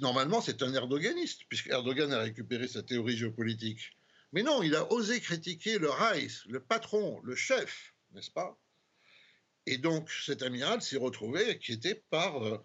Normalement, 0.00 0.42
c'est 0.42 0.62
un 0.62 0.74
erdoganiste, 0.74 1.42
puisque 1.48 1.68
Erdogan 1.68 2.12
a 2.12 2.18
récupéré 2.18 2.68
sa 2.68 2.82
théorie 2.82 3.16
géopolitique. 3.16 3.96
Mais 4.36 4.42
non, 4.42 4.62
il 4.62 4.74
a 4.74 4.92
osé 4.92 5.18
critiquer 5.18 5.78
le 5.78 5.88
Reich, 5.88 6.44
le 6.46 6.60
patron, 6.60 7.22
le 7.24 7.34
chef, 7.34 7.94
n'est-ce 8.12 8.30
pas? 8.30 8.54
Et 9.64 9.78
donc, 9.78 10.10
cet 10.10 10.42
amiral 10.42 10.82
s'est 10.82 10.98
retrouvé 10.98 11.52
inquiété 11.52 12.02
par... 12.10 12.44
Euh, 12.44 12.58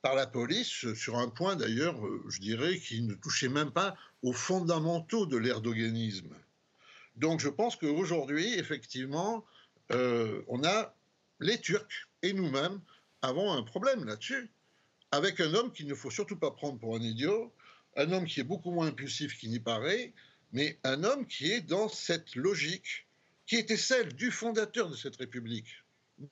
par 0.00 0.16
la 0.16 0.26
police 0.26 0.92
sur 0.94 1.18
un 1.18 1.28
point 1.28 1.54
d'ailleurs, 1.54 2.04
euh, 2.04 2.24
je 2.28 2.40
dirais, 2.40 2.76
qui 2.80 3.02
ne 3.02 3.14
touchait 3.14 3.48
même 3.48 3.70
pas 3.70 3.96
aux 4.24 4.32
fondamentaux 4.32 5.26
de 5.26 5.36
l'erdoganisme. 5.36 6.34
Donc 7.14 7.38
je 7.38 7.48
pense 7.48 7.76
qu'aujourd'hui, 7.76 8.54
effectivement, 8.54 9.44
euh, 9.92 10.42
on 10.48 10.64
a 10.64 10.92
les 11.38 11.60
Turcs 11.60 12.08
et 12.22 12.32
nous-mêmes 12.32 12.80
avons 13.22 13.52
un 13.52 13.62
problème 13.62 14.04
là-dessus, 14.04 14.50
avec 15.12 15.38
un 15.38 15.54
homme 15.54 15.70
qu'il 15.70 15.86
ne 15.86 15.94
faut 15.94 16.10
surtout 16.10 16.36
pas 16.36 16.50
prendre 16.50 16.80
pour 16.80 16.96
un 16.96 17.00
idiot, 17.00 17.54
un 17.94 18.10
homme 18.10 18.26
qui 18.26 18.40
est 18.40 18.44
beaucoup 18.44 18.72
moins 18.72 18.88
impulsif 18.88 19.38
qu'il 19.38 19.50
n'y 19.50 19.60
paraît, 19.60 20.12
mais 20.52 20.78
un 20.84 21.04
homme 21.04 21.26
qui 21.26 21.52
est 21.52 21.60
dans 21.60 21.88
cette 21.88 22.34
logique 22.36 23.06
qui 23.46 23.56
était 23.56 23.76
celle 23.76 24.14
du 24.14 24.30
fondateur 24.30 24.88
de 24.88 24.96
cette 24.96 25.16
République, 25.16 25.82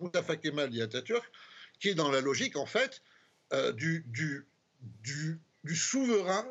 Mustafa 0.00 0.36
Kemal 0.36 0.80
Atatürk, 0.80 1.24
qui 1.78 1.88
est 1.88 1.94
dans 1.94 2.10
la 2.10 2.20
logique, 2.20 2.56
en 2.56 2.66
fait, 2.66 3.02
euh, 3.52 3.72
du, 3.72 4.46
souverain 5.74 6.46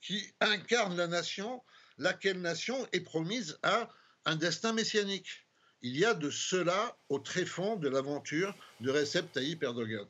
qui 0.00 0.32
incarne 0.40 0.96
la 0.96 1.06
nation, 1.06 1.62
laquelle 1.98 2.40
nation 2.40 2.86
est 2.92 3.00
promise 3.00 3.58
à 3.62 3.88
un 4.24 4.36
destin 4.36 4.72
messianique. 4.72 5.46
Il 5.82 5.98
y 5.98 6.04
a 6.04 6.14
de 6.14 6.30
cela 6.30 6.96
au 7.08 7.18
tréfonds 7.18 7.76
de 7.76 7.88
l'aventure 7.88 8.54
de 8.80 8.90
Recep 8.90 9.32
Tayyip 9.32 9.62
Erdogan. 9.62 10.06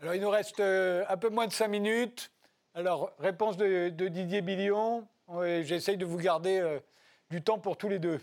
Alors 0.00 0.14
il 0.14 0.20
nous 0.20 0.30
reste 0.30 0.60
euh, 0.60 1.04
un 1.08 1.16
peu 1.16 1.28
moins 1.28 1.46
de 1.46 1.52
cinq 1.52 1.68
minutes. 1.68 2.30
Alors 2.74 3.14
réponse 3.18 3.56
de, 3.56 3.88
Didier 3.88 4.42
Billion. 4.42 5.06
J'essaye 5.28 5.96
de 5.96 6.04
vous 6.04 6.18
garder 6.18 6.58
euh, 6.58 6.78
du 7.30 7.42
temps 7.42 7.58
pour 7.58 7.76
tous 7.76 7.88
les 7.88 7.98
deux. 7.98 8.20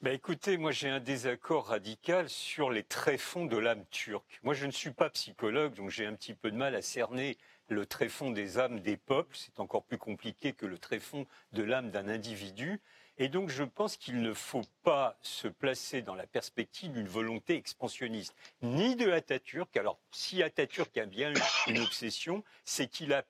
Bah, 0.00 0.12
écoutez, 0.12 0.58
moi 0.58 0.70
j'ai 0.70 0.88
un 0.88 1.00
désaccord 1.00 1.68
radical 1.68 2.28
sur 2.28 2.70
les 2.70 2.84
tréfonds 2.84 3.46
de 3.46 3.56
l'âme 3.56 3.84
turque. 3.90 4.38
Moi 4.42 4.54
je 4.54 4.66
ne 4.66 4.70
suis 4.70 4.92
pas 4.92 5.10
psychologue, 5.10 5.74
donc 5.74 5.90
j'ai 5.90 6.06
un 6.06 6.14
petit 6.14 6.34
peu 6.34 6.50
de 6.50 6.56
mal 6.56 6.74
à 6.74 6.82
cerner 6.82 7.36
le 7.68 7.86
tréfonds 7.86 8.30
des 8.30 8.58
âmes 8.58 8.80
des 8.80 8.96
peuples. 8.96 9.34
C'est 9.36 9.58
encore 9.58 9.82
plus 9.82 9.98
compliqué 9.98 10.52
que 10.52 10.66
le 10.66 10.78
tréfonds 10.78 11.26
de 11.52 11.62
l'âme 11.62 11.90
d'un 11.90 12.08
individu. 12.08 12.80
Et 13.16 13.28
donc 13.28 13.48
je 13.48 13.64
pense 13.64 13.96
qu'il 13.96 14.20
ne 14.20 14.34
faut 14.34 14.64
pas 14.82 15.18
se 15.22 15.48
placer 15.48 16.02
dans 16.02 16.14
la 16.14 16.26
perspective 16.26 16.92
d'une 16.92 17.08
volonté 17.08 17.56
expansionniste, 17.56 18.34
ni 18.62 18.96
de 18.96 19.10
Atatürk. 19.10 19.76
Alors 19.76 19.98
si 20.10 20.42
Atatürk 20.42 20.96
a 20.98 21.06
bien 21.06 21.32
une 21.66 21.78
obsession, 21.78 22.44
c'est 22.64 22.88
qu'il 22.88 23.12
a 23.12 23.24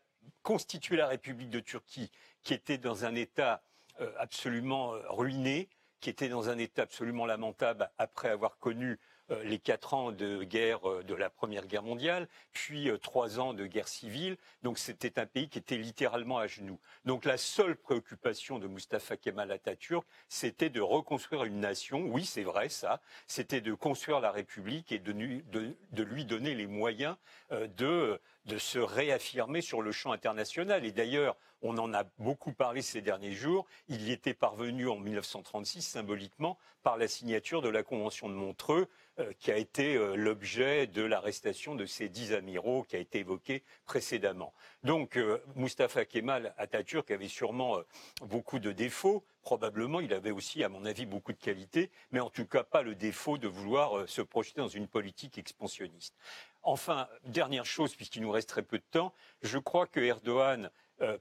constitué 0.45 0.97
la 0.97 1.09
République 1.09 1.51
de 1.51 1.59
Turquie, 1.59 2.13
qui 2.45 2.55
était 2.55 2.79
dans 2.79 3.05
un 3.05 3.17
état 3.17 3.65
euh, 4.01 4.13
absolument 4.19 4.95
euh, 4.95 5.01
ruiné, 5.09 5.69
qui 6.01 6.11
était 6.11 6.29
dans 6.29 6.51
un 6.51 6.59
état 6.59 6.83
absolument 6.83 7.27
lamentable 7.27 7.91
après 7.99 8.29
avoir 8.29 8.59
connu 8.59 9.01
les 9.45 9.59
quatre 9.59 9.95
ans 9.95 10.13
de 10.13 10.45
guerre 10.45 10.89
euh, 10.89 11.03
de 11.03 11.15
la 11.15 11.31
Première 11.31 11.67
Guerre 11.67 11.83
mondiale, 11.83 12.29
puis 12.53 12.91
euh, 12.91 12.99
trois 12.99 13.41
ans 13.41 13.55
de 13.55 13.67
guerre 13.67 13.89
civile. 13.89 14.37
Donc 14.63 14.79
c'était 14.79 15.19
un 15.19 15.27
pays 15.27 15.49
qui 15.49 15.59
était 15.59 15.77
littéralement 15.77 16.39
à 16.39 16.47
genoux. 16.47 16.79
Donc 17.05 17.25
la 17.25 17.37
seule 17.37 17.77
préoccupation 17.77 18.59
de 18.59 18.67
Mustafa 18.67 19.17
Kemal 19.17 19.51
Atatürk, 19.51 20.07
c'était 20.29 20.71
de 20.71 20.81
reconstruire 20.81 21.45
une 21.45 21.61
nation. 21.61 22.03
Oui, 22.07 22.25
c'est 22.25 22.43
vrai 22.43 22.69
ça. 22.69 23.01
C'était 23.27 23.61
de 23.61 23.73
construire 23.75 24.21
la 24.21 24.31
République 24.31 24.93
et 24.93 24.99
de, 24.99 25.13
de 25.13 26.03
lui 26.03 26.25
donner 26.25 26.55
les 26.55 26.67
moyens 26.67 27.17
de, 27.51 28.21
de 28.47 28.59
se 28.59 28.79
réaffirmer 28.79 29.61
sur 29.61 29.83
le 29.83 29.93
champ 29.93 30.13
international. 30.13 30.85
Et 30.85 30.93
d'ailleurs, 30.93 31.37
On 31.67 31.79
en 31.79 31.95
a 31.95 32.05
beaucoup 32.19 32.53
parlé 32.53 32.83
ces 32.83 33.01
derniers 33.01 33.33
jours. 33.33 33.65
Il 33.89 34.03
y 34.03 34.13
était 34.13 34.35
parvenu 34.35 34.87
en 34.87 34.97
1936 34.97 35.81
symboliquement 35.81 36.59
par 36.83 36.99
la 36.99 37.09
signature 37.09 37.63
de 37.63 37.71
la 37.71 37.83
Convention 37.83 38.29
de 38.29 38.35
Montreux, 38.35 38.83
euh, 38.83 38.87
qui 39.39 39.53
a 39.53 39.57
été 39.57 39.95
euh, 39.95 40.17
l'objet 40.17 40.87
de 40.87 41.03
l'arrestation 41.03 41.75
de 41.75 41.87
ces 41.87 42.09
dix 42.09 42.33
amiraux 42.33 42.83
qui 42.83 42.97
a 42.97 42.99
été 42.99 43.21
évoqué 43.21 43.63
précédemment. 43.85 44.53
Donc 44.83 45.17
euh, 45.17 45.43
Mustafa 45.55 46.05
Kemal 46.05 46.55
Atatürk 46.57 47.11
avait 47.11 47.29
sûrement 47.29 47.79
beaucoup 48.23 48.59
de 48.59 48.73
défauts. 48.73 49.25
Probablement, 49.43 50.01
il 50.01 50.13
avait 50.15 50.31
aussi, 50.31 50.65
à 50.65 50.69
mon 50.69 50.85
avis, 50.85 51.07
beaucoup 51.07 51.33
de 51.33 51.39
qualités, 51.39 51.91
mais 52.11 52.21
en 52.21 52.31
tout 52.31 52.47
cas 52.47 52.65
pas 52.65 52.83
le 52.83 52.95
défaut 52.95 53.39
de 53.39 53.47
vouloir 53.47 54.09
se 54.09 54.23
projeter 54.23 54.61
dans 54.61 54.69
une 54.69 54.89
politique 54.89 55.39
expansionniste. 55.39 56.17
Enfin, 56.63 57.09
dernière 57.25 57.67
chose, 57.67 57.95
puisqu'il 57.95 58.23
nous 58.23 58.31
reste 58.31 58.49
très 58.49 58.63
peu 58.63 58.79
de 58.79 58.85
temps, 58.91 59.13
je 59.43 59.59
crois 59.59 59.87
que 59.87 60.01
Erdogan, 60.01 60.71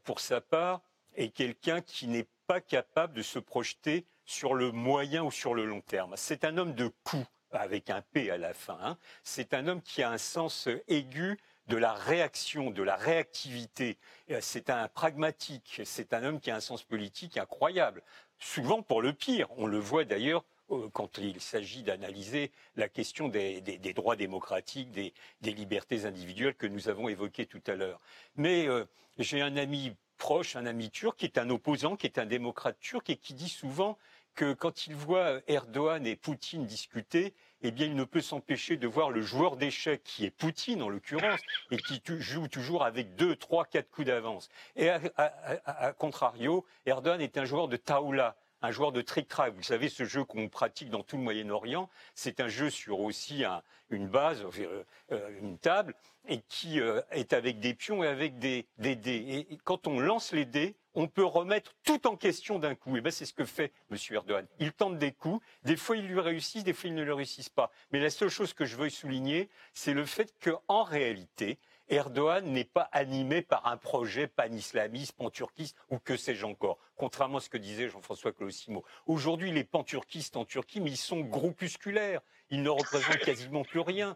pour 0.06 0.22
sa 0.22 0.40
part, 0.40 0.82
est 1.16 1.30
quelqu'un 1.30 1.82
qui 1.82 2.08
n'est 2.08 2.28
pas 2.48 2.62
capable 2.62 3.14
de 3.14 3.22
se 3.22 3.40
projeter 3.40 4.06
sur 4.26 4.54
le 4.54 4.72
moyen 4.72 5.24
ou 5.24 5.32
sur 5.32 5.54
le 5.54 5.66
long 5.66 5.82
terme. 5.82 6.14
C'est 6.16 6.46
un 6.46 6.58
homme 6.58 6.74
de 6.74 6.88
coup 7.04 7.26
avec 7.54 7.90
un 7.90 8.02
P 8.02 8.30
à 8.30 8.38
la 8.38 8.54
fin. 8.54 8.78
Hein. 8.82 8.98
C'est 9.24 9.54
un 9.54 9.68
homme 9.68 9.82
qui 9.82 10.04
a 10.04 10.10
un 10.10 10.18
sens 10.18 10.68
aigu 10.88 11.38
de 11.68 11.78
la 11.78 11.94
réaction, 11.94 12.72
de 12.72 12.84
la 12.84 12.96
réactivité. 12.96 13.98
Euh, 14.32 14.40
c'est 14.42 14.70
un 14.70 14.88
pragmatique, 14.88 15.82
c'est 15.86 16.14
un 16.14 16.24
homme 16.24 16.40
qui 16.40 16.52
a 16.52 16.56
un 16.56 16.60
sens 16.60 16.84
politique 16.84 17.38
incroyable, 17.38 18.04
souvent 18.40 18.82
pour 18.82 19.02
le 19.02 19.14
pire. 19.14 19.48
On 19.58 19.66
le 19.66 19.80
voit 19.80 20.04
d'ailleurs 20.04 20.44
euh, 20.72 20.90
quand 20.92 21.18
il 21.18 21.40
s'agit 21.40 21.84
d'analyser 21.84 22.52
la 22.76 22.90
question 22.90 23.28
des, 23.28 23.62
droits 23.96 24.16
démocratiques, 24.16 24.92
des, 24.92 25.14
libertés 25.42 26.06
individuelles 26.06 26.56
que 26.56 26.68
nous 26.68 26.90
avons 26.90 27.08
évoquées 27.08 27.46
tout 27.46 27.64
à 27.68 27.76
l'heure. 27.76 28.00
Mais 28.36 28.68
euh, 28.68 28.86
j'ai 29.18 29.42
un 29.42 29.56
ami 29.58 29.96
proche, 30.18 30.56
un 30.56 30.66
ami 30.66 30.90
turc, 30.90 31.18
qui 31.18 31.26
est 31.26 31.38
un 31.38 31.50
opposant, 31.50 31.96
qui 31.96 32.08
est 32.08 32.18
un 32.18 32.26
démocrate 32.26 32.80
turc 32.80 33.10
et 33.10 33.18
qui 33.18 33.34
dit 33.34 33.50
souvent 33.50 33.98
que 34.36 34.54
quand 34.54 34.88
il 34.88 34.96
voit 34.96 35.40
Erdogan 35.48 36.06
et 36.06 36.16
Poutine 36.16 36.66
discuter, 36.66 37.34
eh 37.62 37.72
bien, 37.72 37.86
il 37.86 37.96
ne 37.96 38.04
peut 38.04 38.22
s'empêcher 38.22 38.76
de 38.76 38.88
voir 38.88 39.10
le 39.10 39.22
joueur 39.22 39.56
d'échecs, 39.56 40.04
qui 40.04 40.26
est 40.26 40.32
Poutine 40.32 40.82
en 40.82 40.90
l'occurrence, 40.90 41.40
et 41.72 41.78
qui 41.78 42.02
joue 42.20 42.48
toujours 42.48 42.84
avec 42.84 43.16
deux, 43.16 43.36
trois, 43.36 43.66
quatre 43.66 43.90
coups 43.90 44.08
d'avance. 44.08 44.50
Et 44.76 44.90
à, 44.90 45.94
contrario, 45.98 46.66
Erdogan 46.86 47.22
est 47.22 47.38
un 47.38 47.46
joueur 47.46 47.68
de 47.70 47.78
taoula, 47.78 48.36
un 48.64 48.72
joueur 48.72 48.92
de 48.92 49.02
trick-track. 49.02 49.54
Vous 49.56 49.62
savez, 49.62 49.90
ce 49.90 50.06
jeu 50.06 50.24
qu'on 50.24 50.48
pratique 50.48 50.90
dans 50.90 51.04
tout 51.04 51.18
le 51.18 51.24
Moyen-Orient, 51.24 51.90
c'est 52.16 52.40
un 52.40 52.48
jeu 52.48 52.70
sur 52.70 53.02
aussi 53.02 53.44
une 53.90 54.08
base, 54.08 54.44
euh, 54.60 54.84
euh, 55.12 55.40
une 55.42 55.60
table, 55.60 55.94
et 56.28 56.40
qui 56.48 56.80
euh, 56.80 57.02
est 57.12 57.34
avec 57.34 57.60
des 57.60 57.74
pions 57.74 58.04
et 58.04 58.08
avec 58.08 58.40
des, 58.40 58.66
dés. 58.78 59.48
Et 59.50 59.58
quand 59.66 59.86
on 59.88 60.00
lance 60.00 60.32
les 60.32 60.46
dés, 60.46 60.76
on 60.96 61.08
peut 61.08 61.26
remettre 61.26 61.76
tout 61.84 62.08
en 62.08 62.16
question 62.16 62.58
d'un 62.58 62.76
coup. 62.76 62.96
Et 62.96 63.02
ben 63.02 63.12
c'est 63.12 63.26
ce 63.26 63.34
que 63.34 63.44
fait 63.44 63.74
M. 63.92 63.98
Erdogan. 64.12 64.48
Il 64.60 64.72
tente 64.72 64.98
des 64.98 65.12
coups, 65.12 65.46
des 65.64 65.76
fois 65.76 65.98
il 65.98 66.08
lui 66.08 66.20
réussit, 66.20 66.64
des 66.64 66.74
fois 66.74 66.90
il 66.90 66.96
ne 66.96 67.04
le 67.04 67.14
réussissent 67.14 67.50
pas. 67.50 67.72
Mais 67.92 68.00
la 68.00 68.10
seule 68.10 68.30
chose 68.30 68.54
que 68.54 68.64
je 68.64 68.78
veux 68.78 68.90
souligner, 68.90 69.50
c'est 69.74 69.94
le 69.94 70.06
fait 70.06 70.34
qu'en 70.42 70.84
réalité, 70.84 71.60
Erdogan 71.90 72.46
n'est 72.46 72.64
pas 72.64 72.90
animé 72.92 73.42
par 73.42 73.68
un 73.68 73.78
projet 73.78 74.28
pan-islamiste, 74.28 75.14
pan-turquiste 75.14 75.76
ou 75.90 76.00
que 76.00 76.16
sais-je 76.16 76.46
encore, 76.46 76.78
contrairement 76.96 77.38
à 77.38 77.42
ce 77.42 77.50
que 77.50 77.58
disait 77.58 77.90
Jean-François 77.90 78.32
Colossimo. 78.32 78.84
Aujourd'hui, 79.06 79.52
les 79.52 79.64
pan-turquistes 79.64 80.38
en 80.38 80.46
Turquie, 80.46 80.82
mais 80.82 80.92
ils 80.92 80.98
sont 80.98 81.22
groupusculaires. 81.22 82.22
Ils 82.50 82.62
ne 82.62 82.70
représentent 82.70 83.20
quasiment 83.20 83.64
plus 83.64 83.80
rien 83.80 84.16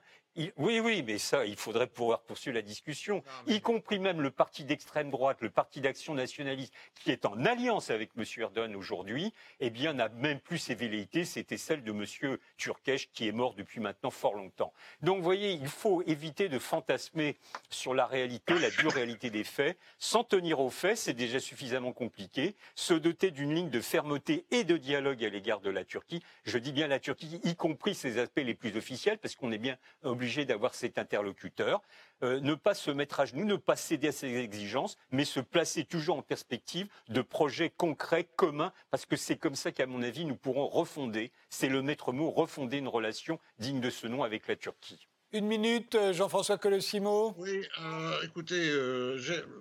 oui, 0.58 0.80
oui, 0.80 1.04
mais 1.06 1.18
ça, 1.18 1.46
il 1.46 1.56
faudrait 1.56 1.88
pouvoir 1.88 2.22
poursuivre 2.22 2.56
la 2.56 2.62
discussion, 2.62 3.24
y 3.48 3.62
compris 3.62 4.00
même 4.00 4.22
le 4.22 4.32
parti 4.32 4.64
d'extrême 4.64 5.10
droite, 5.10 5.38
le 5.42 5.50
parti 5.50 5.82
d'action 5.82 6.14
nationaliste, 6.14 6.74
qui 6.96 7.12
est 7.12 7.26
en 7.26 7.46
alliance 7.46 7.90
avec 7.90 8.12
M. 8.18 8.24
Erdogan 8.38 8.76
aujourd'hui, 8.76 9.34
eh 9.60 9.70
bien, 9.70 9.94
n'a 9.94 10.10
même 10.10 10.40
plus 10.40 10.60
ses 10.60 10.76
velléités, 10.76 11.26
c'était 11.26 11.58
celle 11.58 11.84
de 11.84 11.92
M. 11.92 12.38
Turkesh, 12.58 13.10
qui 13.12 13.28
est 13.28 13.32
mort 13.32 13.56
depuis 13.56 13.80
maintenant 13.80 14.12
fort 14.12 14.36
longtemps. 14.36 14.74
Donc, 15.02 15.18
vous 15.18 15.24
voyez, 15.24 15.54
il 15.54 15.68
faut 15.68 16.04
éviter 16.04 16.50
de 16.50 16.60
fantasmer 16.60 17.38
sur 17.70 17.94
la 17.94 18.06
réalité, 18.06 18.58
la 18.60 18.70
dure 18.70 18.92
réalité 18.92 19.30
des 19.30 19.44
faits. 19.44 19.78
S'en 19.98 20.24
tenir 20.24 20.60
aux 20.60 20.70
faits, 20.70 20.98
c'est 20.98 21.14
déjà 21.14 21.40
suffisamment 21.40 21.94
compliqué. 21.94 22.56
Se 22.76 22.94
doter 22.94 23.32
d'une 23.32 23.54
ligne 23.54 23.70
de 23.70 23.82
fermeté 23.82 24.46
et 24.52 24.64
de 24.64 24.78
dialogue 24.78 25.24
à 25.26 25.30
l'égard 25.30 25.62
de 25.62 25.70
la 25.70 25.84
Turquie, 25.84 26.22
je 26.46 26.58
dis 26.58 26.72
bien 26.72 26.88
la 26.88 27.00
Turquie, 27.00 27.42
y 27.44 27.56
compris 27.56 27.96
ses 27.96 28.20
aspects 28.20 28.42
les 28.44 28.54
plus 28.54 28.78
officiels, 28.78 29.18
parce 29.18 29.36
qu'on 29.36 29.52
est 29.52 29.58
bien 29.58 29.78
obligé 30.04 30.27
d'avoir 30.46 30.76
cet 30.76 30.98
interlocuteur, 30.98 31.82
euh, 32.24 32.40
ne 32.42 32.56
pas 32.56 32.74
se 32.74 32.92
mettre 32.92 33.20
à 33.20 33.26
genoux, 33.26 33.46
ne 33.46 33.56
pas 33.56 33.76
céder 33.76 34.10
à 34.10 34.12
ses 34.12 34.36
exigences, 34.36 34.98
mais 35.12 35.26
se 35.26 35.40
placer 35.40 35.86
toujours 35.86 36.18
en 36.18 36.22
perspective 36.22 36.88
de 37.10 37.22
projets 37.22 37.70
concrets, 37.70 38.28
communs, 38.36 38.74
parce 38.92 39.06
que 39.06 39.16
c'est 39.16 39.38
comme 39.38 39.56
ça 39.56 39.72
qu'à 39.72 39.86
mon 39.86 40.04
avis, 40.04 40.26
nous 40.26 40.36
pourrons 40.36 40.68
refonder, 40.68 41.32
c'est 41.50 41.70
le 41.70 41.82
maître 41.82 42.12
mot, 42.12 42.30
refonder 42.30 42.78
une 42.78 42.88
relation 42.88 43.40
digne 43.60 43.80
de 43.80 43.90
ce 43.90 44.08
nom 44.08 44.24
avec 44.24 44.48
la 44.48 44.56
Turquie. 44.56 45.08
Une 45.34 45.46
minute, 45.46 45.96
euh, 45.96 46.14
Jean-François 46.14 46.58
Colossimo. 46.58 47.34
Oui, 47.38 47.66
euh, 47.82 48.22
écoutez, 48.24 48.72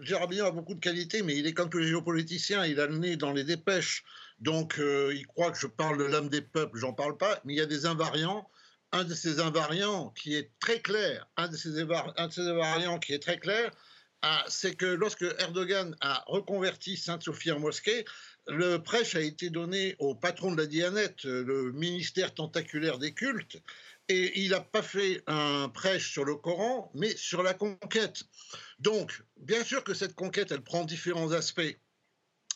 Gérard 0.01 0.29
Billon 0.29 0.47
a 0.47 0.51
beaucoup 0.51 0.75
de 0.75 0.81
qualités, 0.81 1.23
mais 1.23 1.37
il 1.37 1.47
est 1.47 1.55
comme 1.55 1.71
tous 1.71 1.79
les 1.79 1.89
géopoliticiens, 1.89 2.65
il 2.65 2.81
a 2.81 2.87
le 2.87 2.99
nez 2.99 3.17
dans 3.17 3.33
les 3.33 3.45
dépêches. 3.45 4.05
Donc, 4.39 4.79
il 4.79 5.27
croit 5.27 5.51
que 5.51 5.59
je 5.59 5.67
parle 5.67 5.99
de 5.99 6.05
l'âme 6.05 6.29
des 6.29 6.43
peuples, 6.43 6.79
j'en 6.79 6.93
parle 6.93 7.17
pas, 7.17 7.41
mais 7.45 7.55
il 7.55 7.57
y 7.57 7.63
a 7.63 7.67
des 7.67 7.87
invariants 7.87 8.49
un 8.97 9.05
de 9.05 9.15
ces 9.15 9.41
invariants 9.41 10.11
qui 10.17 10.35
est 10.35 10.51
très 10.59 10.81
clair, 10.81 11.27
un 11.37 11.49
de 11.49 11.57
ces, 11.57 11.79
invariants 11.81 12.99
qui 12.99 13.13
est 13.13 13.23
très 13.23 13.39
clair, 13.39 13.71
ah, 14.23 14.43
c'est 14.49 14.75
que 14.75 14.87
lorsque 14.87 15.27
Erdogan 15.39 15.95
a 16.01 16.25
reconverti 16.27 16.97
Sainte-Sophie 16.97 17.53
en 17.53 17.61
mosquée, 17.61 18.07
le 18.49 18.79
prêche 18.79 19.15
a 19.15 19.21
été 19.21 19.51
donné 19.51 19.97
au 19.99 20.15
patron 20.15 20.51
de 20.53 20.57
la 20.57 20.67
Dianette, 20.67 21.25
le 21.25 21.73
ministère 21.73 22.33
tentaculaire 22.35 22.99
des 22.99 23.13
cultes, 23.13 23.59
et 24.09 24.41
il 24.41 24.51
n'a 24.51 24.61
pas 24.61 24.83
fait 24.83 25.23
un 25.27 25.69
prêche 25.69 26.11
sur 26.11 26.25
le 26.25 26.37
Coran, 26.37 26.91
mais 26.95 27.15
sur 27.17 27.43
la 27.43 27.53
conquête. 27.53 28.23
Donc, 28.79 29.23
bien 29.37 29.63
sûr 29.63 29.85
que 29.85 29.93
cette 29.93 30.15
conquête, 30.15 30.53
elle 30.53 30.63
prend 30.63 30.85
différents 30.85 31.33
aspects. 31.33 31.77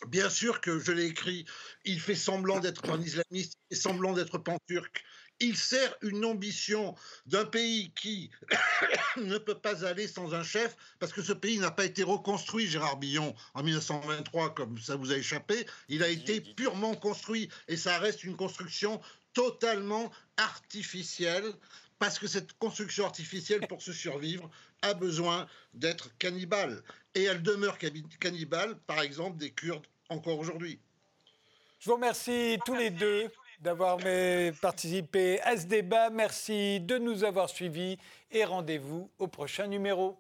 Bien 0.09 0.31
sûr 0.31 0.63
que 0.63 0.79
je 0.79 0.93
l'ai 0.93 1.05
écrit, 1.05 1.45
il 1.85 2.01
fait 2.01 2.15
semblant 2.15 2.61
d'être 2.61 2.89
un 2.89 3.01
islamiste, 3.03 3.59
il 3.71 3.77
semblant 3.77 4.15
d'être 4.15 4.39
pan-turc, 4.39 5.05
il 5.41 5.57
sert 5.57 5.95
une 6.03 6.25
ambition 6.25 6.95
d'un 7.27 7.47
pays 7.47 7.93
qui 7.93 8.31
ne 9.17 9.39
peut 9.39 9.59
pas 9.59 9.85
aller 9.85 10.07
sans 10.07 10.35
un 10.35 10.43
chef, 10.43 10.77
parce 10.99 11.13
que 11.13 11.23
ce 11.23 11.33
pays 11.33 11.59
n'a 11.59 11.71
pas 11.71 11.87
été 11.87 12.03
reconstruit, 12.03 12.67
Gérard 12.67 12.99
Billon, 12.99 13.35
en 13.55 13.63
1923, 13.63 14.55
comme 14.55 14.79
ça 14.79 14.97
vous 14.97 15.13
a 15.13 15.17
échappé. 15.17 15.67
Il 15.89 16.03
a 16.03 16.09
été 16.09 16.41
purement 16.41 16.95
construit, 16.95 17.49
et 17.69 17.77
ça 17.77 17.99
reste 17.99 18.23
une 18.23 18.37
construction 18.37 19.01
totalement 19.33 20.11
artificielle, 20.37 21.53
parce 21.99 22.19
que 22.19 22.27
cette 22.27 22.53
construction 22.59 23.07
artificielle, 23.07 23.67
pour 23.67 23.83
se 23.83 23.93
survivre, 23.93 24.51
a 24.83 24.95
besoin 24.95 25.47
d'être 25.75 26.17
cannibale. 26.19 26.83
Et 27.15 27.25
elle 27.25 27.43
demeure 27.43 27.79
cannibale, 28.21 28.77
par 28.87 29.01
exemple, 29.01 29.39
des 29.39 29.51
Kurdes 29.51 29.87
encore 30.09 30.39
aujourd'hui. 30.39 30.79
Je 31.79 31.89
vous 31.89 31.97
remercie 31.97 32.59
tous 32.67 32.75
les 32.75 32.91
deux 32.91 33.31
d'avoir 33.61 33.99
participé 34.61 35.41
à 35.43 35.57
ce 35.57 35.67
débat. 35.67 36.11
Merci 36.11 36.81
de 36.81 36.99
nous 36.99 37.25
avoir 37.25 37.49
suivis 37.49 37.99
et 38.31 38.45
rendez-vous 38.45 39.11
au 39.19 39.27
prochain 39.27 39.67
numéro. 39.67 40.19